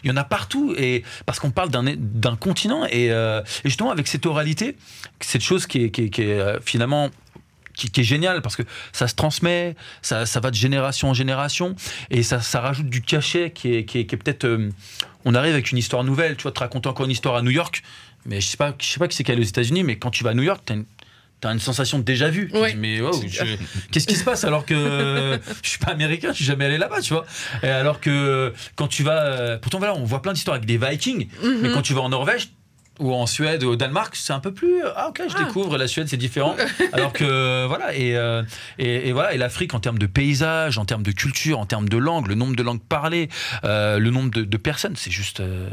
qu'il 0.01 0.09
y 0.09 0.11
en 0.11 0.17
a 0.17 0.23
partout, 0.23 0.73
et 0.77 1.03
parce 1.25 1.39
qu'on 1.39 1.51
parle 1.51 1.69
d'un 1.71 2.35
continent, 2.35 2.85
et, 2.85 3.11
euh, 3.11 3.41
et 3.63 3.69
justement 3.69 3.91
avec 3.91 4.07
cette 4.07 4.25
oralité, 4.25 4.75
cette 5.19 5.41
chose 5.43 5.65
qui 5.67 5.83
est, 5.85 5.89
qui 5.91 6.03
est- 6.03 6.09
qui 6.09 6.21
est, 6.23 6.39
euh, 6.39 6.59
finalement 6.61 7.09
qui, 7.75 7.89
qui 7.89 8.01
est 8.01 8.03
génial 8.03 8.41
parce 8.43 8.55
que 8.55 8.61
ça 8.91 9.07
se 9.07 9.15
transmet, 9.15 9.75
ça, 10.03 10.27
ça 10.27 10.39
va 10.39 10.51
de 10.51 10.55
génération 10.55 11.09
en 11.09 11.15
génération 11.15 11.75
et 12.11 12.21
ça, 12.21 12.39
ça 12.39 12.61
rajoute 12.61 12.87
du 12.87 13.01
cachet 13.01 13.49
qui 13.49 13.73
est, 13.73 13.85
qui 13.85 13.97
est, 13.99 14.05
qui 14.05 14.13
est 14.13 14.17
peut-être. 14.19 14.45
euh, 14.45 14.69
on 15.25 15.33
arrive 15.33 15.53
avec 15.53 15.71
une 15.71 15.79
histoire 15.79 16.03
nouvelle, 16.03 16.35
tu 16.35 16.43
vois, 16.43 16.51
te 16.51 16.59
raconter 16.59 16.87
encore 16.89 17.05
une 17.07 17.11
histoire 17.11 17.35
à 17.35 17.41
New 17.41 17.49
York, 17.49 17.81
mais 18.27 18.41
je 18.41 18.47
sais 18.47 18.57
pas, 18.57 18.75
je 18.79 18.85
sais 18.85 18.99
pas 18.99 19.07
qui 19.07 19.15
c'est 19.17 19.23
qui 19.23 19.31
est 19.31 19.33
allé 19.33 19.41
aux 19.43 19.47
États-Unis, 19.47 19.83
mais 19.83 19.95
quand 19.97 20.11
tu 20.11 20.23
vas 20.23 20.29
à 20.29 20.33
New 20.35 20.43
York, 20.43 20.69
une, 20.69 20.85
t'as 21.43 21.51
une 21.53 21.59
sensation 21.59 21.99
de 21.99 22.03
déjà 22.03 22.29
vu. 22.29 22.49
Tu 22.51 22.57
Ouais. 22.57 22.71
dis, 22.71 22.77
mais 22.79 23.01
wow, 23.01 23.11
qu'est-ce 23.91 24.07
qui 24.07 24.15
se 24.15 24.23
passe 24.23 24.43
alors 24.45 24.65
que 24.65 25.39
je 25.63 25.69
suis 25.69 25.77
pas 25.79 25.91
américain, 25.91 26.29
je 26.31 26.37
suis 26.37 26.45
jamais 26.45 26.65
allé 26.65 26.77
là-bas, 26.77 27.01
tu 27.01 27.13
vois. 27.13 27.25
Et 27.61 27.67
alors 27.67 27.99
que 27.99 28.53
quand 28.75 28.87
tu 28.87 29.03
vas, 29.03 29.21
euh, 29.23 29.57
pourtant 29.57 29.77
voilà, 29.77 29.93
on 29.95 30.03
voit 30.05 30.21
plein 30.21 30.33
d'histoires 30.33 30.55
avec 30.55 30.65
des 30.65 30.77
Vikings, 30.77 31.27
mais 31.43 31.67
Mhm. 31.69 31.73
quand 31.73 31.81
tu 31.81 31.93
vas 31.93 32.01
en 32.01 32.09
Norvège 32.09 32.49
ou 32.99 33.13
en 33.13 33.25
Suède 33.25 33.63
ou 33.63 33.69
au 33.69 33.75
Danemark, 33.75 34.15
c'est 34.15 34.33
un 34.33 34.39
peu 34.39 34.53
plus 34.53 34.81
ah 34.95 35.07
ok, 35.09 35.21
je 35.27 35.33
Ah. 35.35 35.43
découvre 35.43 35.77
la 35.77 35.87
Suède, 35.87 36.07
c'est 36.07 36.17
différent. 36.17 36.55
Alors 36.93 37.11
que 37.11 37.65
voilà 37.65 37.95
et, 37.95 38.15
euh, 38.15 38.43
et, 38.77 39.09
et 39.09 39.11
voilà 39.13 39.33
et 39.33 39.37
l'Afrique 39.37 39.73
en 39.73 39.79
termes 39.79 39.97
de 39.97 40.05
paysage, 40.05 40.77
en 40.77 40.85
termes 40.85 41.01
de 41.03 41.11
culture, 41.11 41.57
en 41.59 41.65
termes 41.65 41.89
de 41.89 41.97
langue, 41.97 42.27
le 42.27 42.35
nombre 42.35 42.55
de 42.55 42.61
langues 42.63 42.81
parlées, 42.81 43.29
euh, 43.63 43.97
le 43.97 44.09
nombre 44.11 44.29
de, 44.31 44.43
de 44.43 44.57
personnes, 44.57 44.95
c'est 44.95 45.09
juste 45.11 45.39
euh, 45.39 45.69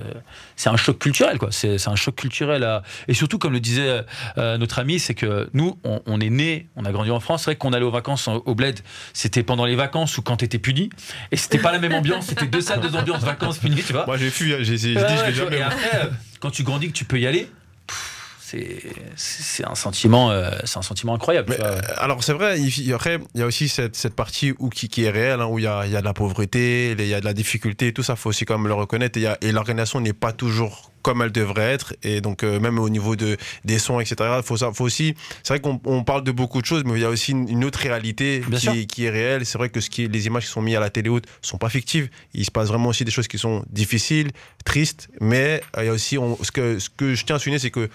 c'est 0.56 0.70
un 0.70 0.76
choc 0.76 0.98
culturel 0.98 1.38
quoi. 1.38 1.48
C'est 1.52 1.76
c'est 1.78 1.90
un 1.90 1.96
choc 1.96 2.16
culturel 2.16 2.64
à- 2.64 2.82
et 3.08 3.14
surtout 3.14 3.38
comme 3.38 3.52
le 3.52 3.60
disait 3.60 4.02
euh, 4.38 4.56
notre 4.58 4.78
ami, 4.78 4.98
c'est 4.98 5.14
que 5.14 5.48
nous 5.52 5.78
on, 5.84 6.00
on 6.06 6.20
est 6.20 6.30
né, 6.30 6.68
on 6.76 6.84
a 6.86 6.92
grandi 6.92 7.10
en 7.10 7.20
France, 7.20 7.42
c'est 7.42 7.50
vrai 7.50 7.56
qu'on 7.56 7.72
allait 7.74 7.84
aux 7.84 7.90
vacances 7.90 8.28
en- 8.28 8.36
au 8.46 8.54
bled, 8.54 8.80
c'était 9.12 9.42
pendant 9.42 9.66
les 9.66 9.76
vacances 9.76 10.16
ou 10.16 10.22
quand 10.22 10.38
t'étais 10.38 10.58
puni 10.58 10.88
et 11.32 11.36
c'était 11.36 11.58
pas 11.58 11.70
la 11.72 11.78
même 11.78 11.92
ambiance, 11.94 12.26
c'était 12.26 12.46
deux 12.46 12.62
salles, 12.62 12.80
deux 12.80 12.96
ambiances 12.96 13.22
vacances 13.24 13.58
puni, 13.58 13.76
tu 13.82 13.92
vois. 13.92 14.06
Moi, 14.06 14.16
j'ai 14.16 14.30
fui, 14.30 14.54
hein, 14.54 14.58
j'ai 14.60 14.78
j'ai 14.78 14.94
dit, 14.94 15.00
je 15.18 15.24
vais 15.24 15.32
jamais. 15.34 15.60
Quand 16.40 16.50
tu 16.50 16.62
grandis, 16.62 16.88
que 16.88 16.92
tu 16.92 17.04
peux 17.04 17.20
y 17.20 17.26
aller, 17.26 17.48
c'est 19.16 19.64
un 19.64 19.74
sentiment, 19.76 20.30
euh, 20.32 20.50
c'est 20.64 20.78
un 20.78 20.82
sentiment 20.82 21.14
incroyable. 21.14 21.54
Mais, 21.56 21.64
euh, 21.64 21.80
alors 21.98 22.24
c'est 22.24 22.32
vrai, 22.32 22.58
il, 22.60 22.66
il- 22.80 22.92
après 22.92 23.20
il 23.34 23.40
y 23.40 23.44
a 23.44 23.46
aussi 23.46 23.68
cette, 23.68 23.94
cette 23.94 24.14
partie 24.16 24.52
où, 24.58 24.68
qui, 24.70 24.88
qui 24.88 25.04
est 25.04 25.10
réelle, 25.10 25.40
hein, 25.40 25.46
où 25.46 25.58
il 25.58 25.64
y 25.64 25.68
a, 25.68 25.86
il 25.86 25.92
y 25.92 25.96
a 25.96 26.00
de 26.00 26.04
la 26.04 26.14
pauvreté, 26.14 26.92
il 26.98 27.06
y 27.06 27.14
a 27.14 27.20
de 27.20 27.24
la 27.24 27.32
difficulté, 27.34 27.92
tout 27.92 28.02
ça, 28.02 28.16
faut 28.16 28.30
aussi 28.30 28.44
quand 28.46 28.58
même 28.58 28.66
le 28.66 28.74
reconnaître. 28.74 29.16
Et, 29.18 29.20
il 29.20 29.24
y 29.24 29.26
a- 29.28 29.38
et 29.40 29.52
l'organisation 29.52 30.00
n'est 30.00 30.12
pas 30.12 30.32
toujours 30.32 30.89
comme 31.02 31.22
elle 31.22 31.32
devrait 31.32 31.72
être, 31.72 31.94
et 32.02 32.20
donc 32.20 32.42
euh, 32.42 32.60
même 32.60 32.78
au 32.78 32.88
niveau 32.88 33.16
de, 33.16 33.36
des 33.64 33.78
sons, 33.78 34.00
etc. 34.00 34.16
Faut, 34.44 34.56
ça- 34.56 34.72
faut 34.72 34.84
aussi, 34.84 35.14
c'est 35.42 35.54
vrai 35.54 35.60
qu'on 35.60 35.80
on 35.84 36.04
parle 36.04 36.24
de 36.24 36.32
beaucoup 36.32 36.60
de 36.60 36.66
choses, 36.66 36.84
mais 36.84 36.92
il 36.94 37.00
y 37.00 37.04
a 37.04 37.10
aussi 37.10 37.32
une, 37.32 37.48
une 37.48 37.64
autre 37.64 37.78
réalité 37.80 38.42
qui 38.86 39.04
est 39.04 39.10
réelle. 39.10 39.46
C'est 39.46 39.58
vrai 39.58 39.68
que 39.70 39.80
ce 39.80 39.88
qui, 39.90 40.08
les 40.08 40.26
images 40.26 40.44
qui 40.46 40.50
sont 40.50 40.62
mises 40.62 40.76
à 40.76 40.80
la 40.80 40.90
télé 40.90 41.08
haute 41.08 41.24
sont 41.42 41.58
pas 41.58 41.68
fictives. 41.70 42.08
Il 42.34 42.44
se 42.44 42.50
passe 42.50 42.68
vraiment 42.68 42.88
aussi 42.90 43.04
des 43.04 43.10
choses 43.10 43.28
qui 43.28 43.38
sont 43.38 43.64
difficiles, 43.70 44.30
tristes, 44.64 45.08
mais 45.20 45.62
euh, 45.76 45.82
il 45.82 45.86
y 45.86 45.88
a 45.88 45.92
aussi 45.92 46.18
on- 46.18 46.36
ce 46.42 46.50
que 46.50 46.78
ce 46.78 46.90
que 46.90 47.14
je 47.14 47.24
tiens 47.24 47.36
à 47.36 47.38
souligner, 47.38 47.58
c'est 47.58 47.70
que 47.70 47.88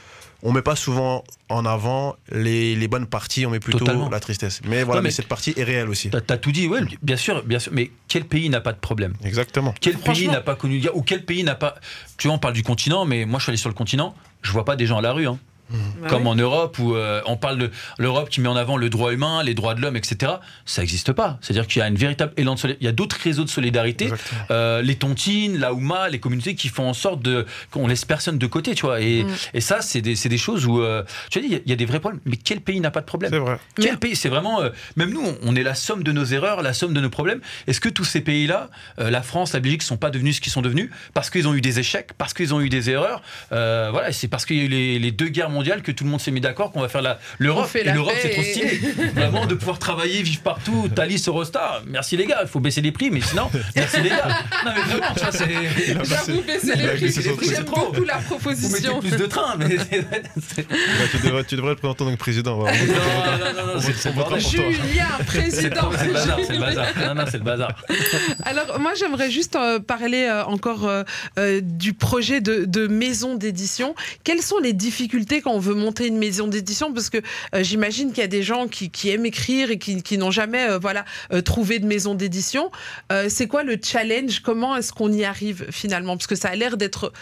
on 0.46 0.52
met 0.52 0.62
pas 0.62 0.76
souvent 0.76 1.24
en 1.50 1.66
avant 1.66 2.16
les, 2.32 2.76
les 2.76 2.88
bonnes 2.88 3.08
parties, 3.08 3.46
on 3.48 3.50
met 3.50 3.60
plutôt 3.60 3.80
Totalement. 3.80 4.10
la 4.10 4.20
tristesse. 4.20 4.62
Mais 4.64 4.84
voilà, 4.84 5.00
Non, 5.00 5.04
mais, 5.04 5.10
mais- 5.10 5.12
cette 5.12 5.28
partie 5.28 5.54
est 5.58 5.64
réelle 5.64 5.90
aussi. 5.90 6.12
T'as 6.12 6.20
as 6.30 6.38
tout 6.38 6.52
dit, 6.52 6.68
ouais, 6.68 6.82
bien 7.02 7.18
sûr, 7.18 7.44
bien 7.44 7.58
sûr. 7.60 7.72
Mais 7.74 7.90
quel 8.08 8.26
pays 8.26 8.48
n'a 8.50 8.62
pas 8.62 8.72
de 8.72 8.78
problème? 8.78 9.14
Exactement. 9.24 9.74
Quel 9.82 9.98
pays 9.98 10.28
n'a 10.28 10.42
pas 10.42 10.56
connu 10.56 10.78
de 10.78 10.84
guerre 10.84 10.96
Ou 10.96 11.02
quel 11.02 11.26
pays 11.26 11.44
n'a 11.44 11.56
pas 11.56 11.76
Tu 12.18 12.28
vois, 12.28 12.36
on 12.36 12.40
parle 12.40 12.54
du 12.54 12.62
continent, 12.64 13.06
mais 13.06 13.26
moi, 13.26 13.40
je 13.40 13.44
suis 13.46 13.50
allé 13.50 13.58
sur 13.58 13.70
le 13.70 13.76
continent. 13.76 14.14
Je 14.44 14.52
vois 14.52 14.66
pas 14.66 14.76
des 14.76 14.86
gens 14.86 15.00
à 15.00 15.02
la 15.02 15.14
rue. 15.14 15.28
Hein. 15.28 15.40
Bah 15.70 16.10
Comme 16.10 16.24
oui. 16.24 16.30
en 16.30 16.36
Europe 16.36 16.78
où 16.80 16.96
euh, 16.96 17.22
on 17.26 17.38
parle 17.38 17.58
de 17.58 17.72
l'Europe 17.98 18.30
qui 18.30 18.40
met 18.42 18.48
en 18.50 18.56
avant 18.56 18.78
le 18.78 18.90
droit 18.90 19.12
humain, 19.14 19.42
les 19.44 19.54
droits 19.54 19.74
de 19.74 19.82
l'homme, 19.82 19.96
etc. 19.96 20.34
Ça 20.66 20.82
n'existe 20.82 21.12
pas. 21.12 21.38
C'est-à-dire 21.42 21.68
qu'il 21.68 21.80
y 21.80 21.84
a 21.84 21.88
une 21.88 21.96
véritable 21.96 22.34
élan 22.38 22.54
de 22.56 22.60
solidarité. 22.60 22.84
Il 22.84 22.86
y 22.86 22.90
a 22.90 22.92
d'autres 22.92 23.18
réseaux 23.22 23.44
de 23.44 23.50
solidarité 23.50 24.10
euh, 24.52 24.82
les 24.82 24.96
tontines, 24.96 25.58
la 25.58 25.74
Ouma, 25.74 26.10
les 26.10 26.20
communautés 26.20 26.56
qui 26.56 26.70
font 26.70 26.88
en 26.88 26.94
sorte 26.94 27.22
de 27.22 27.46
qu'on 27.72 27.88
laisse 27.88 28.06
personne 28.06 28.38
de 28.38 28.48
côté, 28.48 28.76
tu 28.76 28.86
vois. 28.86 29.02
Et, 29.02 29.24
Mm. 29.24 29.30
et 29.56 29.62
ça, 29.62 29.82
c'est 29.82 30.02
des, 30.02 30.38
choses 30.38 30.66
où 30.66 30.82
euh, 30.82 31.04
tu 31.32 31.40
as 31.40 31.42
dit, 31.42 31.48
il 31.48 31.54
y 31.54 31.56
a- 31.56 31.60
il 31.66 31.70
y, 31.70 31.74
a 31.74 31.76
des 31.76 31.86
vrais 31.86 32.00
problèmes. 32.00 32.22
Mais 32.26 32.38
quel 32.38 32.62
pays 32.62 32.80
n'a 32.80 32.92
pas 32.92 33.02
de 33.02 33.06
problème? 33.06 33.32
C'est 33.32 33.40
vrai. 33.40 33.58
Quel 33.76 33.92
Mais- 33.92 33.98
pays? 33.98 34.16
C'est 34.16 34.30
vraiment 34.30 34.62
euh, 34.62 34.70
même 34.98 35.12
nous, 35.12 35.22
on, 35.26 35.38
on 35.44 35.56
est 35.56 35.64
la 35.64 35.74
somme 35.76 36.04
de 36.04 36.12
nos 36.12 36.26
erreurs, 36.26 36.62
la 36.62 36.74
somme 36.74 36.94
de 36.94 37.02
nos 37.02 37.10
problèmes. 37.10 37.40
Est-ce 37.68 37.80
que 37.82 37.90
tous 37.90 38.04
ces 38.04 38.22
pays-là, 38.22 38.70
euh, 39.00 39.10
la 39.10 39.22
France, 39.24 39.54
la 39.54 39.60
Belgique, 39.62 39.82
sont 39.84 39.98
pas 39.98 40.10
devenus 40.12 40.36
ce 40.38 40.42
qu'ils 40.42 40.52
sont 40.52 40.62
devenus? 40.62 40.90
Parce 41.14 41.30
qu'ils 41.30 41.48
ont 41.48 41.54
eu 41.56 41.62
des 41.62 41.80
échecs, 41.80 42.12
parce 42.18 42.34
qu'ils 42.34 42.54
ont 42.54 42.62
eu 42.62 42.70
des 42.70 42.90
erreurs 42.90 43.22
Euh, 43.52 43.90
Voilà, 43.92 44.12
c'est 44.12 44.28
parce 44.28 44.46
qu'il 44.46 44.58
y 44.58 44.62
a 44.62 44.64
eu 44.64 44.68
les, 44.68 45.00
les 45.00 45.12
deux 45.12 45.28
guerres 45.30 45.50
mondiale 45.56 45.82
que 45.82 45.92
tout 45.92 46.04
le 46.04 46.10
monde 46.10 46.22
s'est 46.22 46.32
mis 46.32 46.42
d'accord 46.42 46.72
qu'on 46.72 46.82
va 46.82 46.90
faire 46.90 47.02
l'Europe. 47.40 47.70
Et 47.76 47.92
l'Europe, 47.92 48.14
c'est 48.22 48.30
trop 48.30 48.44
stylé. 48.44 48.80
Vraiment, 49.16 49.46
de 49.46 49.56
pouvoir 49.56 49.80
travailler, 49.80 50.22
vivre 50.22 50.42
partout, 50.42 50.90
Thalys, 50.94 51.24
Eurostar. 51.28 51.82
Merci 51.88 52.18
les 52.18 52.26
gars, 52.26 52.40
il 52.42 52.48
faut 52.48 52.60
baisser 52.60 52.82
les 52.82 52.92
prix, 52.92 53.10
mais 53.10 53.22
sinon, 53.22 53.50
merci 53.76 54.02
les 54.02 54.10
gars. 54.10 54.28
Non, 54.66 54.72
mais 54.76 54.82
vraiment, 54.82 55.14
vois, 55.16 55.32
c'est. 55.32 56.06
J'avoue, 56.06 56.42
baisser 56.42 56.76
les 56.76 56.88
prix. 57.34 57.50
J'aime 57.50 57.64
beaucoup 57.64 58.04
la 58.04 58.18
Vous 58.18 58.36
proposition. 58.36 59.00
plus 59.00 59.18
de 59.18 59.26
trains, 59.26 59.56
mais. 59.58 59.70
tu, 61.12 61.18
devrais, 61.24 61.44
tu 61.44 61.56
devrais 61.56 61.72
le 61.72 61.76
présenter 61.76 62.04
en 62.04 62.08
tant 62.08 62.12
que 62.12 62.18
président. 62.18 62.58
Non, 62.58 62.66
non, 62.66 62.72
non, 62.72 63.74
non, 63.76 63.80
c'est 63.80 64.14
le. 64.14 64.40
Julien, 64.40 65.06
président. 65.26 65.90
c'est 65.98 66.10
le 66.10 66.14
bazar, 66.14 66.40
c'est 66.46 66.54
le 66.54 66.60
bazar. 66.60 66.86
Non, 67.08 67.16
non, 67.16 67.26
c'est 67.30 67.38
le 67.38 67.44
bazar. 67.44 67.76
Alors 68.44 68.80
moi 68.80 68.94
j'aimerais 68.96 69.30
juste 69.30 69.56
euh, 69.56 69.80
parler 69.80 70.24
euh, 70.24 70.44
encore 70.46 70.88
euh, 70.88 71.62
du 71.62 71.94
projet 71.94 72.42
de, 72.42 72.66
de 72.66 72.88
maison 72.88 73.36
d'édition. 73.36 73.96
Quelles 74.24 74.42
sont 74.42 74.60
les 74.60 74.74
difficultés 74.74 75.42
quand 75.46 75.54
on 75.54 75.60
veut 75.60 75.76
monter 75.76 76.08
une 76.08 76.18
maison 76.18 76.48
d'édition 76.48 76.92
Parce 76.92 77.10
que 77.10 77.20
euh, 77.54 77.64
j'imagine 77.64 78.10
qu'il 78.10 78.22
y 78.22 78.24
a 78.24 78.28
des 78.28 78.44
gens 78.44 78.68
qui, 78.68 78.90
qui 78.90 79.10
aiment 79.12 79.26
écrire 79.28 79.70
et 79.72 79.78
qui, 79.78 80.02
qui 80.04 80.18
n'ont 80.18 80.32
jamais 80.32 80.68
euh, 80.70 80.80
voilà, 80.80 81.06
euh, 81.32 81.42
trouvé 81.42 81.80
de 81.80 81.86
maison 81.86 82.16
d'édition. 82.16 82.72
Euh, 83.12 83.28
C'est 83.30 83.48
quoi 83.48 83.64
le 83.64 83.78
challenge? 83.82 84.40
Comment 84.42 84.76
est-ce 84.76 84.92
qu'on 84.92 85.14
y 85.14 85.24
arrive 85.24 85.68
finalement? 85.72 86.18
Parce 86.18 86.28
que 86.28 86.36
ça 86.36 86.50
a 86.50 86.56
l'air 86.56 86.76
d'être 86.78 87.14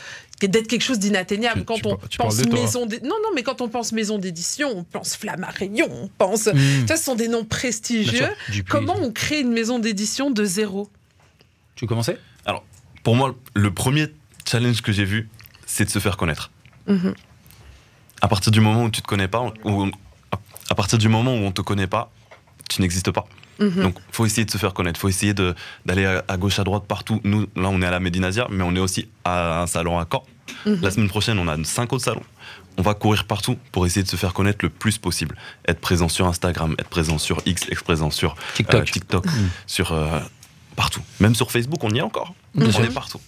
d'être 0.41 0.67
quelque 0.67 0.81
chose 0.81 0.99
d'inatteignable 0.99 1.63
quand 1.63 1.75
tu 1.75 1.87
on 1.87 1.95
tu 2.09 2.17
pense 2.17 2.45
maison 2.47 2.85
non 2.85 3.15
non 3.23 3.29
mais 3.33 3.43
quand 3.43 3.61
on 3.61 3.69
pense 3.69 3.93
maison 3.93 4.17
d'édition 4.17 4.67
on 4.75 4.83
pense 4.83 5.15
Flammarion 5.15 5.87
on 5.89 6.09
pense 6.17 6.47
Mmh. 6.47 6.87
ça 6.87 6.97
ce 6.97 7.03
sont 7.05 7.15
des 7.15 7.29
noms 7.29 7.45
prestigieux 7.45 8.27
Dupuis. 8.49 8.63
comment 8.69 8.97
on 8.99 9.11
crée 9.13 9.39
une 9.39 9.53
maison 9.53 9.79
d'édition 9.79 10.31
de 10.31 10.43
zéro? 10.43 10.89
Tu 11.75 11.85
veux 11.85 11.87
commencer? 11.87 12.17
Pour 13.03 13.15
moi, 13.15 13.35
le 13.53 13.73
premier 13.73 14.07
challenge 14.45 14.81
que 14.81 14.91
j'ai 14.93 15.03
vu, 15.05 15.27
c'est 15.65 15.85
de 15.85 15.89
se 15.89 15.99
faire 15.99 16.15
connaître. 16.17 16.51
Mhm. 16.87 17.13
À 18.23 18.27
partir 18.29 18.51
du 18.53 18.61
moment 18.61 18.85
où 18.85 18.89
tu 18.89 19.01
te 19.01 19.07
connais 19.07 19.27
pas, 19.27 19.51
ou 19.65 19.91
à 20.69 20.75
partir 20.75 20.97
du 20.97 21.09
moment 21.09 21.33
où 21.35 21.39
on 21.39 21.51
te 21.51 21.61
connaît 21.61 21.87
pas, 21.87 22.09
tu 22.69 22.81
n'existes 22.81 23.11
pas. 23.11 23.25
Mhm. 23.59 23.83
Donc, 23.83 23.95
faut 24.11 24.25
essayer 24.25 24.45
de 24.45 24.49
se 24.51 24.57
faire 24.57 24.73
connaître. 24.73 24.99
faut 24.99 25.09
essayer 25.09 25.33
d'aller 25.85 26.05
à, 26.05 26.23
à 26.27 26.37
gauche, 26.37 26.57
à 26.57 26.63
droite, 26.63 26.85
partout. 26.87 27.19
Nous, 27.25 27.41
là, 27.57 27.67
on 27.69 27.81
est 27.81 27.85
à 27.85 27.91
la 27.91 27.99
Médinasia, 27.99 28.47
mais 28.49 28.63
on 28.63 28.73
est 28.75 28.79
aussi 28.79 29.07
à 29.25 29.61
un 29.61 29.67
salon 29.67 29.99
à 29.99 30.07
Caen. 30.09 30.23
Mhm. 30.65 30.79
La 30.81 30.89
semaine 30.89 31.09
prochaine, 31.09 31.37
on 31.37 31.47
a 31.49 31.61
cinq 31.65 31.91
autres 31.93 32.05
salons. 32.05 32.23
On 32.77 32.81
va 32.81 32.93
courir 32.95 33.25
partout 33.25 33.57
pour 33.71 33.85
essayer 33.85 34.01
de 34.03 34.07
se 34.09 34.15
faire 34.15 34.33
connaître 34.33 34.59
le 34.63 34.69
plus 34.69 34.97
possible. 34.97 35.35
Être 35.67 35.79
présent 35.81 36.07
sur 36.09 36.25
Instagram, 36.25 36.75
être 36.79 36.89
présent 36.89 37.17
sur 37.19 37.41
X, 37.45 37.67
être 37.69 37.83
présent 37.83 38.09
sur 38.09 38.35
TikTok. 38.55 38.81
euh, 38.81 38.91
TikTok, 38.91 39.25
Mhm. 39.25 39.49
sur 39.67 39.91
euh, 39.91 40.19
partout. 40.77 41.01
Même 41.19 41.35
sur 41.35 41.51
Facebook, 41.51 41.83
on 41.83 41.91
y 41.91 41.99
est 41.99 42.01
encore. 42.01 42.33
On 42.57 42.61
est 42.61 42.93
partout. 42.93 43.19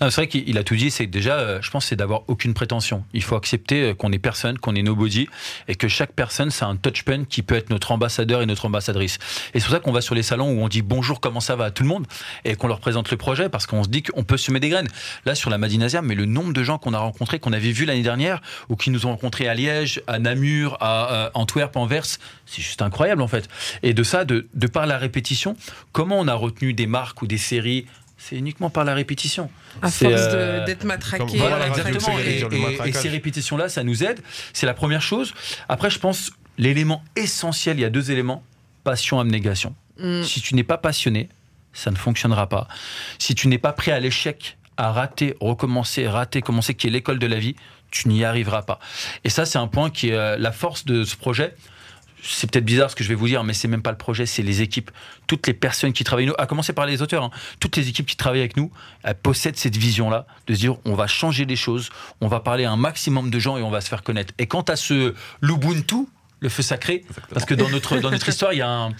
C'est 0.00 0.14
vrai 0.14 0.28
qu'il 0.28 0.58
a 0.58 0.64
tout 0.64 0.76
dit. 0.76 0.90
C'est 0.90 1.06
déjà, 1.06 1.38
euh, 1.38 1.62
je 1.62 1.70
pense, 1.70 1.86
c'est 1.86 1.96
d'avoir 1.96 2.22
aucune 2.28 2.54
prétention. 2.54 3.04
Il 3.12 3.22
faut 3.22 3.36
accepter 3.36 3.82
euh, 3.82 3.94
qu'on 3.94 4.12
est 4.12 4.18
personne, 4.18 4.58
qu'on 4.58 4.74
est 4.74 4.82
nobody, 4.82 5.28
et 5.68 5.74
que 5.74 5.88
chaque 5.88 6.12
personne, 6.12 6.50
c'est 6.50 6.64
un 6.64 6.76
touchpen 6.76 7.26
qui 7.26 7.42
peut 7.42 7.54
être 7.54 7.70
notre 7.70 7.92
ambassadeur 7.92 8.42
et 8.42 8.46
notre 8.46 8.66
ambassadrice. 8.66 9.18
Et 9.54 9.60
c'est 9.60 9.66
pour 9.66 9.74
ça 9.74 9.80
qu'on 9.80 9.92
va 9.92 10.00
sur 10.00 10.14
les 10.14 10.22
salons 10.22 10.50
où 10.50 10.62
on 10.62 10.68
dit 10.68 10.82
bonjour, 10.82 11.20
comment 11.20 11.40
ça 11.40 11.56
va 11.56 11.66
à 11.66 11.70
tout 11.70 11.82
le 11.82 11.88
monde, 11.88 12.06
et 12.44 12.56
qu'on 12.56 12.68
leur 12.68 12.80
présente 12.80 13.10
le 13.10 13.16
projet, 13.16 13.48
parce 13.48 13.66
qu'on 13.66 13.84
se 13.84 13.88
dit 13.88 14.02
qu'on 14.02 14.24
peut 14.24 14.36
semer 14.36 14.60
des 14.60 14.68
graines. 14.68 14.88
Là, 15.24 15.34
sur 15.34 15.50
la 15.50 15.58
Madinasia, 15.58 16.02
mais 16.02 16.14
le 16.14 16.26
nombre 16.26 16.52
de 16.52 16.62
gens 16.62 16.78
qu'on 16.78 16.94
a 16.94 16.98
rencontrés, 16.98 17.38
qu'on 17.38 17.52
avait 17.52 17.72
vus 17.72 17.84
l'année 17.84 18.02
dernière, 18.02 18.40
ou 18.68 18.76
qui 18.76 18.90
nous 18.90 19.06
ont 19.06 19.10
rencontrés 19.10 19.48
à 19.48 19.54
Liège, 19.54 20.02
à 20.06 20.18
Namur, 20.18 20.76
à 20.80 21.12
euh, 21.12 21.30
Antwerp, 21.34 21.76
Anvers, 21.76 22.06
c'est 22.46 22.62
juste 22.62 22.82
incroyable 22.82 23.22
en 23.22 23.28
fait. 23.28 23.48
Et 23.82 23.94
de 23.94 24.02
ça, 24.02 24.24
de 24.24 24.46
par 24.72 24.86
la 24.86 24.98
répétition, 24.98 25.56
comment 25.92 26.18
on 26.18 26.28
a 26.28 26.34
retenu 26.34 26.72
des 26.74 26.86
marques 26.86 27.22
ou 27.22 27.26
des 27.26 27.38
séries 27.38 27.86
c'est 28.28 28.36
uniquement 28.36 28.70
par 28.70 28.84
la 28.84 28.94
répétition. 28.94 29.50
À 29.82 29.90
C'est, 29.90 30.04
force 30.08 30.28
de- 30.28 30.36
euh, 30.36 30.64
d'être 30.64 30.84
matraqué. 30.84 31.24
comme- 31.26 31.36
Voilà, 31.36 31.58
la 31.58 31.66
radio, 31.66 31.84
exactement. 31.86 32.16
c'est 32.18 32.86
Et, 32.86 32.88
et- 32.88 32.92
ces 32.92 33.08
répétitions-là, 33.08 33.68
ça 33.68 33.82
nous 33.82 34.04
aide. 34.04 34.20
C'est 34.52 34.66
la 34.66 34.74
première 34.74 35.02
chose. 35.02 35.34
Après, 35.68 35.90
je 35.90 35.98
pense, 35.98 36.30
l'élément 36.58 37.02
essentiel, 37.16 37.78
il 37.78 37.82
y 37.82 37.84
a 37.84 37.90
deux 37.90 38.10
éléments 38.10 38.44
passion, 38.84 39.18
abnégation. 39.20 39.74
Mm. 39.98 40.22
Si 40.22 40.40
tu 40.40 40.54
n'es 40.54 40.64
pas 40.64 40.78
passionné, 40.78 41.28
ça 41.72 41.90
ne 41.90 41.96
fonctionnera 41.96 42.48
pas. 42.48 42.68
Si 43.18 43.34
tu 43.34 43.48
n'es 43.48 43.58
pas 43.58 43.72
prêt 43.72 43.92
à 43.92 44.00
l'échec, 44.00 44.56
à 44.76 44.92
rater, 44.92 45.34
recommencer, 45.40 46.06
rater, 46.08 46.42
commencer, 46.42 46.74
qui 46.74 46.86
est 46.86 46.90
l'école 46.90 47.18
de 47.18 47.26
la 47.26 47.38
vie, 47.38 47.54
tu 47.90 48.08
n'y 48.08 48.24
arriveras 48.24 48.62
pas. 48.62 48.78
Et 49.24 49.28
ça, 49.30 49.44
c'est 49.44 49.58
un 49.58 49.66
point 49.68 49.90
qui 49.90 50.08
est 50.10 50.14
euh, 50.16 50.36
la 50.38 50.50
force 50.52 50.84
de 50.84 51.04
ce 51.04 51.14
projet. 51.16 51.54
C'est 52.22 52.50
peut-être 52.50 52.64
bizarre 52.64 52.90
ce 52.90 52.96
que 52.96 53.02
je 53.02 53.08
vais 53.08 53.14
vous 53.14 53.26
dire, 53.26 53.42
mais 53.44 53.52
c'est 53.52 53.68
même 53.68 53.82
pas 53.82 53.90
le 53.90 53.96
projet, 53.96 54.26
c'est 54.26 54.42
les 54.42 54.62
équipes. 54.62 54.90
Toutes 55.26 55.46
les 55.46 55.54
personnes 55.54 55.92
qui 55.92 56.04
travaillent 56.04 56.26
nous, 56.26 56.34
à 56.38 56.46
commencer 56.46 56.72
par 56.72 56.86
les 56.86 57.02
auteurs, 57.02 57.24
hein. 57.24 57.30
toutes 57.60 57.76
les 57.76 57.88
équipes 57.88 58.06
qui 58.06 58.16
travaillent 58.16 58.40
avec 58.40 58.56
nous, 58.56 58.70
elles 59.02 59.14
possèdent 59.14 59.56
cette 59.56 59.76
vision-là, 59.76 60.26
de 60.46 60.54
se 60.54 60.60
dire 60.60 60.76
on 60.84 60.94
va 60.94 61.06
changer 61.06 61.44
les 61.44 61.56
choses, 61.56 61.90
on 62.20 62.28
va 62.28 62.40
parler 62.40 62.64
à 62.64 62.72
un 62.72 62.76
maximum 62.76 63.30
de 63.30 63.38
gens 63.38 63.56
et 63.56 63.62
on 63.62 63.70
va 63.70 63.80
se 63.80 63.88
faire 63.88 64.02
connaître. 64.02 64.32
Et 64.38 64.46
quant 64.46 64.62
à 64.62 64.76
ce 64.76 65.14
l'Ubuntu, 65.40 66.06
le 66.42 66.48
feu 66.48 66.62
sacré, 66.62 67.04
parce 67.32 67.46
que 67.46 67.54
dans 67.54 67.70
notre, 67.70 67.96
dans 67.98 68.10
notre 68.10 68.28
histoire, 68.28 68.52
il 68.52 68.58
y 68.58 68.62
a 68.62 68.68
un. 68.68 68.90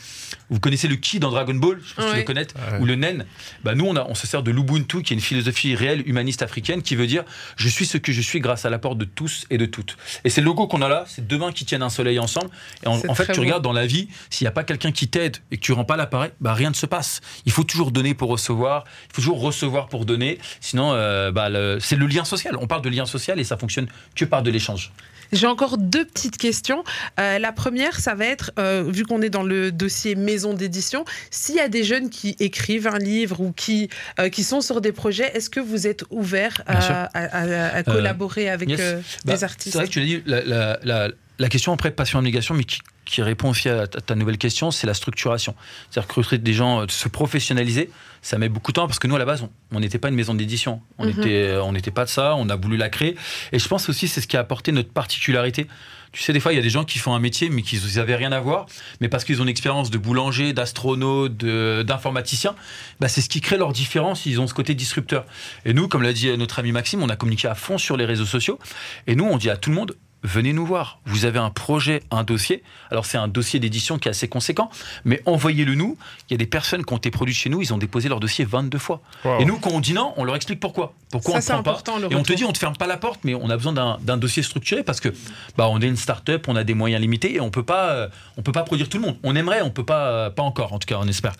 Vous 0.48 0.60
connaissez 0.60 0.86
le 0.88 0.96
ki 0.96 1.18
dans 1.18 1.30
Dragon 1.30 1.54
Ball, 1.54 1.80
je 1.84 1.94
pense 1.94 2.04
que 2.04 2.10
tu 2.10 2.14
Oui. 2.14 2.20
le 2.20 2.24
connais, 2.24 2.46
Ouais. 2.72 2.78
ou 2.80 2.84
le 2.86 2.94
nen. 2.94 3.24
Bah 3.64 3.74
nous, 3.74 3.86
on, 3.86 3.96
a, 3.96 4.04
on 4.08 4.14
se 4.14 4.26
sert 4.26 4.42
de 4.42 4.50
l'Ubuntu, 4.50 5.02
qui 5.02 5.12
est 5.12 5.16
une 5.16 5.22
philosophie 5.22 5.74
réelle, 5.74 6.02
humaniste 6.06 6.42
africaine, 6.42 6.82
qui 6.82 6.94
veut 6.94 7.06
dire 7.06 7.24
je 7.56 7.68
suis 7.68 7.84
ce 7.86 7.98
que 7.98 8.12
je 8.12 8.20
suis 8.20 8.40
grâce 8.40 8.64
à 8.64 8.70
l'apport 8.70 8.94
de 8.96 9.04
tous 9.04 9.44
et 9.50 9.58
de 9.58 9.66
toutes. 9.66 9.96
Et 10.24 10.30
c'est 10.30 10.40
le 10.40 10.46
logo 10.46 10.66
qu'on 10.66 10.82
a 10.82 10.88
là, 10.88 11.04
c'est 11.08 11.26
deux 11.26 11.38
mains 11.38 11.52
qui 11.52 11.64
tiennent 11.64 11.82
un 11.82 11.90
soleil 11.90 12.18
ensemble. 12.18 12.50
Et 12.84 12.86
en, 12.88 12.96
fait, 13.14 13.26
tu 13.26 13.32
beau. 13.32 13.40
regardes 13.40 13.62
dans 13.64 13.72
la 13.72 13.86
vie, 13.86 14.08
s'il 14.30 14.44
n'y 14.44 14.48
a 14.48 14.52
pas 14.52 14.64
quelqu'un 14.64 14.92
qui 14.92 15.08
t'aide 15.08 15.38
et 15.50 15.56
que 15.56 15.62
tu 15.62 15.72
rends 15.72 15.84
pas 15.84 15.96
l'appareil, 15.96 16.30
bah 16.40 16.54
rien 16.54 16.70
ne 16.70 16.74
se 16.74 16.86
passe. 16.86 17.20
Il 17.46 17.52
faut 17.52 17.64
toujours 17.64 17.90
donner 17.90 18.14
pour 18.14 18.28
recevoir, 18.28 18.84
il 19.10 19.14
faut 19.16 19.22
toujours 19.22 19.40
recevoir 19.40 19.88
pour 19.88 20.04
donner. 20.04 20.38
Sinon, 20.60 20.92
euh, 20.92 21.30
bah, 21.32 21.48
c'est 21.80 21.96
le 21.96 22.06
lien 22.06 22.24
social. 22.24 22.56
On 22.60 22.66
parle 22.66 22.82
de 22.82 22.88
lien 22.90 23.06
social 23.06 23.40
et 23.40 23.44
ça 23.44 23.56
fonctionne 23.56 23.88
que 24.14 24.24
par 24.24 24.42
de 24.42 24.50
l'échange. 24.50 24.92
J'ai 25.32 25.46
encore 25.46 25.78
deux 25.78 26.04
petites 26.04 26.36
questions. 26.36 26.84
Euh, 27.18 27.38
la 27.38 27.52
première, 27.52 27.98
ça 28.00 28.14
va 28.14 28.26
être, 28.26 28.52
euh, 28.58 28.84
vu 28.86 29.04
qu'on 29.04 29.22
est 29.22 29.30
dans 29.30 29.42
le 29.42 29.72
dossier 29.72 30.14
maison 30.14 30.52
d'édition, 30.54 31.04
s'il 31.30 31.54
y 31.56 31.60
a 31.60 31.68
des 31.68 31.84
jeunes 31.84 32.10
qui 32.10 32.36
écrivent 32.38 32.86
un 32.86 32.98
livre 32.98 33.40
ou 33.40 33.52
qui, 33.52 33.88
euh, 34.20 34.28
qui 34.28 34.44
sont 34.44 34.60
sur 34.60 34.80
des 34.80 34.92
projets, 34.92 35.30
est-ce 35.34 35.48
que 35.50 35.60
vous 35.60 35.86
êtes 35.86 36.04
ouvert 36.10 36.62
à, 36.66 36.72
Bien 36.72 36.80
sûr. 36.82 36.94
à- 36.94 37.08
à- 37.14 37.76
à 37.76 37.82
collaborer 37.82 38.48
avec 38.50 38.68
yes. 38.68 38.80
Bah, 39.24 39.34
des 39.34 39.44
artistes? 39.44 39.72
C'est 39.72 39.78
vrai 39.78 39.86
que 39.88 39.92
tu 39.92 40.00
l'as 40.00 40.06
dit, 40.06 40.22
la, 40.26 40.42
la- 40.44 40.78
la- 40.84 41.08
la 41.42 41.48
question 41.48 41.72
après 41.72 41.90
passion 41.90 42.18
abnégation, 42.18 42.54
mais 42.54 42.64
qui, 42.64 42.78
qui 43.04 43.20
répond 43.22 43.50
aussi 43.50 43.68
à 43.68 43.86
ta, 43.86 44.00
ta 44.00 44.14
nouvelle 44.14 44.38
question, 44.38 44.70
c'est 44.70 44.86
la 44.86 44.94
structuration. 44.94 45.54
C'est-à-dire 45.90 46.08
que 46.08 46.14
recruter 46.14 46.42
des 46.42 46.54
gens, 46.54 46.80
euh, 46.82 46.86
se 46.88 47.08
professionnaliser, 47.08 47.90
ça 48.22 48.38
met 48.38 48.48
beaucoup 48.48 48.72
de 48.72 48.76
temps 48.76 48.86
parce 48.86 48.98
que 48.98 49.06
nous 49.08 49.16
à 49.16 49.18
la 49.18 49.24
base, 49.24 49.46
on- 49.72 49.80
n'était 49.80 49.98
pas 49.98 50.08
une 50.08 50.14
maison 50.14 50.34
d'édition, 50.34 50.80
on 50.98 51.06
Mhm. 51.06 51.14
euh, 51.26 51.72
n'était 51.72 51.90
pas 51.90 52.04
de 52.04 52.10
ça, 52.10 52.34
on 52.36 52.48
a 52.48 52.56
voulu 52.56 52.76
la 52.76 52.88
créer. 52.88 53.16
Et 53.52 53.58
je 53.58 53.68
pense 53.68 53.88
aussi 53.88 54.08
c'est 54.08 54.20
ce 54.20 54.26
qui 54.26 54.36
a 54.36 54.40
apporté 54.40 54.72
notre 54.72 54.90
particularité. 54.92 55.66
Tu 56.12 56.22
sais, 56.22 56.34
des 56.34 56.40
fois, 56.40 56.52
il 56.52 56.56
y 56.56 56.58
a 56.58 56.62
des 56.62 56.68
gens 56.68 56.84
qui 56.84 56.98
font 56.98 57.14
un 57.14 57.18
métier, 57.18 57.48
mais 57.48 57.62
qui 57.62 57.80
n'avaient 57.96 58.16
rien 58.16 58.32
à 58.32 58.40
voir, 58.40 58.66
mais 59.00 59.08
parce 59.08 59.24
qu'ils 59.24 59.40
ont 59.40 59.44
une 59.44 59.48
expérience 59.48 59.90
de 59.90 59.96
boulanger, 59.96 60.52
d'astronaute, 60.52 61.34
d'informaticien, 61.38 62.54
bah, 63.00 63.08
c'est 63.08 63.22
ce 63.22 63.28
qui 63.30 63.40
crée 63.40 63.56
leur 63.56 63.72
différence. 63.72 64.26
Ils 64.26 64.38
ont 64.40 64.46
ce 64.46 64.54
côté 64.54 64.74
disrupteur. 64.74 65.24
Et 65.64 65.72
nous, 65.72 65.88
comme 65.88 66.02
l'a 66.02 66.12
dit 66.12 66.36
notre 66.36 66.58
ami 66.58 66.70
Maxime, 66.72 67.02
on 67.02 67.08
a 67.08 67.16
communiqué 67.16 67.48
à 67.48 67.54
fond 67.54 67.78
sur 67.78 67.96
les 67.96 68.04
réseaux 68.04 68.26
sociaux. 68.26 68.58
Et 69.06 69.16
nous, 69.16 69.24
on 69.24 69.38
dit 69.38 69.48
à 69.50 69.56
tout 69.56 69.70
le 69.70 69.76
monde, 69.76 69.96
venez 70.22 70.52
nous 70.52 70.66
voir. 70.66 71.00
Vous 71.04 71.24
avez 71.24 71.38
un 71.38 71.50
projet, 71.50 72.02
un 72.10 72.24
dossier. 72.24 72.62
Alors 72.90 73.06
c'est 73.06 73.18
un 73.18 73.28
dossier 73.28 73.60
d'édition 73.60 73.98
qui 73.98 74.08
est 74.08 74.10
assez 74.10 74.28
conséquent, 74.28 74.70
mais 75.04 75.22
envoyez-le 75.26 75.74
nous. 75.74 75.96
Il 76.28 76.32
y 76.32 76.34
a 76.34 76.38
des 76.38 76.46
personnes 76.46 76.84
qui 76.84 76.92
ont 76.92 76.98
été 76.98 77.10
produites 77.10 77.36
chez 77.36 77.50
nous, 77.50 77.60
ils 77.60 77.72
ont 77.72 77.78
déposé 77.78 78.08
leur 78.08 78.20
dossier 78.20 78.44
22 78.44 78.78
fois. 78.78 79.00
Wow. 79.24 79.40
Et 79.40 79.44
nous, 79.44 79.58
quand 79.58 79.70
on 79.70 79.80
dit 79.80 79.92
non, 79.92 80.12
on 80.16 80.24
leur 80.24 80.36
explique 80.36 80.60
pourquoi. 80.60 80.94
Pourquoi 81.10 81.32
Ça, 81.32 81.38
on 81.38 81.40
c'est 81.40 81.56
ne 81.58 81.62
prend 81.62 81.98
pas. 81.98 82.08
Et 82.10 82.14
on 82.14 82.22
te 82.22 82.32
dit, 82.32 82.44
on 82.44 82.52
te 82.52 82.58
ferme 82.58 82.76
pas 82.76 82.86
la 82.86 82.96
porte, 82.96 83.20
mais 83.24 83.34
on 83.34 83.50
a 83.50 83.56
besoin 83.56 83.72
d'un 83.72 83.98
d'un 84.00 84.16
dossier 84.16 84.42
structuré 84.42 84.82
parce 84.82 85.00
que 85.00 85.08
bah, 85.56 85.68
on 85.68 85.80
est 85.80 85.86
une 85.86 85.96
start-up, 85.96 86.46
on 86.48 86.56
a 86.56 86.64
des 86.64 86.74
moyens 86.74 87.00
limités 87.00 87.34
et 87.34 87.40
on 87.40 87.50
peut 87.50 87.62
pas, 87.62 87.90
euh, 87.90 88.08
on 88.36 88.42
peut 88.42 88.52
pas 88.52 88.62
produire 88.62 88.88
tout 88.88 88.98
le 88.98 89.04
monde. 89.04 89.16
On 89.22 89.36
aimerait, 89.36 89.62
on 89.62 89.70
peut 89.70 89.84
pas, 89.84 90.08
euh, 90.08 90.30
pas 90.30 90.42
encore, 90.42 90.72
en 90.72 90.78
tout 90.78 90.86
cas, 90.86 90.98
on 91.00 91.08
espère. 91.08 91.34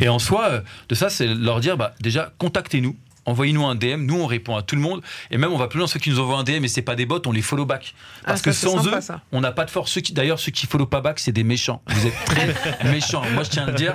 Et 0.00 0.08
en 0.08 0.18
soi, 0.18 0.48
euh, 0.50 0.60
de 0.88 0.94
ça, 0.94 1.08
c'est 1.10 1.26
leur 1.26 1.60
dire, 1.60 1.76
bah, 1.76 1.94
déjà, 2.00 2.32
contactez-nous. 2.38 2.96
Envoyez-nous 3.26 3.64
un 3.66 3.74
DM, 3.74 4.06
nous 4.06 4.20
on 4.20 4.26
répond 4.26 4.56
à 4.56 4.62
tout 4.62 4.76
le 4.76 4.80
monde 4.82 5.02
et 5.30 5.36
même 5.38 5.52
on 5.52 5.58
va 5.58 5.68
plus 5.68 5.78
loin 5.78 5.86
ceux 5.86 5.98
qui 5.98 6.10
nous 6.10 6.20
envoient 6.20 6.38
un 6.38 6.44
DM 6.44 6.64
et 6.64 6.68
c'est 6.68 6.82
pas 6.82 6.94
des 6.94 7.06
bots, 7.06 7.20
on 7.26 7.32
les 7.32 7.42
follow 7.42 7.66
back 7.66 7.94
parce 8.24 8.40
Ah, 8.40 8.44
que 8.44 8.52
sans 8.52 8.82
sympa, 8.82 8.98
eux, 8.98 9.00
ça. 9.00 9.20
on 9.32 9.40
n'a 9.40 9.52
pas 9.52 9.64
de 9.64 9.70
force. 9.70 9.98
D'ailleurs, 10.12 10.38
ceux 10.38 10.52
qui 10.52 10.66
follow 10.66 10.86
pas 10.86 11.00
back, 11.00 11.18
c'est 11.18 11.32
des 11.32 11.44
méchants. 11.44 11.82
Vous 11.88 12.06
êtes 12.06 12.24
très 12.24 12.54
méchants. 12.90 13.22
Moi, 13.34 13.42
je 13.42 13.50
tiens 13.50 13.64
à 13.64 13.66
le 13.66 13.74
dire 13.74 13.94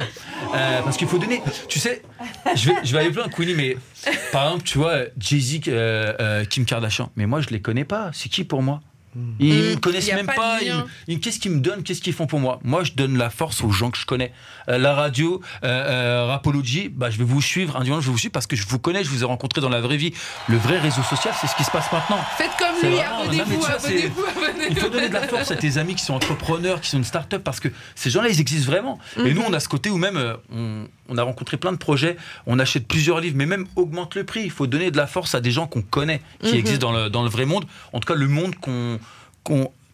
Euh, 0.53 0.81
parce 0.83 0.97
qu'il 0.97 1.07
faut 1.07 1.17
donner. 1.17 1.41
Tu 1.69 1.79
sais, 1.79 2.01
je 2.55 2.69
vais, 2.69 2.75
je 2.83 2.91
vais 2.91 2.99
aller 2.99 3.09
plus 3.09 3.19
loin, 3.19 3.29
Queenie, 3.29 3.53
mais 3.55 3.77
par 4.33 4.45
exemple, 4.47 4.63
tu 4.63 4.77
vois, 4.79 4.97
Jay-Z, 5.17 5.61
euh, 5.69 6.13
euh, 6.19 6.45
Kim 6.45 6.65
Kardashian, 6.65 7.09
mais 7.15 7.25
moi, 7.25 7.39
je 7.41 7.49
les 7.49 7.61
connais 7.61 7.85
pas. 7.85 8.09
C'est 8.13 8.27
qui 8.29 8.43
pour 8.43 8.61
moi? 8.61 8.81
Ils 9.39 9.53
Mm. 9.53 9.57
me 9.71 9.75
connaissent 9.75 10.11
même 10.13 10.25
pas 10.25 10.59
Qu'est-ce 11.21 11.39
qu'ils 11.39 11.51
me 11.51 11.59
donnent 11.59 11.83
Qu'est-ce 11.83 12.01
qu'ils 12.01 12.13
font 12.13 12.27
pour 12.27 12.39
moi? 12.39 12.59
Moi, 12.63 12.83
je 12.83 12.93
donne 12.93 13.17
la 13.17 13.29
force 13.29 13.61
aux 13.63 13.69
gens 13.71 13.91
que 13.91 13.97
je 13.97 14.05
connais. 14.05 14.31
Euh, 14.69 14.77
la 14.77 14.93
radio, 14.93 15.41
euh, 15.63 15.67
euh, 15.67 16.25
Rapology, 16.27 16.89
bah, 16.89 17.09
je 17.09 17.17
vais 17.17 17.23
vous 17.23 17.41
suivre. 17.41 17.75
Un 17.75 17.83
dimanche, 17.83 18.01
je 18.03 18.07
vais 18.07 18.11
vous 18.13 18.17
suivre 18.17 18.31
parce 18.31 18.47
que 18.47 18.55
je 18.55 18.65
vous 18.67 18.79
connais, 18.79 19.03
je 19.03 19.09
vous 19.09 19.21
ai 19.23 19.25
rencontré 19.25 19.59
dans 19.61 19.69
la 19.69 19.81
vraie 19.81 19.97
vie. 19.97 20.13
Le 20.47 20.57
vrai 20.57 20.79
réseau 20.79 21.03
social, 21.03 21.33
c'est 21.39 21.47
ce 21.47 21.55
qui 21.55 21.63
se 21.63 21.71
passe 21.71 21.91
maintenant. 21.91 22.19
Faites 22.37 22.51
comme 22.57 22.89
lui, 22.89 22.99
abonnez-vous, 22.99 23.61
c'est- 23.61 23.73
abonnez-vous, 23.73 24.21
Il 24.21 24.49
abonnez-vous. 24.49 24.79
faut 24.81 24.89
donner 24.89 25.09
de 25.09 25.13
la 25.13 25.27
force 25.27 25.51
à 25.51 25.55
tes 25.55 25.77
amis 25.77 25.95
qui 25.95 26.03
sont 26.05 26.13
entrepreneurs, 26.13 26.79
qui 26.81 26.89
sont 26.89 26.97
une 26.97 27.03
start-up, 27.03 27.43
parce 27.43 27.59
que 27.59 27.67
ces 27.95 28.09
gens-là, 28.09 28.29
ils 28.29 28.39
existent 28.39 28.71
vraiment. 28.71 28.97
Et 29.17 29.21
Mhm. 29.23 29.33
nous, 29.33 29.41
on 29.47 29.53
a 29.53 29.59
ce 29.59 29.67
côté 29.67 29.89
où 29.89 29.97
même, 29.97 30.17
euh, 30.17 30.35
on, 30.53 30.87
on 31.09 31.17
a 31.17 31.23
rencontré 31.23 31.57
plein 31.57 31.71
de 31.73 31.77
projets, 31.77 32.15
on 32.47 32.59
achète 32.59 32.87
plusieurs 32.87 33.19
livres, 33.19 33.35
mais 33.37 33.45
même 33.45 33.65
augmente 33.75 34.15
le 34.15 34.23
prix. 34.23 34.43
Il 34.43 34.51
faut 34.51 34.67
donner 34.67 34.89
de 34.91 34.97
la 34.97 35.07
force 35.07 35.35
à 35.35 35.41
des 35.41 35.51
gens 35.51 35.67
qu'on 35.67 35.81
connaît, 35.81 36.21
qui 36.43 36.53
Mhm. 36.53 36.59
existent 36.59 36.87
dans 36.91 36.97
le, 36.97 37.09
dans 37.09 37.23
le 37.23 37.29
vrai 37.29 37.45
monde, 37.45 37.65
en 37.93 37.99
tout 37.99 38.07
cas 38.07 38.17
le 38.17 38.27
monde 38.29 38.55
qu'on- 38.55 38.99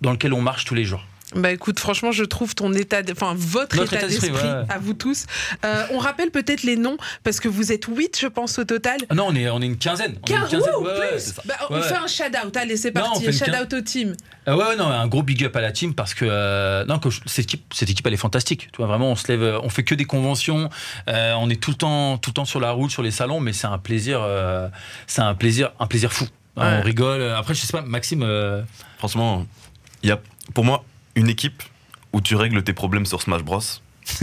dans 0.01 0.11
lequel 0.11 0.33
on 0.33 0.41
marche 0.41 0.65
tous 0.65 0.75
les 0.75 0.83
jours. 0.85 1.03
Bah 1.35 1.51
écoute, 1.51 1.77
franchement, 1.77 2.13
je 2.13 2.23
trouve 2.23 2.55
ton 2.55 2.71
état, 2.71 3.01
d- 3.01 3.11
enfin 3.11 3.33
votre 3.37 3.75
Notre 3.75 3.91
état 3.95 4.05
état 4.05 4.07
d'esprit, 4.07 4.31
ouais. 4.31 4.63
à 4.69 4.77
vous 4.79 4.93
tous. 4.93 5.25
Euh, 5.65 5.83
on 5.91 5.97
rappelle 5.97 6.31
peut-être 6.31 6.63
les 6.63 6.77
noms 6.77 6.95
parce 7.25 7.41
que 7.41 7.49
vous 7.49 7.73
êtes 7.73 7.83
8 7.85 8.17
je 8.21 8.27
pense 8.27 8.57
au 8.59 8.63
total. 8.63 8.99
Ah 9.09 9.13
non, 9.13 9.25
on 9.27 9.35
est, 9.35 9.49
on 9.49 9.61
est 9.61 9.65
une 9.65 9.77
quinzaine. 9.77 10.15
On 10.23 10.31
est 10.31 10.35
une 10.37 10.47
quinzaine, 10.47 10.75
ouais, 10.79 11.09
plus. 11.11 11.33
Bah, 11.43 11.55
on 11.69 11.81
fait 11.81 11.95
un 11.97 12.07
shout 12.07 12.23
out, 12.45 12.55
allez 12.55 12.77
c'est 12.77 12.95
Non, 12.95 13.01
parti, 13.01 13.25
une 13.25 13.33
shout 13.33 13.43
quin- 13.43 13.61
out 13.61 13.73
au 13.73 13.81
team. 13.81 14.15
Ah 14.45 14.55
ouais, 14.55 14.77
non, 14.77 14.87
un 14.87 15.05
gros 15.07 15.21
big 15.21 15.43
up 15.43 15.53
à 15.57 15.59
la 15.59 15.73
team 15.73 15.93
parce 15.93 16.13
que 16.13 16.23
euh, 16.25 16.85
non, 16.85 16.97
que 16.97 17.09
je- 17.09 17.19
cette 17.25 17.43
équipe, 17.43 17.73
cette 17.73 17.89
équipe, 17.89 18.07
elle 18.07 18.13
est 18.13 18.17
fantastique. 18.17 18.69
Tu 18.71 18.77
vois, 18.77 18.87
vraiment, 18.87 19.11
on 19.11 19.15
se 19.17 19.27
lève, 19.27 19.43
euh, 19.43 19.59
on 19.63 19.67
fait 19.69 19.83
que 19.83 19.95
des 19.95 20.05
conventions, 20.05 20.69
on 21.07 21.49
est 21.49 21.61
tout 21.61 21.71
le 21.71 21.77
temps, 21.77 22.17
tout 22.19 22.29
le 22.29 22.35
temps 22.35 22.45
sur 22.45 22.61
la 22.61 22.71
route, 22.71 22.89
sur 22.89 23.03
les 23.03 23.11
salons, 23.11 23.41
mais 23.41 23.51
c'est 23.51 23.67
un 23.67 23.79
plaisir, 23.79 24.25
c'est 25.07 25.21
un 25.21 25.35
plaisir, 25.35 25.73
un 25.81 25.87
plaisir 25.87 26.13
fou. 26.13 26.25
Ouais. 26.57 26.63
On 26.79 26.81
rigole. 26.81 27.21
Après, 27.31 27.53
je 27.53 27.61
sais 27.61 27.71
pas, 27.71 27.81
Maxime. 27.81 28.23
euh, 28.23 28.61
Franchement, 28.97 29.45
il 30.03 30.09
y 30.09 30.11
a 30.11 30.19
pour 30.53 30.65
moi 30.65 30.83
une 31.15 31.29
équipe 31.29 31.63
où 32.13 32.21
tu 32.21 32.35
règles 32.35 32.63
tes 32.63 32.73
problèmes 32.73 33.05
sur 33.05 33.21
Smash 33.21 33.43
Bros. 33.43 33.59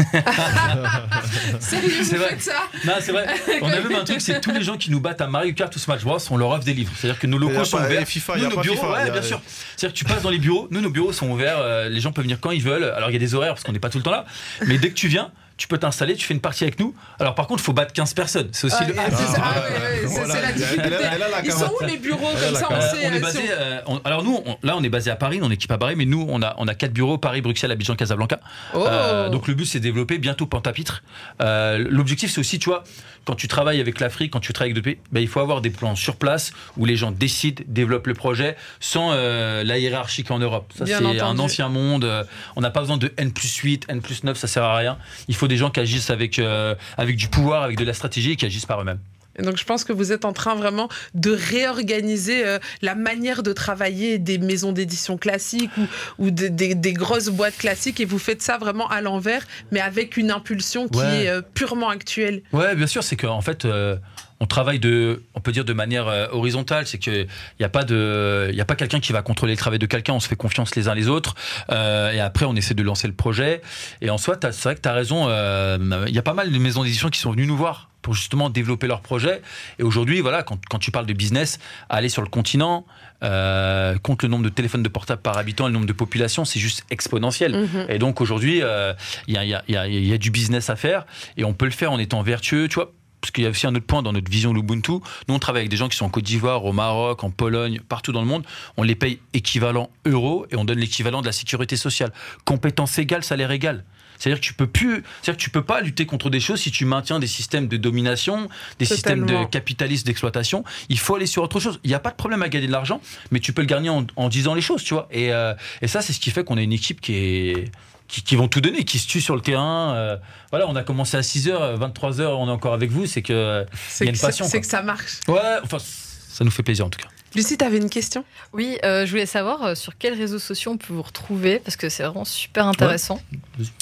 Sérieux, 1.61 1.90
C'est 2.03 2.16
vous 2.16 2.23
vrai. 2.23 2.31
faites 2.31 2.42
ça 2.42 2.68
Non, 2.87 2.94
c'est 3.01 3.12
vrai. 3.12 3.27
On 3.62 3.68
a 3.70 3.81
même 3.81 3.94
un 3.97 4.05
truc, 4.05 4.20
c'est 4.20 4.40
tous 4.40 4.51
les 4.51 4.62
gens 4.62 4.77
qui 4.77 4.90
nous 4.90 5.01
battent 5.01 5.20
à 5.20 5.27
Mario 5.27 5.53
Kart 5.55 5.75
ou 5.75 5.79
Smash 5.79 6.03
Bros, 6.03 6.18
on 6.31 6.37
leur 6.37 6.51
offre 6.51 6.64
des 6.64 6.73
livres. 6.75 6.92
C'est-à-dire 6.97 7.18
que 7.20 7.27
nos 7.27 7.38
Y 7.38 7.44
a 7.44 7.51
locaux 7.53 7.64
sont 7.64 7.77
pas- 7.79 7.85
ouverts. 7.87 8.03
y 8.03 8.07
FIFA, 8.07 8.37
Nous, 8.37 8.44
a 8.44 8.49
nos 8.49 8.55
pas 8.57 8.62
bureaux, 8.62 8.77
FIFA, 8.77 8.90
ouais, 8.92 9.07
y 9.07 9.09
a- 9.09 9.12
bien 9.12 9.23
sûr. 9.23 9.40
C'est-à-dire 9.77 9.92
que 9.94 9.99
tu 9.99 10.05
passes 10.05 10.23
dans 10.23 10.31
les 10.31 10.38
bureaux. 10.38 10.68
Nous, 10.70 10.81
nos 10.81 10.90
bureaux 10.90 11.12
sont 11.12 11.29
ouverts. 11.31 11.59
euh, 11.59 11.88
les 11.88 12.01
gens 12.01 12.12
peuvent 12.12 12.25
venir 12.25 12.38
quand 12.40 12.51
ils 12.51 12.62
veulent. 12.62 12.85
Alors, 12.85 13.11
il 13.11 13.12
y 13.12 13.16
a 13.16 13.20
des 13.20 13.35
horaires 13.35 13.53
parce 13.55 13.62
qu'on 13.64 13.73
n'est 13.73 13.79
pas 13.79 13.90
tout 13.90 13.99
le 13.99 14.05
temps 14.05 14.11
là. 14.11 14.25
Mais 14.66 14.79
dès 14.79 14.88
que 14.88 14.94
tu 14.94 15.09
viens, 15.09 15.31
tu 15.57 15.69
peux 15.69 15.79
t'installer, 15.79 16.17
tu 16.17 16.27
fais 16.27 16.35
une 16.35 16.40
partie 16.40 16.64
avec 16.64 16.81
nous. 16.81 16.95
Alors, 17.21 17.35
par 17.35 17.47
contre, 17.47 17.62
il 17.62 17.64
faut 17.64 17.73
battre 17.73 17.93
15 17.93 18.12
personnes. 18.14 18.49
C'est 18.53 18.67
aussi 18.67 18.77
Ah, 18.81 18.85
le. 18.87 18.95
ah, 18.99 19.03
ah, 19.07 19.61
ouais, 19.61 20.01
Voilà. 20.07 20.35
c'est 20.35 20.40
la 20.43 20.49
Elle 20.49 20.53
a- 20.53 20.53
difficulté. 20.53 20.97
Ils 21.45 21.53
sont 21.53 21.73
où 21.81 21.85
les 21.87 21.97
bureaux 21.99 22.31
comme 22.33 22.55
ça 22.57 22.67
on 22.71 22.75
Euh, 22.75 22.81
sait 22.81 23.09
on 23.09 23.12
est 23.14 23.21
basé, 23.21 23.38
si 23.40 23.45
on- 23.87 23.95
on- 23.97 23.99
alors 24.05 24.25
nous, 24.25 24.43
on- 24.47 24.57
là, 24.62 24.75
on 24.77 24.83
est 24.83 24.88
basé 24.88 25.11
à 25.11 25.17
Paris, 25.17 25.38
on 25.43 25.51
équipe 25.51 25.71
à 25.71 25.79
Paris, 25.79 25.95
mais 25.97 26.07
nous, 26.07 26.27
on 26.29 26.43
a, 26.43 26.55
on 26.59 26.67
a 26.67 26.75
quatre 26.75 26.93
bureaux 26.93 27.19
Paris, 27.19 27.40
Bruxelles, 27.40 27.71
Abidjan, 27.71 27.95
Casablanca. 27.95 28.40
Oh. 28.75 28.85
Euh, 28.87 29.29
donc 29.29 29.47
le 29.47 29.55
but, 29.55 29.67
c'est 29.67 29.79
de 29.79 29.85
développer 29.85 30.19
bientôt 30.19 30.47
Pentapitre. 30.47 31.03
Euh, 31.40 31.85
L'objectif, 31.88 32.33
c'est 32.33 32.40
aussi, 32.40 32.59
tu 32.59 32.69
vois, 32.71 32.83
quand 33.25 33.35
tu 33.37 33.49
travailles 33.49 33.81
avec 33.81 34.01
l'Afrique, 34.01 34.33
quand 34.33 34.40
tu 34.40 34.53
travailles 34.53 34.73
avec 34.73 34.83
d'autres 34.83 34.97
pays, 34.97 35.03
ben, 35.12 35.21
il 35.21 35.29
faut 35.29 35.40
avoir 35.40 35.61
des 35.61 35.71
plans 35.71 35.95
sur 35.97 36.17
place 36.17 36.53
où 36.77 36.85
les 36.85 36.97
gens 36.97 37.11
décident, 37.11 37.62
développent 37.69 38.07
le 38.07 38.14
projet 38.14 38.57
sans 38.81 39.11
euh, 39.12 39.62
la 39.64 39.79
hiérarchie 39.79 40.25
qu'en 40.25 40.38
Europe. 40.40 40.73
Ça, 40.77 40.85
c'est 40.87 41.21
un 41.21 41.38
ancien 41.38 41.69
monde. 41.69 42.27
on 42.57 42.61
n'a 42.61 42.71
pas 42.71 42.81
besoin 42.81 42.97
de 42.97 43.12
N 43.17 43.33
plus 43.33 43.55
8, 43.57 43.87
N 43.88 44.01
plus 44.03 44.25
9, 44.25 44.37
ça 44.37 44.47
sert 44.47 44.64
à 44.64 44.77
rien. 44.77 44.99
Il 45.29 45.35
faut 45.35 45.43
des 45.48 45.57
gens 45.57 45.70
qui 45.70 45.80
agissent 45.80 46.11
avec, 46.11 46.38
euh, 46.38 46.74
avec 46.96 47.16
du 47.16 47.28
pouvoir, 47.28 47.62
avec 47.62 47.76
de 47.76 47.85
la 47.85 47.94
stratégie 47.94 48.33
et 48.33 48.37
qui 48.37 48.46
agissent 48.46 48.66
par 48.66 48.80
eux-mêmes. 48.80 48.98
Donc 49.40 49.57
je 49.57 49.64
pense 49.64 49.83
que 49.83 49.92
vous 49.92 50.12
êtes 50.12 50.24
en 50.24 50.33
train 50.33 50.54
vraiment 50.54 50.88
de 51.14 51.33
réorganiser 51.33 52.46
euh, 52.46 52.59
la 52.83 52.94
manière 52.94 53.42
de 53.42 53.52
travailler 53.52 54.18
des 54.18 54.38
maisons 54.38 54.70
d'édition 54.70 55.16
classiques 55.18 55.72
ou, 55.76 55.87
ou 56.26 56.30
de- 56.30 56.46
des, 56.46 56.76
des 56.76 56.92
grosses 56.92 57.28
boîtes 57.30 57.57
classiques 57.57 57.98
et 58.00 58.04
vous 58.04 58.20
faites 58.20 58.42
ça 58.42 58.59
vraiment 58.59 58.87
à 58.88 59.00
l'envers 59.00 59.44
mais 59.72 59.80
avec 59.80 60.16
une 60.16 60.30
impulsion 60.30 60.87
qui 60.88 60.98
Ouais. 60.98 61.24
est 61.24 61.28
euh, 61.28 61.42
purement 61.42 61.88
actuelle. 61.88 62.42
Ouais, 62.52 62.76
bien 62.76 62.87
sûr, 62.87 63.02
c'est 63.02 63.16
qu'en 63.16 63.40
fait, 63.40 63.64
euh, 63.64 63.96
on 64.44 64.46
travaille 64.46 64.78
de, 64.78 65.22
on 65.35 65.40
peut 65.40 65.52
dire 65.52 65.64
de 65.64 65.72
manière 65.72 66.07
euh, 66.07 66.26
horizontale, 66.30 66.87
c'est 66.87 66.98
qu'il 66.98 67.26
n'y 67.59 67.64
a 67.64 67.70
pas 67.70 67.85
de, 67.85 68.48
il 68.50 68.57
y 68.57 68.61
a 68.61 68.66
pas 68.66 68.74
quelqu'un 68.76 69.00
qui 69.00 69.12
va 69.14 69.22
contrôler 69.22 69.54
le 69.54 69.59
travail 69.59 69.78
de 69.78 69.87
quelqu'un, 69.87 70.12
on 70.12 70.20
se 70.20 70.28
fait 70.28 70.37
confiance 70.37 70.76
les 70.76 70.87
uns 70.88 70.94
les 70.94 71.09
autres, 71.09 71.35
euh, 71.70 72.12
et 72.12 72.20
après 72.20 72.44
on 72.44 72.54
essaie 72.54 72.74
de 72.74 72.83
lancer 72.83 73.07
le 73.09 73.14
projet. 73.14 73.62
Et 74.02 74.11
en 74.11 74.18
soi, 74.18 74.37
c'est 74.42 74.62
vrai 74.64 74.74
que 74.74 74.83
tu 74.83 74.88
as 74.88 74.92
raison, 74.92 75.24
euh, 75.28 76.04
il 76.07 76.14
y 76.14 76.18
a 76.18 76.22
pas 76.22 76.35
mal 76.35 76.52
de 76.52 76.59
maisons 76.59 76.85
d'édition 76.85 77.09
qui 77.09 77.18
sont 77.20 77.30
venues 77.33 77.46
nous 77.46 77.57
voir 77.57 77.88
pour 78.02 78.12
justement 78.12 78.50
développer 78.50 78.87
leur 78.87 79.00
projet. 79.00 79.40
Et 79.78 79.83
aujourd'hui, 79.83 80.20
voilà, 80.20 80.42
quand, 80.42 80.59
quand 80.68 80.78
tu 80.78 80.90
parles 80.90 81.07
de 81.07 81.14
business, 81.14 81.59
aller 81.88 82.11
sur 82.11 82.20
le 82.20 82.28
continent, 82.28 82.85
euh, 83.22 83.96
compte 84.02 84.22
le 84.22 84.28
nombre 84.28 84.44
de 84.44 84.50
téléphones 84.50 84.83
de 84.83 84.90
portable 84.90 85.22
par 85.22 85.38
habitant 85.38 85.64
et 85.64 85.68
le 85.68 85.72
nombre 85.74 85.87
de 85.87 85.92
population, 85.94 86.44
c'est 86.44 86.61
juste 86.61 86.85
exponentiel. 86.90 87.52
Mhm. 87.62 87.87
Et 87.88 87.98
donc 87.98 88.20
aujourd'hui, 88.20 88.61
euh, 88.62 88.92
il 89.26 89.33
y, 89.35 89.38
a, 89.38 89.44
il 89.44 89.48
y 89.50 89.54
a- 89.54 89.62
il 89.68 89.74
y 89.74 89.76
a- 89.78 89.87
il 89.87 90.04
y 90.07 90.12
a 90.12 90.18
du 90.18 90.30
business 90.30 90.68
à 90.68 90.76
faire 90.76 91.07
et 91.38 91.44
on 91.44 91.54
peut 91.54 91.64
le 91.64 91.70
faire 91.70 91.92
en 91.92 91.98
étant 91.98 92.20
vertueux, 92.22 92.68
tu 92.68 92.74
vois. 92.74 92.92
Parce 93.25 93.31
qu'il 93.31 93.45
y 93.45 93.47
a 93.47 93.51
aussi 93.51 93.67
un 93.67 93.75
autre 93.75 93.87
point 93.87 94.03
dans 94.03 94.13
notre 94.13 94.31
vision 94.31 94.53
Lubuntu. 94.53 94.93
Nous, 95.29 95.35
on 95.35 95.39
travaille 95.39 95.61
avec 95.61 95.71
des 95.71 95.79
gens 95.79 95.89
qui 95.89 95.97
sont 95.97 96.05
en 96.05 96.11
Côte 96.11 96.25
d'Ivoire, 96.25 96.63
au 96.67 96.75
Maroc, 96.75 97.25
en 97.25 97.31
Pologne, 97.31 97.81
partout 97.89 98.13
dans 98.13 98.21
le 98.21 98.27
monde. 98.27 98.45
On 98.77 98.83
les 98.83 98.95
paye 98.95 99.19
équivalent 99.33 99.89
euro 100.05 100.45
et 100.51 100.57
on 100.57 100.67
donne 100.67 100.79
l'équivalent 100.79 101.23
de 101.23 101.27
la 101.27 101.33
sécurité 101.33 101.79
sociale. 101.79 102.13
Compétence 102.45 102.99
égale, 102.99 103.25
salaire 103.25 103.51
égal. 103.51 103.87
C'est-à-dire 104.19 104.41
que 104.41 104.45
tu 104.45 104.53
peux 104.53 104.67
plus, 104.67 105.05
c'est-à-dire 105.23 105.39
que 105.39 105.43
tu 105.43 105.49
peux 105.49 105.65
pas 105.65 105.81
lutter 105.81 106.05
contre 106.05 106.29
des 106.29 106.39
choses 106.39 106.61
si 106.61 106.71
tu 106.71 106.85
maintiens 106.85 107.19
des 107.19 107.27
systèmes 107.27 107.67
de 107.67 107.79
domination, 107.79 108.51
des 108.79 108.85
systèmes 108.85 109.25
de 109.25 109.47
capitalisme 109.47 110.05
d'exploitation. 110.05 110.63
Il 110.91 110.99
faut 110.99 111.15
aller 111.15 111.25
sur 111.25 111.43
autre 111.43 111.61
chose. 111.61 111.81
Il 111.83 111.89
n'y 111.89 111.95
a 111.95 112.01
pas 112.01 112.11
de 112.11 112.17
problème 112.17 112.43
à 112.43 112.51
gagner 112.51 112.67
de 112.67 112.73
l'argent, 112.73 113.01
mais 113.31 113.41
tu 113.41 113.55
peux 113.55 113.63
le 113.63 113.69
gagner 113.69 113.89
en, 113.89 114.07
en 114.17 114.29
disant 114.29 114.53
les 114.53 114.61
choses, 114.61 114.85
tu 114.85 114.93
vois. 114.93 115.09
Et, 115.11 115.33
euh, 115.33 115.55
et 115.81 115.89
ça, 115.89 116.03
c'est 116.03 116.13
ce 116.13 116.21
qui 116.21 116.31
fait 116.31 116.45
qu'on 116.45 116.59
a 116.59 116.63
une 116.63 116.75
équipe 116.75 117.01
qui 117.01 117.15
est 117.15 117.73
qui, 118.09 118.23
qui 118.23 118.37
vont 118.37 118.49
tout 118.49 118.61
donner, 118.61 118.85
qui 118.85 118.99
se 118.99 119.07
tuent 119.09 119.21
sur 119.21 119.35
le 119.35 119.40
terrain. 119.40 119.95
euh, 119.95 120.17
voilà, 120.51 120.69
on 120.69 120.77
a 120.77 120.83
commencé 120.83 121.17
à 121.17 121.21
6h, 121.23 121.79
23h, 121.79 122.23
on 122.27 122.49
est 122.49 122.51
encore 122.51 122.75
avec 122.75 122.90
vous. 122.90 123.07
C'est 123.07 123.23
que. 123.23 123.64
C'est 123.88 124.05
Il 124.05 124.09
y 124.09 124.11
a 124.11 124.14
une 124.14 124.21
passion, 124.21 124.47
c'est- 124.47 124.61
que 124.61 124.67
ça 124.67 124.83
marche. 124.83 125.21
Ouais, 125.29 125.40
enfin, 125.62 125.79
ça 125.79 126.45
nous 126.45 126.51
fait 126.51 126.62
plaisir 126.62 126.87
en 126.87 126.90
tout 126.90 127.01
cas. 127.01 127.09
Lucie, 127.35 127.59
tu 127.59 127.64
avais 127.64 127.79
une 127.79 127.90
question? 127.90 128.25
Oui, 128.53 128.79
euh, 128.85 129.05
je 129.07 129.11
voulais 129.11 129.27
savoir 129.27 129.62
euh, 129.64 129.75
sur 129.75 129.99
quels 129.99 130.14
réseaux 130.14 130.38
sociaux 130.38 130.71
on 130.73 130.77
peut 130.77 130.93
vous 130.93 131.03
retrouver 131.03 131.59
parce 131.59 131.77
que 131.77 131.88
c'est 131.88 132.05
vraiment 132.05 132.25
super 132.25 132.67
intéressant. 132.69 133.21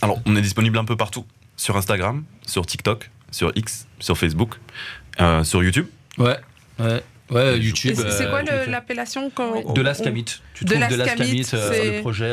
Alors, 0.00 0.20
on 0.24 0.34
est 0.36 0.40
disponible 0.40 0.78
un 0.78 0.86
peu 0.86 0.96
partout 0.96 1.26
sur 1.58 1.76
Instagram, 1.76 2.24
sur 2.46 2.64
TikTok, 2.64 3.10
sur 3.30 3.52
X, 3.54 3.86
sur 4.00 4.16
Facebook, 4.16 4.54
euh, 5.20 5.44
sur 5.44 5.62
YouTube. 5.62 5.86
Ouais, 6.16 6.38
ouais, 6.78 7.02
ouais, 7.30 7.56
Et 7.58 7.60
YouTube. 7.60 7.94
c'est 7.96 8.24
euh, 8.26 8.30
quoi 8.30 8.42
l'appellation 8.68 9.30
quand 9.34 9.74
De 9.74 9.80
on- 9.80 9.84
l'Ascamit. 9.84 10.24
Tu 10.54 10.64
De 10.64 10.70
trouves 10.74 10.88
de 10.90 10.96
l'Ascamit, 10.96 11.38
l'Ascamit, 11.38 11.46
euh, 11.62 11.72
c'est- 11.72 11.96
le 11.96 12.00
projet. 12.00 12.24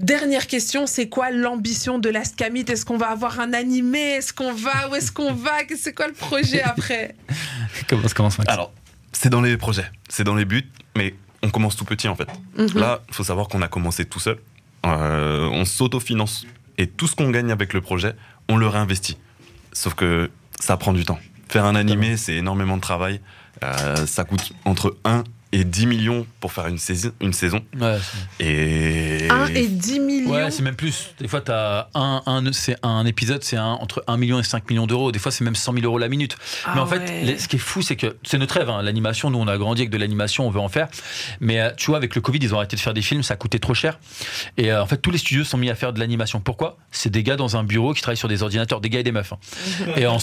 Dernière 0.00 0.46
question, 0.46 0.86
c'est 0.86 1.10
quoi 1.10 1.30
l'ambition 1.30 1.98
de 1.98 2.08
l'Ascamit 2.08 2.64
Est-ce 2.66 2.86
qu'on 2.86 2.96
va 2.96 3.10
avoir 3.10 3.38
un 3.38 3.52
animé? 3.52 3.98
Est-ce 3.98 4.32
qu'on 4.32 4.54
va? 4.54 4.88
Où 4.90 4.94
est-ce 4.94 5.12
qu'on 5.12 5.34
va? 5.34 5.58
C'est 5.78 5.92
quoi 5.92 6.06
le 6.06 6.14
projet 6.14 6.62
après? 6.62 7.14
Commence, 7.88 8.14
commence, 8.14 8.38
Max? 8.38 8.50
Alors, 8.50 8.72
c'est 9.12 9.28
dans 9.28 9.42
les 9.42 9.58
projets, 9.58 9.84
c'est 10.08 10.24
dans 10.24 10.34
les 10.34 10.46
buts, 10.46 10.66
mais 10.96 11.14
on 11.42 11.50
commence 11.50 11.76
tout 11.76 11.84
petit 11.84 12.08
en 12.08 12.16
fait. 12.16 12.28
Mhm. 12.56 12.80
Là, 12.80 13.02
il 13.08 13.14
faut 13.14 13.24
savoir 13.24 13.48
qu'on 13.48 13.60
a 13.60 13.68
commencé 13.68 14.06
tout 14.06 14.20
seul. 14.20 14.38
Euh, 14.86 15.46
on 15.52 15.66
s'autofinance. 15.66 16.46
Et 16.78 16.86
tout 16.86 17.06
ce 17.06 17.14
qu'on 17.14 17.28
gagne 17.28 17.52
avec 17.52 17.74
le 17.74 17.82
projet, 17.82 18.14
on 18.48 18.56
le 18.56 18.66
réinvestit. 18.66 19.18
Sauf 19.74 19.92
que 19.94 20.30
ça 20.58 20.78
prend 20.78 20.94
du 20.94 21.04
temps. 21.04 21.18
Faire 21.50 21.66
un 21.66 21.74
animé, 21.74 22.16
c'est 22.16 22.36
énormément 22.36 22.76
de 22.76 22.82
travail. 22.82 23.20
Euh, 23.62 24.06
ça 24.06 24.24
coûte 24.24 24.52
entre 24.64 24.96
1 25.04 25.24
et 25.52 25.64
10 25.64 25.86
millions 25.86 26.26
pour 26.38 26.52
faire 26.52 26.66
une 26.68 26.78
saison. 26.78 27.10
Une 27.20 27.32
saison. 27.32 27.60
Ouais, 27.80 27.98
Et... 28.38 29.28
1 29.30 29.46
et 29.54 29.66
10 29.68 30.00
millions 30.00 30.30
Ouais, 30.30 30.50
c'est 30.50 30.62
même 30.62 30.76
plus. 30.76 31.10
Des 31.18 31.28
fois, 31.28 31.42
as 31.48 31.88
un, 31.94 32.22
un, 32.26 32.52
c'est 32.52 32.76
un 32.84 33.04
épisode, 33.06 33.42
c'est 33.42 33.56
un, 33.56 33.64
entre 33.72 34.04
1 34.06 34.16
million 34.16 34.38
et 34.38 34.42
5 34.44 34.68
millions 34.70 34.86
d'euros. 34.86 35.10
Des 35.12 35.18
fois, 35.18 35.32
c'est 35.32 35.44
même 35.44 35.54
100 35.56 35.72
000 35.74 35.84
euros 35.84 35.98
la 35.98 36.08
minute. 36.08 36.36
Ah 36.64 36.72
mais 36.74 36.80
en 36.80 36.86
fait, 36.86 37.00
les- 37.24 37.38
ce 37.38 37.48
qui 37.48 37.56
est 37.56 37.60
fou, 37.60 37.82
c'est 37.82 37.96
que 37.96 38.16
c'est 38.22 38.38
notre 38.38 38.54
rêve. 38.58 38.70
hein, 38.70 38.82
L'animation, 38.82 39.30
nous, 39.30 39.38
on 39.38 39.48
a 39.48 39.58
grandi 39.58 39.82
avec 39.82 39.90
de 39.90 39.98
l'animation, 39.98 40.46
on 40.46 40.50
veut 40.50 40.60
en 40.60 40.68
faire. 40.68 40.88
Mais 41.40 41.60
euh, 41.60 41.70
tu 41.76 41.86
vois, 41.86 41.96
avec 41.96 42.14
le 42.14 42.20
Covid, 42.20 42.38
ils 42.42 42.54
ont 42.54 42.58
arrêté 42.58 42.76
de 42.76 42.80
faire 42.80 42.94
des 42.94 43.02
films, 43.02 43.22
ça 43.22 43.36
coûtait 43.36 43.58
trop 43.58 43.74
cher. 43.74 43.98
Et 44.56 44.70
euh, 44.70 44.82
en 44.82 44.86
fait, 44.86 44.98
tous 44.98 45.10
les 45.10 45.18
studios 45.18 45.44
sont 45.44 45.58
mis 45.58 45.70
à 45.70 45.74
faire 45.74 45.92
de 45.92 45.98
l'animation. 45.98 46.40
Pourquoi? 46.40 46.78
C'est 46.92 47.10
des 47.10 47.22
gars 47.22 47.36
dans 47.36 47.56
un 47.56 47.64
bureau 47.64 47.92
qui 47.92 48.02
travaillent 48.02 48.16
sur 48.16 48.28
des 48.28 48.42
ordinateurs, 48.42 48.80
des 48.80 48.88
gars 48.90 49.00
et 49.00 49.04
des 49.04 49.12
meufs. 49.12 49.32
hein. 49.32 49.38
et, 49.96 50.06
en, 50.06 50.18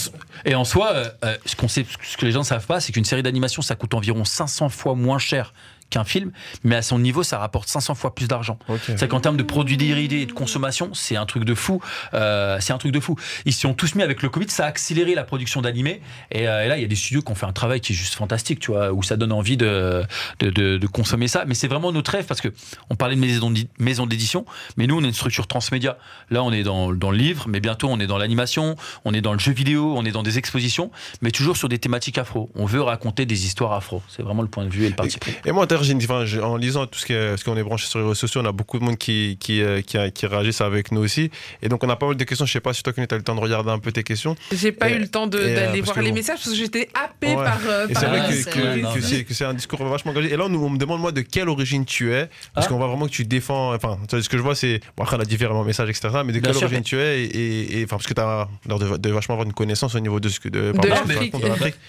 et 0.46 0.56
en 0.56 0.64
soi, 0.64 0.92
euh, 0.94 1.10
euh, 1.26 1.38
ce, 1.46 1.56
qu'on 1.56 1.68
sait, 1.68 1.86
ce 2.02 2.16
que 2.18 2.26
les 2.26 2.32
gens 2.32 2.40
ne 2.40 2.46
savent 2.46 2.66
pas, 2.66 2.80
c'est 2.80 2.92
qu'une 2.94 3.06
série 3.06 3.24
d'animation, 3.24 3.62
ça 3.62 3.76
coûte 3.76 3.94
environ 3.94 4.24
500 4.24 4.70
fois 4.70 4.96
moins 4.96 5.17
cher 5.20 5.52
qu'un 5.90 6.04
film, 6.04 6.32
mais 6.64 6.76
à 6.76 6.82
son 6.82 7.00
niveau, 7.00 7.24
ça 7.24 7.38
rapporte 7.40 7.68
500 7.70 7.96
fois 7.96 8.14
plus 8.14 8.28
d'argent. 8.28 8.60
C'est 8.98 9.08
qu'en 9.08 9.20
termes 9.22 9.38
de 9.38 9.44
produits 9.44 9.78
dérivés 9.78 10.22
et 10.22 10.26
de 10.26 10.32
consommation, 10.34 10.94
c'est 10.94 11.16
un 11.16 11.26
truc 11.26 11.46
de 11.46 11.54
fou. 11.56 11.82
Euh, 12.14 12.58
c'est 12.60 12.74
un 12.74 12.78
truc 12.78 12.92
de 12.92 13.00
fou. 13.00 13.16
Ils 13.46 13.54
s'y 13.54 13.66
ont 13.66 13.74
tous 13.74 13.96
mis 13.96 14.04
avec 14.04 14.22
le 14.22 14.30
Covid, 14.30 14.50
ça 14.50 14.66
a 14.66 14.68
accéléré 14.68 15.16
la 15.16 15.24
production 15.24 15.62
d'animés. 15.62 16.02
Et, 16.32 16.48
euh, 16.48 16.66
et 16.66 16.68
là, 16.68 16.78
il 16.78 16.82
y 16.82 16.86
a 16.86 16.88
des 16.88 16.96
studios 16.96 17.22
qui 17.22 17.32
ont 17.32 17.36
fait 17.36 17.46
un 17.46 17.54
travail 17.54 17.80
qui 17.82 17.94
est 17.94 17.96
juste 17.96 18.16
fantastique, 18.16 18.60
tu 18.60 18.72
vois, 18.72 18.92
où 18.92 19.02
ça 19.04 19.16
donne 19.18 19.32
envie 19.32 19.58
de, 19.58 20.04
de, 20.40 20.50
de- 20.50 20.78
de 20.78 20.88
consommer 20.88 21.28
ça. 21.28 21.46
Mais 21.46 21.54
c'est 21.56 21.68
vraiment 21.68 21.92
notre 21.92 22.12
rêve 22.12 22.26
parce 22.26 22.42
que 22.42 22.50
on 22.90 22.96
parlait 22.96 23.16
de 23.16 23.22
maison 23.22 23.50
d'i- 23.52 23.70
maison 23.80 24.06
d'édition, 24.06 24.46
mais 24.76 24.88
nous, 24.88 24.98
on 24.98 25.02
est 25.04 25.08
une 25.08 25.14
structure 25.14 25.48
transmédia. 25.48 25.98
Là, 26.30 26.44
on 26.44 26.52
est 26.52 26.64
dans, 26.64 26.92
dans 26.94 27.12
le 27.12 27.18
livre, 27.18 27.46
mais 27.48 27.60
bientôt, 27.60 27.88
on 27.90 28.00
est 28.00 28.08
dans 28.08 28.18
l'animation, 28.18 28.76
on 29.06 29.14
est 29.14 29.22
dans 29.22 29.34
le 29.34 29.40
jeu 29.40 29.52
vidéo, 29.54 29.94
on 29.98 30.04
est 30.06 30.12
dans 30.12 30.24
des 30.24 30.38
expositions, 30.38 30.92
mais 31.22 31.32
toujours 31.32 31.56
sur 31.58 31.70
des 31.70 31.80
thématiques 31.80 32.18
afro. 32.18 32.50
On 32.56 32.66
veut 32.66 32.82
raconter 32.82 33.26
des 33.26 33.46
histoires 33.46 33.74
afro. 33.74 34.02
C'est 34.10 34.24
vraiment 34.24 34.42
le 34.42 34.48
point 34.48 34.66
de 34.66 34.70
vue 34.70 34.86
et 34.86 34.90
le 34.90 34.96
parti 34.96 35.18
pris. 35.20 35.34
Et 35.46 35.52
moi, 35.52 35.68
enfin, 35.82 36.26
en 36.44 36.56
lisant 36.58 36.86
tout 36.88 37.00
ce 37.00 37.06
qui 37.06 37.14
est- 37.14 37.38
ce 37.38 37.44
qu'on 37.44 37.56
est 37.58 37.64
branché 37.64 37.88
sur 37.88 38.00
les 38.00 38.04
réseaux 38.06 38.16
sociaux, 38.16 38.42
on 38.42 38.46
a 38.46 38.52
beaucoup 38.52 38.80
de 38.80 38.84
monde 38.84 38.98
qui, 38.98 39.38
qui, 39.40 39.62
euh, 39.62 39.82
qui, 39.82 39.98
qui 40.14 40.26
réagissent 40.26 40.62
avec 40.62 40.92
nous 40.92 41.02
aussi. 41.02 41.30
Et 41.62 41.70
donc, 41.70 41.84
on 41.84 41.90
a 41.90 41.96
pas 41.96 42.08
mal 42.08 42.16
de 42.16 42.24
questions. 42.24 42.46
Je 42.46 42.52
sais 42.54 42.60
pas 42.60 42.74
si 42.74 42.84
toi, 42.84 42.94
tu 42.94 43.02
as 43.02 43.16
le 43.16 43.22
temps 43.24 43.36
de 43.36 43.40
regarder 43.40 43.70
un 43.72 43.80
peu 43.80 43.92
tes 43.92 44.04
questions. 44.04 44.36
J'ai 44.52 44.72
pas 44.72 44.90
Et- 44.90 44.94
eu 44.96 45.00
le 45.00 45.08
temps 45.08 45.28
euh, 45.34 45.56
d'aller 45.56 45.82
voir 45.82 46.00
les 46.02 46.10
bon. 46.10 46.16
messages 46.16 46.38
parce 46.40 46.50
que 46.52 46.56
j'étais 46.56 46.90
Ouais. 47.22 47.36
par. 47.36 47.60
euh, 47.68 47.88
Et 47.88 47.94
par 47.94 48.02
c'est 48.02 48.08
vrai 48.10 48.20
la 48.20 48.28
que, 48.28 48.34
c'est 48.34 48.50
que- 48.50 48.60
vrai, 48.60 48.76
que 48.78 48.82
non, 48.84 48.90
c'est, 49.02 49.24
que 49.24 49.34
c'est 49.34 49.46
un 49.46 49.54
discours 49.54 49.84
vachement 49.86 50.12
engagé. 50.12 50.32
Et 50.34 50.38
là, 50.38 50.46
on, 50.46 50.70
me 50.70 50.78
demande, 50.78 51.02
moi, 51.02 51.12
de 51.12 51.22
quelle 51.22 51.50
origine 51.50 51.86
tu 51.86 52.14
es. 52.14 52.30
Parce 52.54 52.68
Ah. 52.68 52.70
qu'on 52.70 52.78
voit 52.78 52.88
vraiment 52.88 53.06
que 53.06 53.12
tu 53.12 53.26
défends. 53.26 53.74
Enfin, 53.74 53.98
ce 54.10 54.28
que 54.30 54.38
je 54.38 54.44
vois, 54.44 54.56
c'est. 54.56 54.80
Bon, 54.96 55.04
après, 55.04 55.18
on 55.18 55.20
a 55.20 55.26
différents 55.26 55.64
messages, 55.64 55.90
etc. 55.90 56.10
Mais 56.26 56.34
de 56.34 56.40
Bien 56.40 56.42
quelle 56.42 56.54
sûr. 56.56 56.64
origine 56.68 56.84
tu 56.84 57.00
es. 57.00 57.24
Et, 57.26 57.84
enfin, 57.86 57.98
parce 57.98 58.08
que 58.08 58.14
tu 58.14 58.22
as 58.22 58.48
l'air 58.68 58.80
de, 58.80 58.98
de 58.98 59.10
vachement 59.10 59.34
avoir 59.36 59.46
une 59.48 59.54
connaissance 59.54 59.96
au 59.96 60.00
niveau 60.00 60.20
de 60.20 60.30
ce 60.30 60.40
que. 60.40 60.50
De, 60.50 60.72
De 60.72 60.88
l'Afrique. 60.88 61.34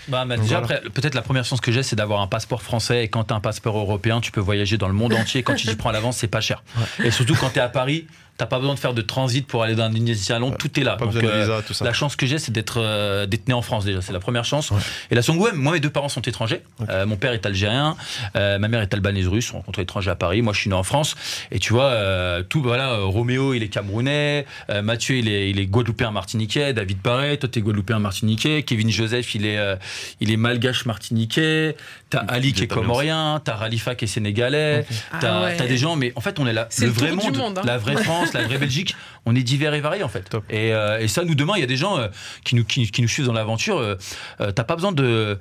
Bah, 0.09 0.25
bah, 0.25 0.37
déjà, 0.37 0.61
voilà. 0.61 0.81
peut-être 0.95 1.15
la 1.15 1.23
première 1.23 1.45
chance 1.45 1.61
que 1.61 1.73
j'ai, 1.73 1.83
c'est 1.83 1.97
d'avoir 1.97 2.21
un 2.21 2.27
passeport 2.27 2.63
français. 2.63 3.05
Et 3.05 3.09
quand 3.09 3.25
tu 3.25 3.33
as 3.35 3.37
un 3.37 3.41
passeport 3.41 3.59
passeport 3.59 3.77
européen, 3.79 4.21
tu 4.21 4.31
peux 4.31 4.41
voyager 4.41 4.79
dans 4.79 4.89
le 4.89 4.95
monde 4.95 5.15
entier. 5.15 5.43
Quand 5.43 5.55
tu 5.55 5.69
y 5.69 5.75
prends 5.75 5.91
à 5.91 5.93
l'avance, 5.93 6.19
c'est 6.19 6.29
pas 6.29 6.41
cher. 6.41 6.63
Et 7.03 7.11
surtout 7.11 7.35
quand 7.35 7.51
tu 7.51 7.59
es 7.59 7.63
à 7.63 7.69
Paris, 7.69 8.07
T'as 8.39 8.47
pas 8.47 8.59
besoin 8.61 8.75
de 8.75 8.79
faire 8.79 8.95
de 8.95 9.03
transit 9.03 9.47
pour 9.47 9.63
aller 9.65 9.75
d'Indonésie 9.75 10.33
à 10.33 10.39
Londres, 10.39 10.57
tout 10.59 10.79
est 10.79 10.85
là. 10.85 10.97
Pas 10.97 11.05
Donc, 11.05 11.15
besoin 11.15 11.29
de 11.31 11.35
euh, 11.35 11.41
visa, 11.43 11.63
tout 11.67 11.75
ça. 11.75 11.85
la 11.85 11.93
chance 11.93 12.15
que 12.17 12.25
j'ai, 12.25 12.39
c'est 12.39 12.53
d'être 12.53 12.79
euh, 12.81 13.27
d'être 13.27 13.49
né 13.49 13.53
en 13.55 13.63
France 13.63 13.85
déjà, 13.85 14.01
c'est 14.01 14.13
la 14.13 14.21
première 14.21 14.45
chance. 14.45 14.71
Ouais. 14.71 14.79
Et 15.11 15.15
la 15.17 15.23
seconde, 15.23 15.41
ouais, 15.41 15.53
moi 15.53 15.73
mes 15.73 15.81
deux 15.81 15.91
parents 15.91 16.09
sont 16.09 16.23
étrangers. 16.23 16.63
Euh, 16.89 17.05
mon 17.05 17.17
père 17.17 17.33
est 17.33 17.45
algérien, 17.47 17.97
euh, 18.37 18.59
ma 18.59 18.69
mère 18.69 18.81
est 18.81 18.95
albanaise 18.95 19.27
russe. 19.27 19.51
On 19.53 19.57
rencontre 19.59 19.81
étrangers 19.81 20.11
à 20.11 20.15
Paris. 20.15 20.41
Moi, 20.41 20.53
je 20.53 20.61
suis 20.61 20.71
né 20.71 20.77
en 20.77 20.85
France. 20.85 21.17
Et 21.51 21.59
tu 21.59 21.73
vois, 21.73 21.87
euh, 21.87 22.43
tout 22.49 22.63
voilà, 22.63 22.93
euh, 22.93 23.05
Roméo, 23.07 23.55
il 23.55 23.63
est 23.65 23.69
camerounais. 23.69 24.47
euh, 24.71 24.83
Mathieu, 24.83 25.17
il 25.17 25.29
est, 25.29 25.51
il 25.51 25.59
est 25.59 25.67
guadeloupéen 25.67 26.13
martiniquais. 26.13 26.73
David 26.73 26.99
pareil, 27.03 27.39
toi 27.39 27.49
t'es 27.49 27.61
guadeloupéen 27.61 27.99
martiniquais. 27.99 28.63
Kevin 28.63 28.89
Joseph, 28.91 29.35
il 29.35 29.47
est, 29.47 29.59
euh, 29.59 29.75
il 30.21 30.31
est 30.31 30.37
malgache 30.37 30.87
martiniquais. 30.87 31.77
T'as 32.11 32.21
Ali 32.21 32.53
qui 32.53 32.63
est 32.63 32.67
comorien. 32.69 33.41
T'as 33.45 33.55
Ralifa 33.57 33.95
qui 33.97 34.05
est 34.05 34.09
sénégalais. 34.09 34.87
T'as 35.21 35.39
Ah 35.41 35.43
ouais. 35.45 35.57
t'as 35.57 35.67
des 35.67 35.77
gens, 35.77 35.97
mais 35.97 36.13
en 36.17 36.21
fait, 36.21 36.39
on 36.39 36.47
est 36.47 36.53
là. 36.53 36.67
C'est 36.71 36.83
Le 36.87 36.89
le 36.89 36.93
vrai 36.95 37.13
monde, 37.13 37.59
hein. 37.59 37.63
la 37.65 37.79
vraie 37.79 37.97
France, 38.03 38.28
la 38.35 38.45
vraie 38.45 38.59
Belgique. 38.59 38.95
On 39.27 39.35
est 39.37 39.43
divers 39.43 39.75
et 39.75 39.81
variés 39.81 40.03
en 40.05 40.09
fait. 40.09 40.29
Et, 40.51 40.73
euh, 40.73 40.99
et 41.01 41.09
ça, 41.09 41.25
nous 41.25 41.35
demain, 41.35 41.55
il 41.57 41.61
y 41.61 41.65
a 41.65 41.67
des 41.67 41.77
gens 41.77 41.99
euh, 41.99 42.09
qui, 42.45 42.55
nous, 42.55 42.65
qui, 42.65 42.91
qui 42.91 43.03
nous 43.03 43.09
suivent 43.09 43.27
dans 43.27 43.33
l'aventure. 43.33 43.79
euh, 43.79 43.97
euh, 44.41 44.51
T'as 44.53 44.65
pas 44.65 44.75
besoin 44.77 44.93
de. 44.93 45.39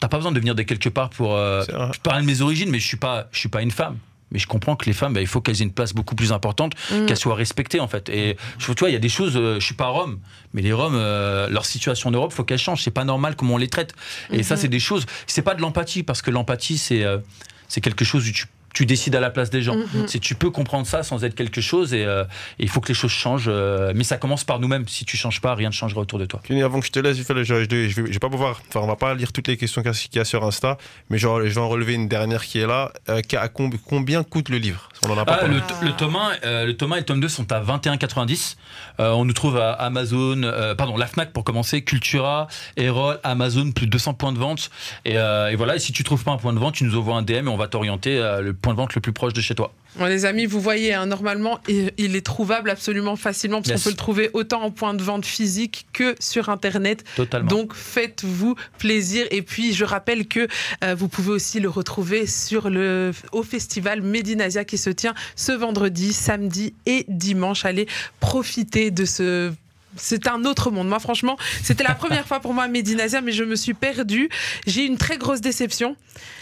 T'as 0.00 0.08
pas 0.08 0.18
besoin 0.18 0.30
de 0.32 0.38
venir 0.38 0.54
de 0.54 0.62
quelque 0.62 0.88
part 0.88 1.10
pour. 1.10 1.34
euh, 1.34 1.64
je 1.92 1.98
parle 2.00 2.22
de 2.22 2.26
mes 2.26 2.40
origines, 2.40 2.70
mais 2.70 2.78
je 2.78 2.86
suis 2.86 2.96
pas, 2.96 3.28
je 3.32 3.38
suis 3.38 3.48
pas 3.48 3.62
une 3.62 3.70
femme. 3.72 3.98
Mais 4.30 4.38
je 4.38 4.46
comprends 4.46 4.76
que 4.76 4.84
les 4.84 4.92
femmes, 4.92 5.14
bah, 5.14 5.22
il 5.22 5.26
faut 5.26 5.40
qu'elles 5.40 5.62
aient 5.62 5.64
une 5.64 5.72
place 5.72 5.94
beaucoup 5.94 6.14
plus 6.14 6.32
importante, 6.32 6.74
Mm. 6.92 7.06
qu'elles 7.06 7.16
soient 7.16 7.34
respectées 7.34 7.80
en 7.80 7.88
fait. 7.88 8.10
Et 8.10 8.36
je 8.58 8.66
tu 8.74 8.80
vois, 8.80 8.90
il 8.90 8.92
y 8.92 8.96
a 8.96 8.98
des 9.00 9.08
choses. 9.08 9.32
euh, 9.36 9.58
je 9.58 9.64
suis 9.64 9.74
pas 9.74 9.86
Rome, 9.86 10.18
mais 10.52 10.60
les 10.60 10.72
Roms, 10.74 10.92
euh, 10.94 11.48
leur 11.48 11.64
situation 11.64 12.10
en 12.10 12.12
Europe, 12.12 12.32
faut 12.32 12.44
qu'elle 12.44 12.58
change. 12.58 12.82
C'est 12.82 12.90
pas 12.90 13.04
normal 13.04 13.36
comment 13.36 13.54
on 13.54 13.58
les 13.58 13.68
traite. 13.68 13.94
Et 14.30 14.42
ça, 14.42 14.56
c'est 14.58 14.68
des 14.68 14.80
choses. 14.80 15.06
C'est 15.26 15.40
pas 15.42 15.54
de 15.54 15.62
l'empathie 15.62 16.02
parce 16.02 16.20
que 16.20 16.30
l'empathie, 16.30 16.76
c'est 16.76 17.04
euh, 17.04 17.18
c'est 17.68 17.80
quelque 17.80 18.04
chose 18.04 18.28
où 18.28 18.32
tu 18.32 18.44
tu 18.74 18.86
décides 18.86 19.14
à 19.16 19.20
la 19.20 19.30
place 19.30 19.50
des 19.50 19.62
gens. 19.62 19.76
C'est 20.06 20.18
tu 20.18 20.34
peux 20.34 20.50
comprendre 20.50 20.86
ça 20.86 21.02
sans 21.02 21.24
être 21.24 21.34
quelque 21.34 21.60
chose 21.60 21.94
et, 21.94 22.04
euh, 22.04 22.24
il 22.58 22.68
faut 22.68 22.80
que 22.80 22.88
les 22.88 22.94
choses 22.94 23.10
changent. 23.10 23.46
euh, 23.48 23.92
mais 23.94 24.04
ça 24.04 24.16
commence 24.18 24.44
par 24.44 24.58
nous-mêmes. 24.60 24.86
Si 24.88 25.04
tu 25.04 25.16
changes 25.16 25.40
pas, 25.40 25.54
rien 25.54 25.68
ne 25.68 25.74
changera 25.74 26.00
autour 26.00 26.18
de 26.18 26.26
toi. 26.26 26.40
Kenny, 26.44 26.62
avant 26.62 26.80
que 26.80 26.86
je 26.86 26.92
te 26.92 26.98
laisse, 26.98 27.16
je 27.16 27.22
vais, 27.32 27.44
je, 27.44 27.54
vais, 27.54 27.88
je 27.90 28.02
vais 28.02 28.18
pas 28.18 28.28
pouvoir, 28.28 28.60
enfin, 28.68 28.80
on 28.80 28.86
va 28.86 28.96
pas 28.96 29.14
lire 29.14 29.32
toutes 29.32 29.48
les 29.48 29.56
questions 29.56 29.82
qu'il 29.82 29.92
y 30.14 30.18
a- 30.18 30.24
sur 30.24 30.44
Insta, 30.44 30.76
mais 31.10 31.16
genre, 31.18 31.40
je 31.40 31.46
vais 31.48 31.60
en 31.60 31.68
relever 31.68 31.94
une 31.94 32.08
dernière 32.08 32.44
qui 32.44 32.58
est 32.58 32.66
là. 32.66 32.92
Euh, 33.08 33.22
combien 33.86 34.22
coûte 34.22 34.48
le 34.48 34.58
livre? 34.58 34.88
On 35.06 35.10
en 35.10 35.18
a 35.18 35.24
pas 35.24 35.38
Ah, 35.42 35.46
le, 35.46 35.60
le 35.86 35.92
tome 35.92 36.16
1, 36.16 36.30
euh, 36.44 36.66
le 36.66 36.76
tome 36.76 36.92
1 36.92 36.96
et 36.96 36.98
le 37.00 37.04
tome 37.06 37.20
2 37.20 37.28
sont 37.28 37.50
à 37.52 37.60
21,90. 37.60 38.56
Euh, 39.00 39.10
on 39.12 39.24
nous 39.24 39.32
trouve 39.32 39.56
à 39.56 39.72
Amazon, 39.72 40.42
euh, 40.42 40.74
pardon, 40.74 40.96
la 40.96 41.06
Fnac 41.06 41.32
pour 41.32 41.44
commencer, 41.44 41.82
Cultura, 41.82 42.48
Erol, 42.76 43.18
Amazon, 43.22 43.72
plus 43.72 43.86
de 43.86 43.90
200 43.92 44.14
points 44.14 44.32
de 44.32 44.38
vente. 44.38 44.70
Et, 45.04 45.16
euh, 45.18 45.50
et 45.50 45.56
voilà, 45.56 45.76
et 45.76 45.78
si 45.78 45.92
tu 45.92 46.04
trouves 46.04 46.24
pas 46.24 46.32
un 46.32 46.36
point 46.36 46.52
de 46.52 46.58
vente, 46.58 46.74
tu 46.74 46.84
nous 46.84 46.96
envoies 46.96 47.16
un 47.16 47.22
DM 47.22 47.46
et 47.46 47.48
on 47.48 47.56
va 47.56 47.68
t'orienter 47.68 48.18
le 48.42 48.52
point 48.60 48.72
de 48.74 48.78
vente 48.78 48.94
le 48.94 49.00
plus 49.00 49.12
proche 49.12 49.32
de 49.32 49.40
chez 49.40 49.54
toi. 49.54 49.72
Bon, 49.96 50.04
les 50.04 50.24
amis, 50.26 50.46
vous 50.46 50.60
voyez, 50.60 50.92
hein, 50.94 51.06
normalement, 51.06 51.58
il 51.68 52.14
est 52.16 52.24
trouvable 52.24 52.70
absolument 52.70 53.16
facilement 53.16 53.58
parce 53.62 53.68
Yes. 53.70 53.78
qu'on 53.82 53.84
peut 53.84 53.90
le 53.90 53.96
trouver 53.96 54.30
autant 54.34 54.62
en 54.62 54.70
point 54.70 54.94
de 54.94 55.02
vente 55.02 55.24
physique 55.26 55.86
que 55.92 56.14
sur 56.20 56.48
Internet. 56.50 57.04
Totalement. 57.16 57.48
Donc 57.48 57.74
faites-vous 57.74 58.54
plaisir. 58.78 59.26
Et 59.30 59.42
puis 59.42 59.72
je 59.72 59.84
rappelle 59.84 60.26
que 60.28 60.46
euh, 60.84 60.94
vous 60.94 61.08
pouvez 61.08 61.30
aussi 61.30 61.58
le 61.60 61.68
retrouver 61.68 62.26
sur 62.26 62.68
le, 62.70 63.12
au 63.32 63.42
festival 63.42 64.02
Medinasia 64.02 64.64
qui 64.64 64.78
se 64.78 64.90
tient 64.90 65.14
ce 65.36 65.52
vendredi, 65.52 66.12
samedi 66.12 66.74
et 66.86 67.04
dimanche. 67.08 67.64
Allez 67.64 67.86
profiter 68.20 68.90
de 68.90 69.04
ce. 69.04 69.52
C'est 69.96 70.28
un 70.28 70.44
autre 70.44 70.70
monde. 70.70 70.86
Moi, 70.88 71.00
franchement, 71.00 71.36
c'était 71.62 71.82
la 71.82 71.94
première 71.94 72.26
fois 72.28 72.40
pour 72.40 72.52
moi 72.54 72.64
à 72.64 72.68
Medinasia, 72.68 73.20
mais 73.20 73.32
je 73.32 73.42
me 73.42 73.56
suis 73.56 73.74
perdue. 73.74 74.28
J'ai 74.66 74.82
eu 74.84 74.86
une 74.86 74.98
très 74.98 75.16
grosse 75.18 75.40
déception. 75.40 75.96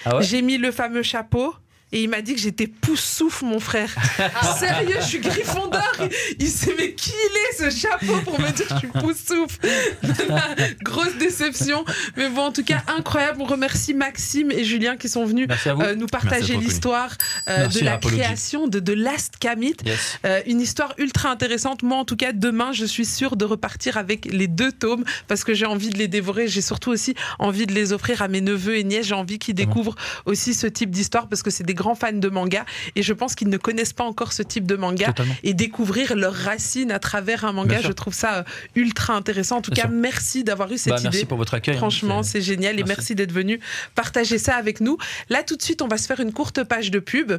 Ah 0.04 0.16
ouais? 0.16 0.22
J'ai 0.24 0.42
mis 0.42 0.58
le 0.58 0.72
fameux 0.72 1.02
chapeau. 1.04 1.54
Et 1.96 2.02
il 2.02 2.10
m'a 2.10 2.20
dit 2.20 2.34
que 2.34 2.40
j'étais 2.42 2.66
poussouf, 2.66 3.40
mon 3.40 3.58
frère. 3.58 3.88
Sérieux, 4.58 4.96
je 5.00 5.06
suis 5.06 5.18
Gryffondor. 5.18 5.80
Il, 5.98 6.10
il 6.40 6.48
sait, 6.50 6.74
mais 6.76 6.92
qui 6.92 7.08
il 7.10 7.64
est 7.64 7.70
ce 7.70 7.74
chapeau 7.74 8.20
pour 8.22 8.38
me 8.38 8.50
dire 8.50 8.66
que 8.68 8.74
je 8.74 8.78
suis 8.80 8.88
poussouf? 8.88 9.58
Grosse 10.82 11.16
déception. 11.18 11.86
Mais 12.18 12.28
bon, 12.28 12.42
en 12.42 12.52
tout 12.52 12.64
cas, 12.64 12.82
incroyable. 12.94 13.38
On 13.40 13.46
remercie 13.46 13.94
Maxime 13.94 14.50
et 14.50 14.62
Julien 14.62 14.98
qui 14.98 15.08
sont 15.08 15.24
venus 15.24 15.48
euh, 15.66 15.94
nous 15.94 16.06
partager 16.06 16.58
l'histoire 16.58 17.16
euh, 17.48 17.66
de 17.66 17.80
la 17.80 17.94
Apologie. 17.94 18.20
création 18.20 18.68
de, 18.68 18.78
de 18.78 18.92
Last 18.92 19.38
Kamit. 19.38 19.76
Yes. 19.86 20.18
Euh, 20.26 20.42
une 20.46 20.60
histoire 20.60 20.92
ultra 20.98 21.30
intéressante. 21.30 21.82
Moi, 21.82 21.96
en 21.96 22.04
tout 22.04 22.16
cas, 22.16 22.32
demain, 22.32 22.72
je 22.72 22.84
suis 22.84 23.06
sûre 23.06 23.36
de 23.36 23.46
repartir 23.46 23.96
avec 23.96 24.26
les 24.26 24.48
deux 24.48 24.70
tomes 24.70 25.04
parce 25.28 25.44
que 25.44 25.54
j'ai 25.54 25.64
envie 25.64 25.88
de 25.88 25.96
les 25.96 26.08
dévorer. 26.08 26.46
J'ai 26.46 26.60
surtout 26.60 26.90
aussi 26.90 27.14
envie 27.38 27.64
de 27.64 27.72
les 27.72 27.94
offrir 27.94 28.20
à 28.20 28.28
mes 28.28 28.42
neveux 28.42 28.76
et 28.76 28.84
nièces. 28.84 29.06
J'ai 29.06 29.14
envie 29.14 29.38
qu'ils 29.38 29.54
découvrent 29.54 29.94
aussi 30.26 30.52
ce 30.52 30.66
type 30.66 30.90
d'histoire 30.90 31.26
parce 31.30 31.42
que 31.42 31.48
c'est 31.48 31.64
des 31.64 31.72
grands 31.72 31.85
fans 31.94 32.12
de 32.12 32.28
manga 32.28 32.64
et 32.96 33.02
je 33.02 33.12
pense 33.12 33.34
qu'ils 33.34 33.48
ne 33.48 33.56
connaissent 33.56 33.92
pas 33.92 34.04
encore 34.04 34.32
ce 34.32 34.42
type 34.42 34.66
de 34.66 34.76
manga. 34.76 35.06
Totalement. 35.06 35.34
Et 35.42 35.54
découvrir 35.54 36.16
leurs 36.16 36.34
racines 36.34 36.90
à 36.90 36.98
travers 36.98 37.44
un 37.44 37.52
manga, 37.52 37.80
je 37.80 37.92
trouve 37.92 38.14
ça 38.14 38.38
euh, 38.38 38.42
ultra 38.74 39.14
intéressant. 39.14 39.58
En 39.58 39.62
tout 39.62 39.70
Bien 39.70 39.84
cas, 39.84 39.88
sûr. 39.88 39.96
merci 39.98 40.44
d'avoir 40.44 40.70
eu 40.72 40.78
cette 40.78 40.92
Bah, 40.92 40.98
idée. 40.98 41.08
merci 41.10 41.24
pour 41.26 41.38
votre 41.38 41.54
accueil. 41.54 41.74
hein. 41.74 41.78
Franchement, 41.78 42.22
C'est- 42.22 42.40
génial 42.40 42.78
et 42.80 42.84
merci 42.84 43.14
d'être 43.14 43.32
venu 43.32 43.60
partager 43.94 44.38
ça 44.38 44.56
avec 44.56 44.80
nous. 44.80 44.98
Là, 45.30 45.42
tout 45.42 45.56
de 45.56 45.62
suite, 45.62 45.82
on 45.82 45.88
va 45.88 45.98
se 45.98 46.06
faire 46.06 46.20
une 46.20 46.32
courte 46.32 46.62
page 46.64 46.90
de 46.90 46.98
pub 46.98 47.32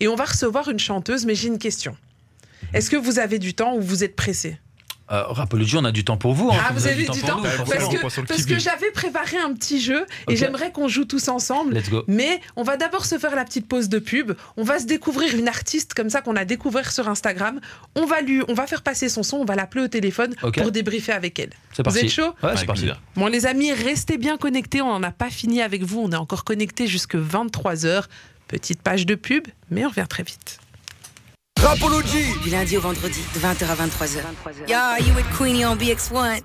et 0.00 0.08
on 0.08 0.14
va 0.16 0.24
recevoir 0.24 0.68
une 0.68 0.78
chanteuse. 0.78 1.24
Mais 1.26 1.34
j'ai 1.34 1.48
une 1.48 1.58
question. 1.58 1.96
Est-ce 2.72 2.90
que 2.90 2.96
vous 2.96 3.18
avez 3.18 3.38
du 3.38 3.54
temps 3.54 3.74
ou 3.76 3.80
vous 3.80 4.04
êtes 4.04 4.16
pressé? 4.16 4.58
Euh, 5.12 5.22
Rapology, 5.26 5.76
on 5.76 5.84
a 5.84 5.92
du 5.92 6.02
temps 6.02 6.16
pour 6.16 6.32
vous. 6.32 6.48
hein. 6.50 6.56
Ah, 6.66 6.72
vous 6.72 6.86
avez 6.86 7.02
du 7.02 7.20
temps 7.20 7.36
pour 7.36 7.36
nous, 7.36 7.42
Parce 7.42 7.88
que, 7.88 8.20
parce 8.26 8.46
j'avais 8.62 8.90
préparé 8.90 9.36
un 9.36 9.52
petit 9.52 9.78
jeu 9.80 10.06
et 10.30 10.36
j'aimerais 10.36 10.72
qu'on 10.72 10.88
joue 10.88 11.04
tous 11.04 11.28
ensemble. 11.28 11.74
Let's 11.74 11.90
go. 11.90 12.04
Mais 12.08 12.40
on 12.56 12.62
va 12.62 12.78
d'abord 12.78 13.04
se 13.04 13.18
faire 13.18 13.36
la 13.36 13.44
petite 13.44 13.68
pause 13.68 13.90
de 13.90 13.98
pub. 13.98 14.32
On 14.56 14.62
va 14.64 14.78
se 14.78 14.86
découvrir 14.86 15.36
une 15.36 15.46
artiste 15.46 15.92
comme 15.92 16.08
ça 16.08 16.22
qu'on 16.22 16.36
a 16.36 16.46
découvert 16.46 16.90
sur 16.90 17.06
Instagram. 17.08 17.60
On 17.96 18.06
va 18.06 18.22
lui, 18.22 18.40
on 18.48 18.54
va 18.54 18.66
faire 18.66 18.80
passer 18.80 19.10
son 19.10 19.22
son. 19.22 19.36
On 19.36 19.44
va 19.44 19.56
l'appeler 19.56 19.84
au 19.84 19.88
téléphone 19.88 20.34
pour 20.36 20.70
débriefer 20.72 21.12
avec 21.12 21.38
elle. 21.38 21.50
C'est 21.72 21.78
Vous 21.78 21.82
parti. 21.84 21.98
êtes 22.06 22.10
chaud? 22.10 22.34
Ouais, 22.42 22.56
c'est 22.56 22.64
parti. 22.64 22.88
Bon, 23.16 23.26
les 23.26 23.44
amis, 23.44 23.72
restez 23.72 24.16
bien 24.16 24.38
connectés. 24.38 24.80
On 24.80 24.88
n'en 24.88 25.02
a 25.02 25.10
pas 25.12 25.28
fini 25.28 25.60
avec 25.60 25.82
vous. 25.82 26.00
On 26.00 26.10
est 26.12 26.16
encore 26.16 26.44
connectés 26.44 26.86
jusque 26.86 27.14
23h. 27.16 28.04
Petite 28.48 28.80
page 28.82 29.04
de 29.06 29.14
pub, 29.14 29.48
mais 29.70 29.84
on 29.84 29.88
revient 29.88 30.06
très 30.08 30.22
vite. 30.22 30.60
Rapology 31.64 32.26
Du 32.42 32.50
lundi 32.50 32.76
au 32.76 32.80
vendredi, 32.80 33.20
de 33.34 33.40
20h 33.40 33.64
à 33.64 33.74
23h. 33.74 34.18
Yo, 34.68 35.06
you 35.06 35.14
with 35.14 35.24
Queenie 35.38 35.64
on 35.64 35.76
BX1. 35.76 36.42